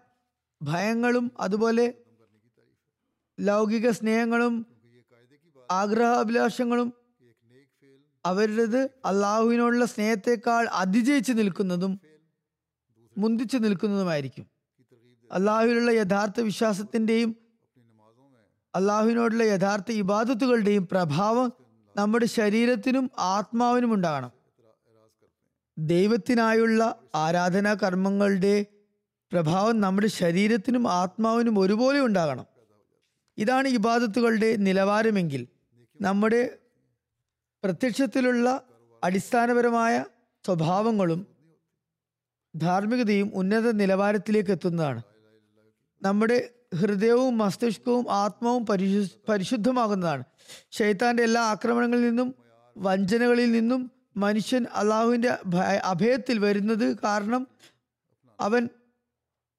ഭയങ്ങളും 0.62 1.32
അതുപോലെ 1.40 1.86
ലൗകിക 3.40 3.90
സ്നേഹങ്ങളും 3.90 4.66
ആഗ്രഹാഭിലാഷങ്ങളും 5.72 6.94
അവരുടേത് 8.26 8.82
അള്ളാഹുവിനോടുള്ള 9.06 9.86
സ്നേഹത്തെക്കാൾ 9.86 10.64
അതിജയിച്ച് 10.68 11.32
നിൽക്കുന്നതും 11.32 12.00
മുന്തിച്ചു 13.18 13.58
നിൽക്കുന്നതുമായിരിക്കും. 13.58 14.46
അള്ളാഹുവിനുള്ള 15.32 15.92
യഥാർത്ഥ 15.92 16.40
വിശ്വാസത്തിന്റെയും 16.42 17.36
അള്ളാഹുവിനോടുള്ള 18.76 19.44
യഥാർത്ഥ 19.44 19.92
ഇബാദത്തുകളുടെയും 19.92 20.88
പ്രഭാവം 20.92 21.54
നമ്മുടെ 21.96 22.26
ശരീരത്തിനും 22.26 23.12
ആത്മാവിനും 23.20 23.94
ഉണ്ടാകണം. 23.94 24.39
ദൈവത്തിനായുള്ള 25.80 26.96
ആരാധനാ 27.16 27.74
കർമ്മങ്ങളുടെ 27.74 28.66
പ്രഭാവം 29.32 29.82
നമ്മുടെ 29.82 30.08
ശരീരത്തിനും 30.08 30.92
ആത്മാവിനും 30.92 31.60
ഒരുപോലെ 31.60 32.00
ഉണ്ടാകണം. 32.02 32.46
ഇതാണ് 33.38 33.68
ഇബാദത്തുകളുടെ 33.68 34.56
നിലവാരമെങ്കിൽ 34.56 35.48
നമ്മുടെ 36.02 36.58
പ്രത്യക്ഷത്തിലുള്ള 37.64 38.62
അടിസ്ഥാനപരമായ 39.04 40.06
സ്വഭാവങ്ങളും 40.46 41.28
ധാർമ്മികതയും 42.56 43.32
ഉന്നത 43.34 43.72
നിലവാരത്തിലേക്ക് 43.72 44.52
എത്തുന്നതാണ്. 44.52 45.02
നമ്മുടെ 46.02 46.50
ഹൃദയവും 46.76 47.38
മസ്തിഷ്കവും 47.38 48.12
ആത്മാവും 48.12 48.66
പരിശു 48.66 49.08
പരിശുദ്ധമാകുന്നതാണ്. 49.30 50.24
ഷെയ്ത്താന്റെ 50.72 51.24
എല്ലാ 51.24 51.42
ആക്രമണങ്ങളിൽ 51.42 52.02
നിന്നും 52.02 52.36
വഞ്ചനകളിൽ 52.78 53.52
നിന്നും 53.52 53.92
മനുഷ്യൻ 54.20 54.66
അള്ളാഹുവിന്റെ 54.74 55.38
ഭയ- 55.46 55.82
അഭയത്തിൽ 55.84 56.40
വരുന്നത് 56.40 57.00
കാരണം 57.00 57.48
അവൻ 58.40 58.70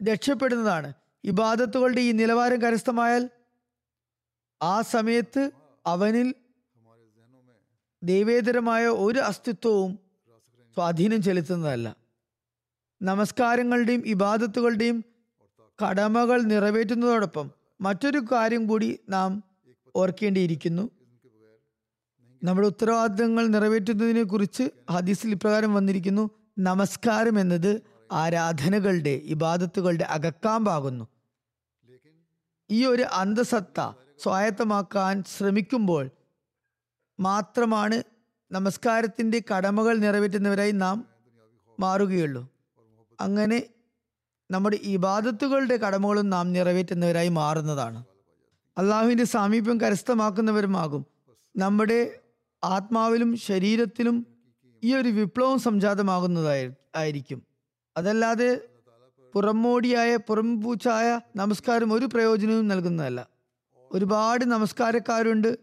രക്ഷപ്പെടുന്നതാണ്. 0.02 0.92
ഇബാദത്തുകളുടെ 1.24 2.00
ഈ 2.00 2.12
നിലവാരം 2.12 2.62
കരസ്ഥമായാൽ 2.62 3.30
ആ 4.62 4.80
സമയത്ത് 4.80 5.50
അവനിൽ 5.86 6.34
ദൈവേതരമായ 8.02 8.86
ഒരു 8.86 9.18
അസ്തിത്വവും 9.18 9.98
സ്വാധീനം 10.74 11.22
ചെലുത്തുന്നതല്ല. 11.22 11.96
നമസ്കാരങ്ങളുടെയും 13.02 14.02
ഇബാദത്തുകളുടെയും 14.06 15.04
കടമകൾ 15.88 16.42
നിറവേറ്റുന്നതോടൊപ്പം 16.42 17.50
മറ്റൊരു 17.80 18.22
കാര്യം 18.32 18.66
കൂടി 18.66 18.98
നാം 19.08 19.44
ഓർക്കേണ്ടിയിരിക്കുന്നു. 19.96 20.99
നമ്മുടെ 22.42 22.66
ഉത്തരവാദിത്തങ്ങൾ 22.66 23.46
നിറവേറ്റുന്നതിനെ 23.46 24.22
കുറിച്ച് 24.22 24.70
ഹദീസിൽ 24.90 25.30
ഇപ്രകാരം 25.30 25.74
വന്നിരിക്കുന്നു. 25.74 26.30
നമസ്കാരം 26.58 27.40
എന്നത് 27.40 27.82
ആരാധനകളുടെ 28.12 29.10
ഇബാദത്തുകളുടെ 29.10 30.04
അകക്കാമ്പാകുന്നു. 30.04 31.08
ഈ 32.70 32.86
ഒരു 32.86 33.02
അന്തസത്ത 33.02 33.92
സ്വായത്തമാക്കാൻ 34.22 35.22
ശ്രമിക്കുമ്പോൾ 35.22 36.10
മാത്രമാണ് 37.20 38.02
നമസ്കാരത്തിന്റെ 38.52 39.42
കടമകൾ 39.56 39.98
നിറവേറ്റുന്നവരായി 39.98 40.70
നാം 40.70 41.06
മാറുകയുള്ളൂ. 41.80 42.48
അങ്ങനെ 43.20 43.66
നമ്മുടെ 44.50 44.78
ഇബാദത്തുകളുടെ 44.82 45.76
കടമകളും 45.76 46.30
നാം 46.30 46.52
നിറവേറ്റുന്നവരായി 46.52 47.28
മാറുന്നതാണ്. 47.28 48.04
അള്ളാഹുവിന്റെ 48.78 49.24
സാമീപ്യം 49.24 49.80
കരസ്ഥമാക്കുന്നവരുമാകും. 49.80 51.06
നമ്മുടെ 51.56 52.18
ആത്മാവിലും 52.64 53.36
ശരീരത്തിലും 53.36 54.26
ഈ 54.84 54.94
ഒരു 54.94 55.08
വിപ്ലവം 55.08 55.58
സംജാതമാകുന്നതായി 55.58 56.70
ആയിരിക്കും. 56.96 57.42
അതല്ലാതെ 57.96 58.60
പുറമോടിയായ 59.34 60.16
പുറംപൂച്ചായ 60.16 61.20
നമസ്കാരം 61.36 61.92
ഒരു 61.92 62.06
പ്രയോജനവും 62.06 62.68
നൽകുന്നതല്ല. 62.68 63.28
ഒരുപാട് 63.92 64.44
നമസ്കാരക്കാരുണ്ട്. 64.44 65.58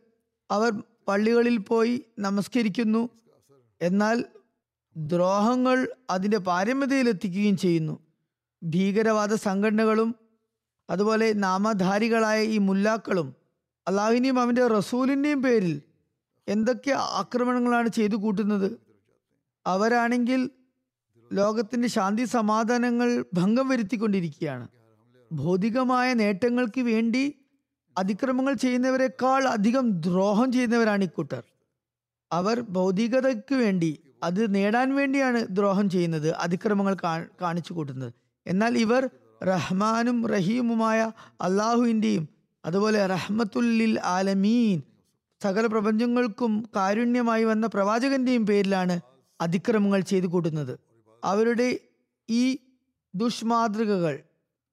അവർ 0.52 0.72
പള്ളികളിൽ 1.08 1.58
പോയി 1.58 2.06
നമസ്കരിക്കുന്നു. 2.20 3.10
എന്നാൽ 3.82 4.26
ദ്രോഹങ്ങൾ 4.98 5.88
അതിന്റെ 6.10 6.38
പാരമ്യതയിലെത്തിക്കുകയും 6.38 7.58
ചെയ്യുന്നു. 7.58 8.00
ഭീകരവാദ 8.64 9.34
സംഘടനകളും 9.34 10.16
അതുപോലെ 10.90 11.34
നാമധാരികളായ 11.34 12.44
ഈ 12.44 12.58
മുല്ലാക്കളും 12.58 13.36
അള്ളാഹുവിനെയും 13.88 14.40
അവന്റെ 14.40 14.68
റസൂലിന്റെയും 14.68 15.42
പേരിൽ 15.44 15.82
എന്തൊക്കെ 16.48 16.92
ആക്രമണങ്ങളാണ് 16.92 17.90
ചെയ്തു 17.90 18.16
കൂട്ടുന്നത്? 18.16 18.80
അവരാണെങ്കിൽ 19.68 20.50
ലോകത്തിന്റെ 21.34 21.88
ശാന്തി 21.88 22.24
സമാധാനങ്ങൾ 22.24 23.26
ഭംഗം 23.34 23.70
വരുത്തിക്കൊണ്ടിരിക്കുകയാണ്. 23.70 24.68
ഭൗതികമായ 25.32 26.14
നേട്ടങ്ങൾക്ക് 26.14 26.82
വേണ്ടി 26.82 27.24
അതിക്രമങ്ങൾ 27.98 28.54
ചെയ്യുന്നവരെക്കാൾ 28.54 29.48
അധികം 29.48 30.02
ദ്രോഹം 30.02 30.52
ചെയ്യുന്നവരാണ് 30.52 31.04
ഇക്കൂട്ടർ 31.04 31.44
അവർ 32.32 32.62
ഭൗതികതയ്ക്ക് 32.62 33.56
വേണ്ടി 33.56 34.04
അത് 34.24 34.56
നേടാൻ 34.56 34.96
വേണ്ടിയാണ് 34.96 35.48
ദ്രോഹം 35.50 35.90
ചെയ്യുന്നത് 35.90 36.32
അതിക്രമങ്ങൾ 36.34 36.98
കാണിച്ചു 37.42 37.74
കൂട്ടുന്നത്. 37.74 38.14
എന്നാൽ 38.48 38.78
ഇവർ 38.78 39.10
റഹ്മാനും 39.44 40.28
റഹീമുമായ 40.28 41.12
അള്ളാഹുവിന്റെയും 41.42 42.28
അതുപോലെ 42.66 43.08
റഹ്മത്തുല്ലിൽ 43.08 44.00
ആലമീൻ 44.00 44.82
സകല 45.44 45.66
പ്രപഞ്ചങ്ങൾക്കും 45.66 46.70
കാരുണ്യമായി 46.76 47.44
വന്ന 47.44 47.68
പ്രവാചകന്റെയും 47.68 48.46
പേരിലാണ് 48.46 49.00
അതിക്രമങ്ങൾ 49.42 50.00
ചെയ്തു 50.00 50.28
കൂട്ടുന്നത്. 50.28 50.80
അവരുടെ 51.24 51.80
ഈ 52.30 52.58
ദുഷ്മാതൃകകൾ 53.16 54.24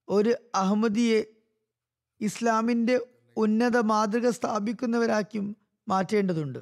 ഒരു 0.08 0.34
അഹമ്മദിയെ 0.54 1.24
ഇസ്ലാമിന്റെ 2.20 3.00
ഉന്നത 3.36 3.76
മാതൃക 3.76 4.30
സ്ഥാപിക്കുന്നവരാക്കിയും 4.30 5.56
മാറ്റേണ്ടതുണ്ട്. 5.88 6.58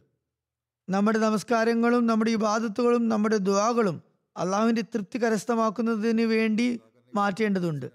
നമ്മുടെ 0.88 1.18
നമസ്കാരങ്ങളും 1.18 2.06
നമ്മുടെ 2.06 2.30
ഇബാദത്തുകളും 2.30 3.08
നമ്മുടെ 3.08 3.36
ദുആകളും 3.36 4.02
അള്ളാഹുവിന്റെ 4.36 4.82
തൃപ്തി 4.82 5.22
കരസ്ഥമാക്കുന്നതിന് 5.22 6.22
വേണ്ടി 6.22 6.80
മാറ്റേണ്ടതുണ്ട്. 7.14 7.86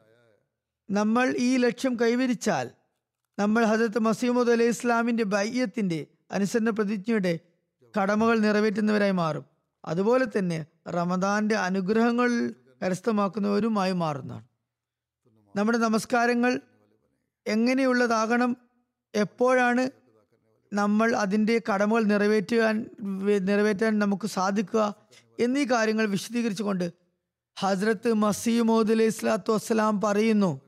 നമ്മൾ 0.89 1.35
ഈ 1.37 1.57
ലക്ഷ്യം 1.57 1.95
കൈവരിച്ചാൽ 1.95 2.71
നമ്മൾ 3.39 3.65
ഹജരത്ത് 3.65 3.99
മസീമുദ് 3.99 4.51
അലൈഹി 4.51 4.69
ഇസ്ലാമിന്റെ 4.69 5.23
ബയ്യത്തിന്റെ 5.23 6.07
അനുസരണ 6.31 6.69
പ്രതിജ്ഞയുടെ 6.69 7.39
കടമകൾ 8.01 8.39
നിറവേറ്റുന്നവരായി 8.39 9.11
മാറും. 9.11 9.45
അതുപോലെ 9.85 10.25
തന്നെ 10.37 10.65
റമദാന്റെ 10.89 11.55
അനുഗ്രഹങ്ങൾ 11.55 12.53
കരസ്ഥമാക്കുന്നവരുമായി 12.83 13.91
മാറുന്നതാണ്. 13.91 14.45
നമ്മുടെ 15.55 15.77
നമസ്കാരങ്ങൾ 15.77 16.61
എങ്ങനെയുള്ളതാകണം? 17.47 18.57
എപ്പോഴാണ് 19.15 19.89
നമ്മൾ 20.73 21.15
അതിന്റെ 21.15 21.61
കടമകൾ 21.73 22.03
നിറവേറ്റുവാൻ 22.03 22.85
നിറവേറ്റാൻ 23.45 23.99
നമുക്ക് 23.99 24.27
സാധിക്കുക? 24.27 24.95
എന്നീ 25.39 25.63
കാര്യങ്ങൾ 25.63 26.05
വിശദീകരിച്ചുകൊണ്ട് 26.05 26.93
ഹസ്രത്ത് 27.59 28.13
മസീമോദ് 28.13 28.91
അലൈഹി 28.91 29.09
സ്വലാത്തു 29.09 29.53
വസ്സലാം 29.53 30.01
പറയുന്നു. 30.01 30.61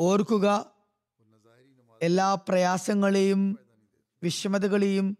ഓർക്കുക 0.00 0.73
എല്ലാ 2.04 2.34
പ്രയാസങ്ങളെയും 2.34 3.58
വിഷമതകളെയും 4.22 5.18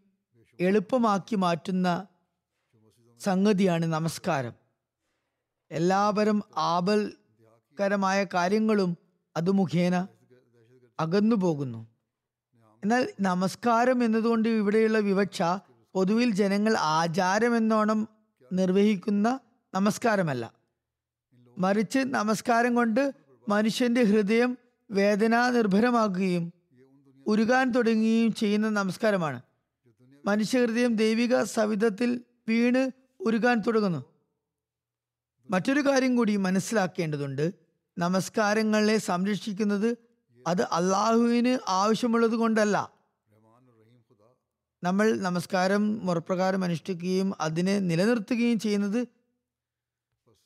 എളുപ്പമാക്കി 0.61 1.37
മാറ്റുന്ന 1.37 2.07
സംഗതിയാണ് 3.21 3.87
നമസ്കാരം. 3.87 4.53
എല്ലാവരും 5.71 6.43
ആപൽക്കരമായ 6.57 8.27
കാര്യങ്ങളും 8.35 8.97
അത് 9.37 9.51
മുഖേന 9.51 10.07
അകന്നു 11.01 11.37
പോകുന്നു. 11.37 11.89
എന്നാൽ 12.83 13.09
നമസ്കാരം 13.21 14.05
എന്നതുകൊണ്ട് 14.05 14.49
ഇവിടെയുള്ള 14.49 14.99
വിവക്ഷ 14.99 15.43
പൊതുവിൽ 15.95 16.31
ജനങ്ങൾ 16.31 16.77
ആചാരമെന്നോണം 16.77 18.09
നിർവഹിക്കുന്ന 18.53 19.41
നമസ്കാരമല്ല. 19.75 20.53
മറിച്ച് 21.59 21.99
നമസ്കാരം 21.99 22.75
കൊണ്ട് 22.75 23.15
മനുഷ്യന്റെ 23.49 24.03
ഹൃദയം 24.03 24.59
വേദനാ 24.91 25.51
നിർഭരമാക്കുകയും 25.51 26.54
ഉരുകാൻ 27.27 27.71
തുടങ്ങുകയും 27.71 28.35
ചെയ്യുന്ന 28.35 28.69
നമസ്കാരമാണ്. 28.69 29.43
മനുഷ്യഹൃദയം 30.25 30.97
ദൈവിക 30.97 31.43
സവിധത്തിൽ 31.43 32.21
വീണ് 32.49 32.91
ഉരുകാൻ 33.21 33.61
തുടങ്ങുന്നു. 33.61 34.05
മറ്റൊരു 35.51 35.81
കാര്യം 35.81 36.17
കൂടി 36.17 36.37
മനസ്സിലാക്കേണ്ടതുണ്ട്. 36.37 37.55
നമസ്കാരങ്ങളെ 37.99 38.99
സംരക്ഷിക്കുന്നത് 38.99 39.97
അത് 40.47 40.63
അള്ളാഹുവിന് 40.63 41.59
ആവശ്യമുള്ളത് 41.69 42.35
കൊണ്ടല്ല. 42.35 42.93
നമ്മൾ 44.83 45.13
നമസ്കാരം 45.13 46.07
മുറപ്രകാരം 46.07 46.65
അനുഷ്ഠിക്കുകയും 46.65 47.35
അതിനെ 47.41 47.79
നിലനിർത്തുകയും 47.79 48.59
ചെയ്യുന്നത് 48.59 49.09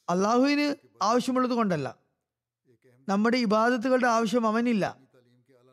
അള്ളാഹുവിന് 0.09 0.75
ആവശ്യമുള്ളത് 1.03 1.53
കൊണ്ടല്ല. 1.53 1.97
നമ്മുടെ 3.09 3.37
ഇബാദത്തുകളുടെ 3.37 4.07
ആവശ്യം 4.07 4.47
അവനില്ല. 4.47 5.08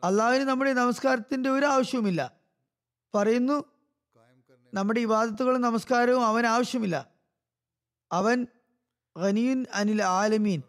അള്ളാഹുവിന് 0.04 0.44
നമ്മുടെ 0.44 0.72
നമസ്കാരത്തിന്റെ 0.72 1.50
ഒരു 1.50 1.66
ആവശ്യവുമില്ല. 1.66 2.32
പറയുന്നു 3.14 3.64
നമ്മുടെ 4.74 5.00
ഇബാദത്തുകളും 5.00 5.60
നമസ്കാരവും 5.60 6.26
അവൻ 6.26 6.46
ആവശ്യമില്ല. 6.46 7.10
അവൻ 8.12 8.46
ഖനിയുൻ 9.18 9.66
അനിൽ 9.74 10.02
ആലമീൻ. 10.02 10.62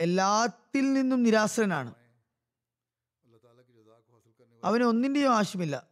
എല്ലാത്തിൽ 0.00 0.92
നിന്നും 0.92 1.22
നിരാശ്രനാണ് 1.22 1.94
അവന് 4.64 4.82
ഒന്നിന്റെയും 4.82 5.34
ആവശ്യമില്ല. 5.34 5.86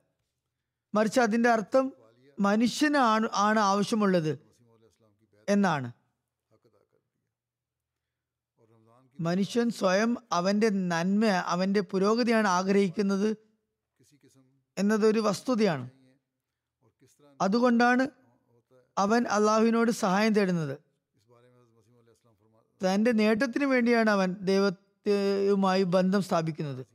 മറിച്ച് 0.94 1.20
അതിന്റെ 1.20 1.48
അർത്ഥം 1.48 1.92
മനുഷ്യനാണ് 2.40 3.28
ആണ് 3.34 3.58
ആവശ്യമുള്ളത് 3.58 4.38
എന്നാണ്. 5.48 5.92
മനുഷ്യൻ 9.22 9.70
സ്വയം 9.70 10.16
അവന്റെ 10.32 10.68
നന്മ 10.68 11.24
അവന്റെ 11.26 11.80
പുരോഗതിയാണ് 11.80 12.48
ആഗ്രഹിക്കുന്നത് 12.48 13.36
എന്നതൊരു 14.78 15.20
വസ്തുതയാണ്. 15.20 15.90
അതുകൊണ്ടാണ് 17.40 18.08
അവൻ 18.98 19.26
അള്ളാഹുവിനോട് 19.26 19.90
സഹായം 19.90 20.32
തേടുന്നത്. 20.32 20.78
തന്റെ 22.84 23.12
നേട്ടത്തിന് 23.12 23.64
വേണ്ടിയാണ് 23.64 24.10
അവൻ 24.10 24.36
ദൈവത്തെയുമായി 24.40 25.82
ബന്ധം 25.82 26.22
സ്ഥാപിക്കുന്നത്. 26.22 26.86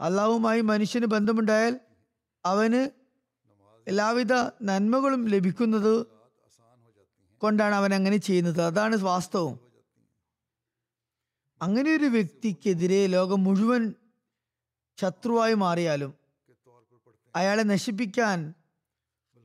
അള്ളാഹുമായി 0.00 0.60
മനുഷ്യന് 0.60 1.06
ബന്ധമുണ്ടായാൽ 1.06 1.80
അവന് 2.44 2.90
എല്ലാവിധ 3.88 4.32
നന്മകളും 4.62 5.28
ലഭിക്കുന്നത് 5.28 6.06
കൊണ്ടാണ് 7.38 7.74
അവൻ 7.74 7.94
അങ്ങനെ 7.94 8.16
ചെയ്യുന്നത്. 8.16 8.62
അതാണ് 8.62 8.96
വാസ്തവം. 8.96 9.69
അങ്ങനെ 11.62 11.94
ഒരു 11.94 12.04
വ്യക്തിക്കെതിരെ 12.04 13.06
ലോകം 13.06 13.44
മുഴുവൻ 13.44 13.94
ശത്രുവായി 15.00 15.54
മാറിയാലും 15.54 16.14
അയാളെ 17.36 17.62
നശിപ്പിക്കാൻ 17.62 18.54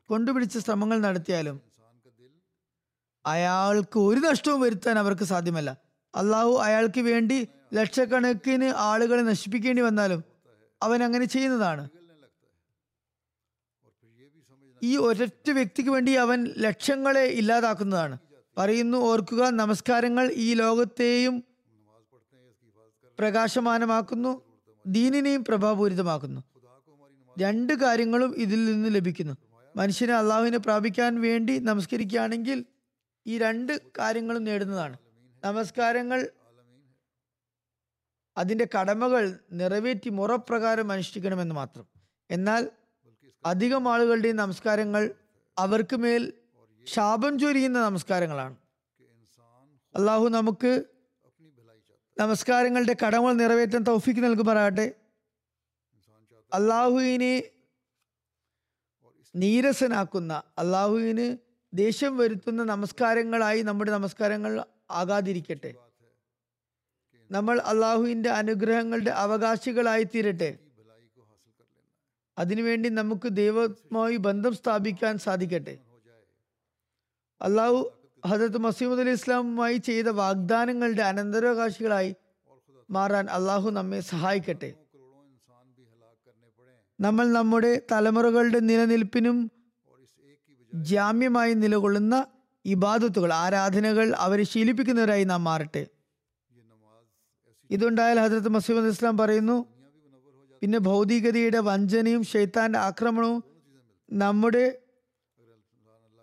കൊണ്ടുപിടിച്ച 0.10 0.58
ശ്രമങ്ങൾ 0.58 1.00
നടത്തിയാലും 1.00 1.62
അയാൾക്ക് 3.26 4.00
ഒരു 4.00 4.20
നഷ്ടവും 4.20 4.62
വരുത്താൻ 4.62 5.00
അവർക്ക് 5.00 5.24
സാധ്യമല്ല. 5.24 5.78
അള്ളാഹു 6.16 6.52
അയാൾക്ക് 6.56 7.02
വേണ്ടി 7.02 7.48
ലക്ഷക്കണക്കിന് 7.74 8.64
ആളുകളെ 8.64 9.22
നശിപ്പിക്കേണ്ടി 9.22 9.82
വന്നാലും 9.82 10.24
അവൻ 10.82 11.04
അങ്ങനെ 11.04 11.26
ചെയ്യുന്നതാണ്. 11.26 11.90
ഈ 14.84 14.98
ഒരൊറ്റ 14.98 15.50
വ്യക്തിക്ക് 15.50 15.90
വേണ്ടി 15.90 16.12
അവൻ 16.12 16.40
ലക്ഷങ്ങളെ 16.58 17.24
ഇല്ലാതാക്കുന്നതാണ്. 17.24 18.18
പറയുന്നു 18.58 18.98
ഓർക്കുക 18.98 19.50
നമസ്കാരങ്ങൾ 19.50 20.32
ഈ 20.36 20.54
ലോകത്തെയും 20.54 21.44
പ്രകാശമാനമാക്കുന്നു 23.20 24.42
ദീനിനെയും 24.86 25.44
പ്രഭാപൂരിതമാക്കുന്നു. 25.44 26.42
രണ്ട് 27.40 27.74
കാര്യങ്ങളും 27.74 28.36
ഇതിൽ 28.38 28.66
നിന്ന് 28.66 28.96
ലഭിക്കുന്നു. 28.96 29.38
മനുഷ്യനെ 29.76 30.14
അള്ളാഹുവിനെ 30.14 30.58
പ്രാപിക്കാൻ 30.58 31.22
വേണ്ടി 31.22 31.60
നമസ്കരിക്കുകയാണെങ്കിൽ 31.60 32.66
ഈ 33.28 33.38
രണ്ട് 33.38 33.82
കാര്യങ്ങളും 34.00 34.44
നേടുന്നതാണ്. 34.44 34.98
നമസ്കാരങ്ങൾ 35.44 36.30
അതിന്റെ 38.38 38.68
കടമകൾ 38.80 39.40
നിറവേറ്റി 39.52 40.10
മുറപ്രകാരം 40.10 40.92
അനുഷ്ഠിക്കണമെന്ന് 40.92 41.56
മാത്രം. 41.56 41.86
എന്നാൽ 42.32 42.70
അധികം 43.46 43.94
ആളുകളുടെ 43.94 44.32
നമസ്കാരങ്ങൾ 44.32 45.14
അവർക്ക് 45.58 45.96
മേൽ 45.96 46.34
ശാപം 46.88 47.40
ചൊരിയുന്ന 47.40 47.82
നമസ്കാരങ്ങളാണ്. 47.82 48.56
അള്ളാഹു 49.96 50.28
നമുക്ക് 50.28 50.84
നമസ്കാരങ്ങളുടെ 52.18 52.96
കടങ്ങൾ 53.06 53.34
നിറവേറ്റാൻ 53.34 53.84
തൗഫിക്ക് 53.84 54.24
നൽകുമാറാകട്ടെ. 54.24 54.96
അള്ളാഹുവിനെ 56.54 57.44
നീരസനാക്കുന്ന 59.36 60.44
അള്ളാഹുവിന് 60.58 61.38
ദേഷ്യം 61.74 62.18
വരുത്തുന്ന 62.18 62.64
നമസ്കാരങ്ങളായി 62.64 63.62
നമ്മുടെ 63.62 63.92
നമസ്കാരങ്ങൾ 63.92 64.66
ആകാതിരിക്കട്ടെ. 64.92 65.76
നമ്മൾ 67.32 67.60
അള്ളാഹുവിന്റെ 67.60 68.30
അനുഗ്രഹങ്ങളുടെ 68.30 69.10
അവകാശികളായി 69.10 70.04
തീരട്ടെ. 70.04 70.60
അതിനുവേണ്ടി 72.38 72.90
നമുക്ക് 72.90 73.28
ദൈവമായി 73.28 74.16
ബന്ധം 74.16 74.56
സ്ഥാപിക്കാൻ 74.56 75.18
സാധിക്കട്ടെ. 75.18 75.78
അള്ളാഹു 77.42 77.95
ഹജരത്ത് 78.26 78.58
മസീമുദ് 78.58 79.00
അലി 79.00 79.10
ഇസ്ലാമുമായി 79.10 79.78
ചെയ്ത 79.78 80.08
വാഗ്ദാനങ്ങളുടെ 80.08 81.02
അനന്തരാവകാശികളായി 81.02 82.16
മാറാൻ 82.90 83.30
അള്ളാഹു 83.30 83.70
നമ്മെ 83.70 84.00
സഹായിക്കട്ടെ. 84.00 84.70
നമ്മൾ 87.00 87.32
നമ്മുടെ 87.32 87.82
തലമുറകളുടെ 87.92 88.60
നിലനിൽപ്പിനും 88.60 89.52
ജാമ്യമായി 90.74 91.54
നിലകൊള്ളുന്ന 91.54 92.28
ഇബാദത്തുകൾ 92.66 93.34
ആരാധനകൾ 93.34 94.14
അവരെ 94.16 94.44
ശീലിപ്പിക്കുന്നവരായി 94.44 95.24
നാം 95.24 95.44
മാറട്ടെ. 95.44 95.88
ഇതുണ്ടായാൽ 97.72 98.20
ഹജരത്ത് 98.20 98.50
മസീമദ് 98.50 98.86
ഇസ്ലാം 98.86 99.18
പറയുന്നു 99.18 99.66
പിന്നെ 100.62 100.80
ഭൗതികതയുടെ 100.80 101.60
വഞ്ചനയും 101.60 102.24
ഷെയ്ത്താന്റെ 102.24 102.80
ആക്രമണവും 102.80 103.44
നമ്മുടെ 104.12 104.66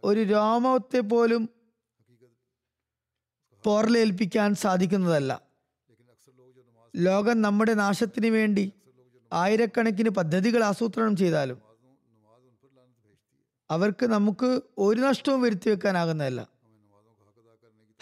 ഒരു 0.04 0.20
രോമത്തെ 0.20 1.00
പോലും 1.00 1.42
പോറലേൽപ്പിക്കാൻ 3.64 4.54
സാധിക്കുന്നതല്ല. 4.54 5.40
ലോകം 6.96 7.42
നമ്മുടെ 7.42 7.74
നാശത്തിന് 7.74 8.26
വേണ്ടി 8.26 8.72
ആയിരക്കണക്കിന് 9.32 10.08
പദ്ധതികൾ 10.08 10.64
ആസൂത്രണം 10.64 11.16
ചെയ്താലും 11.16 11.62
അവർക്ക് 13.70 14.06
നമുക്ക് 14.06 14.60
ഒരു 14.78 15.00
നഷ്ടവും 15.00 15.42
വരുത്തി 15.42 15.70
വെക്കാനാകുന്നതല്ല. 15.70 16.48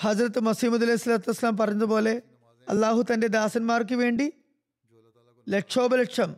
ഹസരത്ത് 0.01 0.41
മസീമുദ് 0.41 0.83
അലൈഹി 0.83 0.97
സ്വലാത്തു 0.97 1.57
പറഞ്ഞതുപോലെ 1.57 2.23
അള്ളാഹു 2.69 3.05
തന്റെ 3.13 3.27
ദാസന്മാർക്ക് 3.27 3.95
വേണ്ടി 3.95 4.33
ലക്ഷോപലക്ഷം 5.49 6.37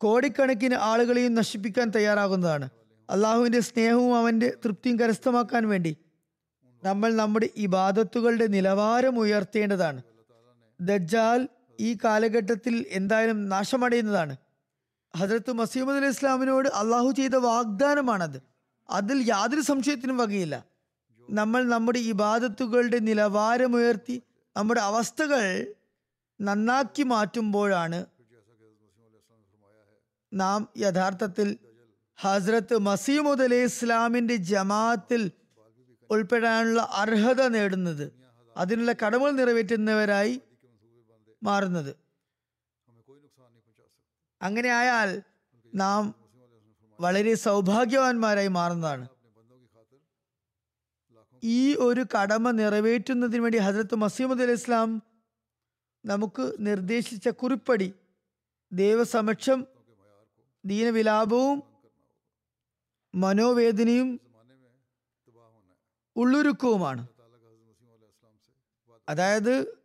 കോടിക്കണക്കിന് 0.00 0.74
ആളുകളെയും 0.74 1.34
നശിപ്പിക്കാൻ 1.34 1.90
തയ്യാറാകുന്നതാണ്. 1.90 2.68
അള്ളാഹുവിന്റെ 3.10 3.60
സ്നേഹവും 3.60 4.16
അവന്റെ 4.16 4.52
തൃപ്തിയും 4.64 4.98
കരസ്ഥമാക്കാൻ 4.98 5.68
വേണ്ടി 5.68 5.96
നമ്മൾ 6.86 7.10
നമ്മുടെ 7.14 7.48
ഇബാദത്തുകളുടെ 7.56 8.46
നിലവാരം 8.56 9.14
ഉയർത്തേണ്ടതാണ്. 9.18 10.00
ദജ്ജാൽ 10.80 11.40
ഈ 11.78 11.90
കാലഘട്ടത്തിൽ 12.04 12.74
എന്തായാലും 12.98 13.38
നാശമടയുന്നതാണ്. 13.52 14.34
ഹജ്രത്ത് 15.14 15.52
മസീമദ് 15.52 15.98
അലി 16.00 16.08
ഇസ്ലാമിനോട് 16.14 16.68
അള്ളാഹു 16.80 17.10
ചെയ്ത 17.10 17.36
വാഗ്ദാനമാണത്. 17.48 18.38
അതിൽ 18.88 19.18
യാതൊരു 19.28 19.60
സംശയത്തിനും 19.60 20.18
വകയില്ല. 20.22 20.56
നമ്മൾ 21.28 21.62
നമ്മുടെ 21.74 22.00
ഇബാദത്തുകളുടെ 22.12 22.98
നിലവാരമുയർത്തി 23.08 24.16
നമ്മുടെ 24.56 24.80
അവസ്ഥകൾ 24.80 25.42
നന്നാക്കി 26.40 27.04
മാറ്റുമ്പോഴാണ് 27.12 27.98
നാം 30.32 30.60
യഥാർത്ഥത്തിൽ 30.78 31.48
ഹസ്രത്ത് 32.18 32.76
മസീമുദ് 32.88 33.44
അലൈഹി 33.46 33.66
ഇസ്ലാമിന്റെ 33.70 34.36
ജമാഅത്തിൽ 34.50 35.22
ഉൾപ്പെടാനുള്ള 36.10 36.88
അർഹത 36.92 37.48
നേടുന്നത് 37.48 38.12
അതിനുള്ള 38.56 38.94
കടമകൾ 39.06 39.30
നിറവേറ്റുന്നവരായി 39.30 40.40
മാറുന്നത്. 41.42 41.96
അങ്ങനെ 44.42 44.68
ആയാൽ 44.68 45.22
നാം 45.74 46.14
വളരെ 47.00 47.34
സൗഭാഗ്യവാന്മാരായി 47.34 48.48
മാറുന്നതാണ്. 48.48 49.08
ഈ 51.44 51.74
ഒരു 51.74 52.06
കടമ 52.14 52.50
നിറവേറ്റുന്നതിന് 52.50 53.42
വേണ്ടി 53.42 53.58
ഹസരത്ത് 53.58 53.94
മസീമദ് 53.94 54.42
അലി 54.42 54.52
ഇസ്ലാം 54.52 55.02
നമുക്ക് 56.04 56.56
നിർദ്ദേശിച്ച 56.60 57.28
കുറിപ്പടി 57.28 57.94
ദൈവസമക്ഷം 58.72 59.66
ദീനവിലാപവും 60.64 61.62
മനോവേദനയും 63.14 64.20
ഉള്ളൊരുക്കവുമാണ്. 66.16 67.08
അതായത് 69.08 69.78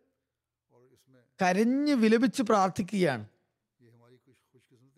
കരഞ്ഞ് 1.42 1.94
വിലപിച്ച് 1.94 2.44
പ്രാർത്ഥിക്കുകയാണ്. 2.44 3.28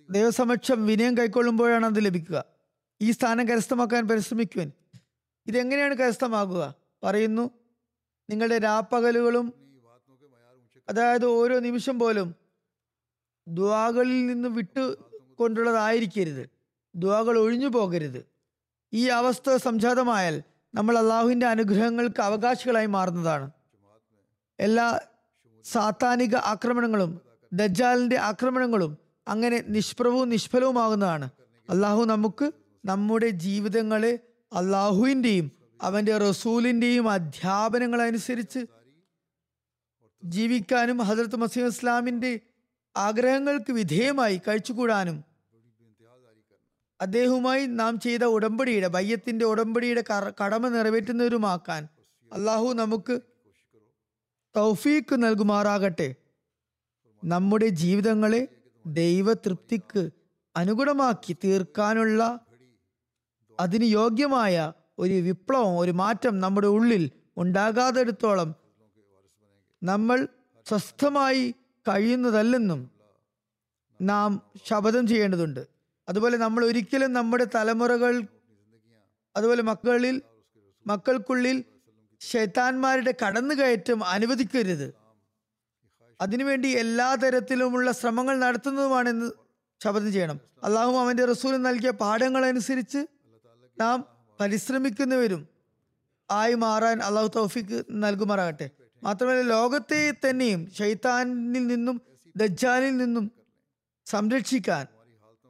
ദൈവസമക്ഷം 0.10 0.86
വിനയം 0.86 1.18
കൈക്കൊള്ളുമ്പോഴാണ് 1.18 1.86
അത് 1.86 2.06
ലഭിക്കുക. 2.06 2.46
ഈ 3.02 3.12
സ്ഥാനം 3.12 3.48
കരസ്ഥമാക്കാൻ 3.48 4.08
പരിശ്രമിക്കുവാൻ. 4.08 4.72
ഇതെങ്ങനെയാണ് 5.48 5.96
കരസ്ഥമാകുക? 5.96 6.76
പറയുന്നു 7.04 7.50
നിങ്ങളുടെ 8.30 8.58
രാപ്പകലുകളും 8.58 9.54
അതായത് 10.90 11.26
ഓരോ 11.26 11.60
നിമിഷം 11.60 12.00
പോലും 12.00 12.36
ദ്വാകളിൽ 13.48 14.28
നിന്ന് 14.28 14.50
വിട്ട് 14.50 14.96
കൊണ്ടുള്ളതായിരിക്കരുത്. 15.36 16.50
ദ്വാകൾ 16.96 17.40
ഒഴിഞ്ഞു 17.40 17.68
പോകരുത്. 17.68 18.26
ഈ 18.94 19.08
അവസ്ഥ 19.08 19.56
സംജാതമായാൽ 19.56 20.44
നമ്മൾ 20.74 20.98
അള്ളാഹുവിന്റെ 20.98 21.46
അനുഗ്രഹങ്ങൾക്ക് 21.46 22.22
അവകാശികളായി 22.22 22.86
മാറുന്നതാണ്. 22.86 23.52
എല്ലാ 24.60 25.00
സാത്താനിക 25.64 26.36
ആക്രമണങ്ങളും 26.36 27.22
ദജാലിന്റെ 27.54 28.18
ആക്രമണങ്ങളും 28.18 28.98
അങ്ങനെ 29.28 29.64
നിഷ്പ്രഭവും 29.68 30.30
നിഷ്ഫലവുമാകുന്നതാണ്. 30.30 31.30
അള്ളാഹു 31.70 32.04
നമുക്ക് 32.04 32.52
നമ്മുടെ 32.86 33.30
ജീവിതങ്ങളെ 33.30 34.20
അള്ളാഹുവിന്റെയും 34.54 35.52
അവന്റെ 35.82 36.18
റസൂലിന്റെയും 36.18 37.10
അധ്യാപനങ്ങൾ 37.10 38.02
അനുസരിച്ച് 38.02 38.66
ജീവിക്കാനും 40.24 40.98
ഹജറത്ത് 40.98 41.36
മസീം 41.36 41.68
ഇസ്ലാമിന്റെ 41.68 42.40
ആഗ്രഹങ്ങൾക്ക് 42.98 43.72
വിധേയമായി 43.74 44.42
കഴിച്ചുകൂടാനും 44.48 45.33
അദ്ദേഹവുമായി 47.04 47.66
നാം 47.66 48.00
ചെയ്ത 48.00 48.24
ഉടമ്പടിയുടെ 48.24 48.88
ബയ്യത്തിന്റെ 48.88 49.46
ഉടമ്പടിയുടെ 49.46 50.04
കടമ 50.42 50.70
നിറവേറ്റുന്നവരുമാക്കാൻ 50.70 51.88
അള്ളാഹു 52.32 52.68
നമുക്ക് 52.74 53.16
തൗഫീക്ക് 54.56 55.16
നൽകുമാറാകട്ടെ. 55.24 56.16
നമ്മുടെ 57.24 57.68
ജീവിതങ്ങളെ 57.82 58.42
ദൈവതൃപ്തിക്ക് 58.86 60.04
അനുഗുണമാക്കി 60.56 61.34
തീർക്കാനുള്ള 61.44 62.22
അതിന് 63.60 63.84
യോഗ്യമായ 63.84 64.56
ഒരു 65.00 65.14
വിപ്ലവം 65.14 65.78
ഒരു 65.78 65.92
മാറ്റം 65.92 66.40
നമ്മുടെ 66.40 66.68
ഉള്ളിൽ 66.68 67.04
ഉണ്ടാകാതെടുത്തോളം 67.38 68.50
നമ്മൾ 69.82 70.28
സ്വസ്ഥമായി 70.66 71.56
കഴിയുന്നതല്ലെന്നും 71.86 72.82
നാം 74.02 74.30
ശപഥം 74.66 75.08
ചെയ്യേണ്ടതുണ്ട്. 75.08 75.73
അതുപോലെ 76.10 76.38
നമ്മൾ 76.38 76.66
ഒരിക്കലും 76.66 77.14
നമ്മുടെ 77.14 77.48
തലമുറകൾ 77.56 78.24
അതുപോലെ 79.36 79.62
മക്കളിൽ 79.62 80.22
മക്കൾക്കുള്ളിൽ 80.88 81.64
ശൈത്താന്മാരുടെ 82.22 83.14
കടന്നുകയറ്റം 83.26 84.04
അനുവദിക്കരുത്. 84.04 84.94
അതിനുവേണ്ടി 86.22 86.68
എല്ലാ 86.68 87.16
തരത്തിലുമുള്ള 87.16 87.92
ശ്രമങ്ങൾ 87.92 88.40
നടത്തുന്നതുമാണെന്ന് 88.40 89.32
ശപഥം 89.84 90.12
ചെയ്യണം. 90.12 90.40
അള്ളാഹു 90.64 90.92
അവന്റെ 90.92 91.26
റസൂൽ 91.26 91.58
നൽകിയ 91.58 91.92
പാഠങ്ങൾ 91.92 92.46
അനുസരിച്ച് 92.46 93.06
നാം 93.82 94.06
പരിശ്രമിക്കുന്നവരും 94.40 95.48
ആയി 96.32 96.54
മാറാൻ 96.54 97.02
അള്ളാഹു 97.02 97.28
തൗഫിക്ക് 97.28 97.86
നൽകുമാറാകട്ടെ. 97.90 98.70
മാത്രമല്ല 99.04 99.42
ലോകത്തെ 99.42 100.14
തന്നെയും 100.30 100.72
ഷെയ്ത്താനിൽ 100.80 101.68
നിന്നും 101.68 102.02
ദജ്ജാലിൽ 102.38 102.98
നിന്നും 102.98 103.32
സംരക്ഷിക്കാൻ 104.06 104.86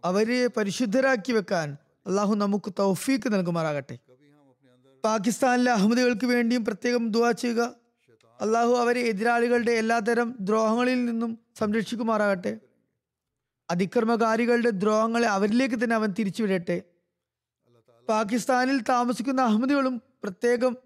അവരെ 0.03 0.47
പരിശുദ്ധരാക്കി 0.47 1.31
വെക്കാൻ 1.31 1.77
അള്ളാഹു 2.07 2.35
നമുക്ക് 2.35 2.73
തൗഫീക്ക് 2.79 3.33
നൽകുമാറാകട്ടെ. 3.33 3.97
പാകിസ്ഥാനിലെ 5.03 5.71
അഹമ്മദികൾക്ക് 5.71 6.25
വേണ്ടിയും 6.25 6.65
പ്രത്യേകം 6.65 7.11
ദുവാ 7.11 7.31
ചെയ്യുക. 7.31 7.75
അള്ളാഹു 8.41 8.73
അവരെ 8.73 9.01
എതിരാളികളുടെ 9.01 9.71
എല്ലാതരം 9.71 10.35
ദ്രോഹങ്ങളിൽ 10.39 11.05
നിന്നും 11.05 11.39
സംരക്ഷിക്കുമാറാകട്ടെ. 11.59 12.57
അതിക്രമകാരികളുടെ 13.71 14.69
ദ്രോഹങ്ങളെ 14.69 15.27
അവരിലേക്ക് 15.27 15.83
തന്നെ 15.83 15.95
അവൻ 15.95 16.13
തിരിച്ചുവിടട്ടെ. 16.19 16.81
പാകിസ്ഥാനിൽ 18.09 18.81
താമസിക്കുന്ന 18.81 19.41
അഹമ്മദികളും 19.41 20.01
പ്രത്യേകം 20.23 20.77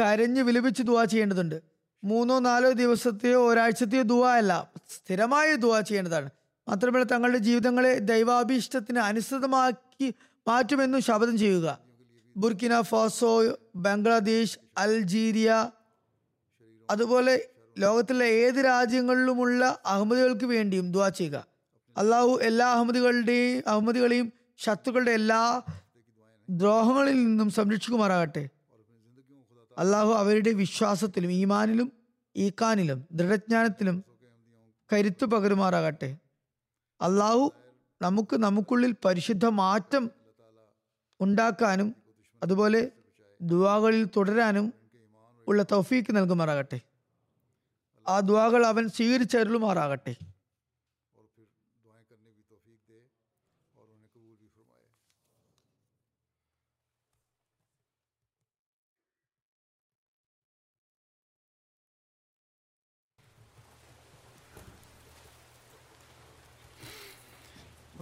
കരഞ്ഞ് 0.00 0.42
വിലപിച്ച് 0.42 0.82
ദുവാ 0.82 1.04
ചെയ്യേണ്ടതുണ്ട്. 1.04 1.60
മൂന്നോ 2.04 2.38
നാലോ 2.38 2.70
ദിവസത്തെയോ 2.70 3.52
ഒരാഴ്ചത്തെയോ 3.52 4.02
ദുവാ 4.02 4.36
അല്ല 4.36 4.70
സ്ഥിരമായ 4.96 5.54
ദുവാ 5.54 5.80
ചെയ്യേണ്ടതാണ്. 5.80 6.30
മാത്രമല്ല 6.68 7.04
തങ്ങളുടെ 7.04 7.38
ജീവിതങ്ങളെ 7.38 7.98
ദൈവാഭീഷ്ടത്തിന് 7.98 8.98
അനുസൃതമാക്കി 8.98 10.14
മാറ്റുമെന്നും 10.48 11.00
ശപഥം 11.00 11.38
ചെയ്യുക. 11.38 11.78
ബുർക്കിന 12.36 12.80
ഫാസോ 12.80 13.58
ബംഗ്ലാദേശ് 13.76 14.58
അൽജീരിയ 14.78 15.70
അതുപോലെ 16.90 17.48
ലോകത്തിലെ 17.78 18.26
ഏത് 18.26 18.64
രാജ്യങ്ങളിലുമുള്ള 18.64 19.78
അഹമ്മദികൾക്ക് 19.86 20.44
വേണ്ടിയും 20.44 20.92
ദുവാ 20.92 21.08
ചെയ്യുക. 21.08 21.46
അള്ളാഹു 21.96 22.38
എല്ലാ 22.42 22.72
അഹമ്മദികളുടെയും 22.72 23.62
അഹമ്മദികളെയും 23.66 24.32
ശത്രുക്കളുടെ 24.58 25.10
എല്ലാ 25.10 25.62
ദ്രോഹങ്ങളിൽ 26.50 27.24
നിന്നും 27.24 27.50
സംരക്ഷിക്കുമാറാകട്ടെ. 27.50 28.48
അള്ളാഹു 29.78 30.12
അവരുടെ 30.12 30.52
വിശ്വാസത്തിലും 30.52 31.32
ഈമാനിലും 31.32 31.92
ഈക്കാനിലും 32.36 33.04
ദൃഢജ്ഞാനത്തിലും 33.12 34.04
കരുത്തു 34.92 35.26
പകരുമാറാകട്ടെ. 35.26 36.16
അള്ളാഹു 37.00 37.52
നമുക്ക് 38.02 38.36
നമുക്കുള്ളിൽ 38.36 38.94
പരിശുദ്ധ 39.04 39.46
മാറ്റം 39.46 40.10
ഉണ്ടാക്കാനും 41.20 41.94
അതുപോലെ 42.42 42.90
ദുവാകളിൽ 43.40 44.08
തുടരാനും 44.16 44.74
ഉള്ള 45.48 45.62
തൗഫീക്ക് 45.62 46.16
നൽകുമാറാകട്ടെ. 46.16 46.80
ആ 48.08 48.20
ദുവാകൾ 48.20 48.66
അവൻ 48.66 48.88
സ്വീകരിച്ചരുളുമാറാകട്ടെ. 48.88 50.16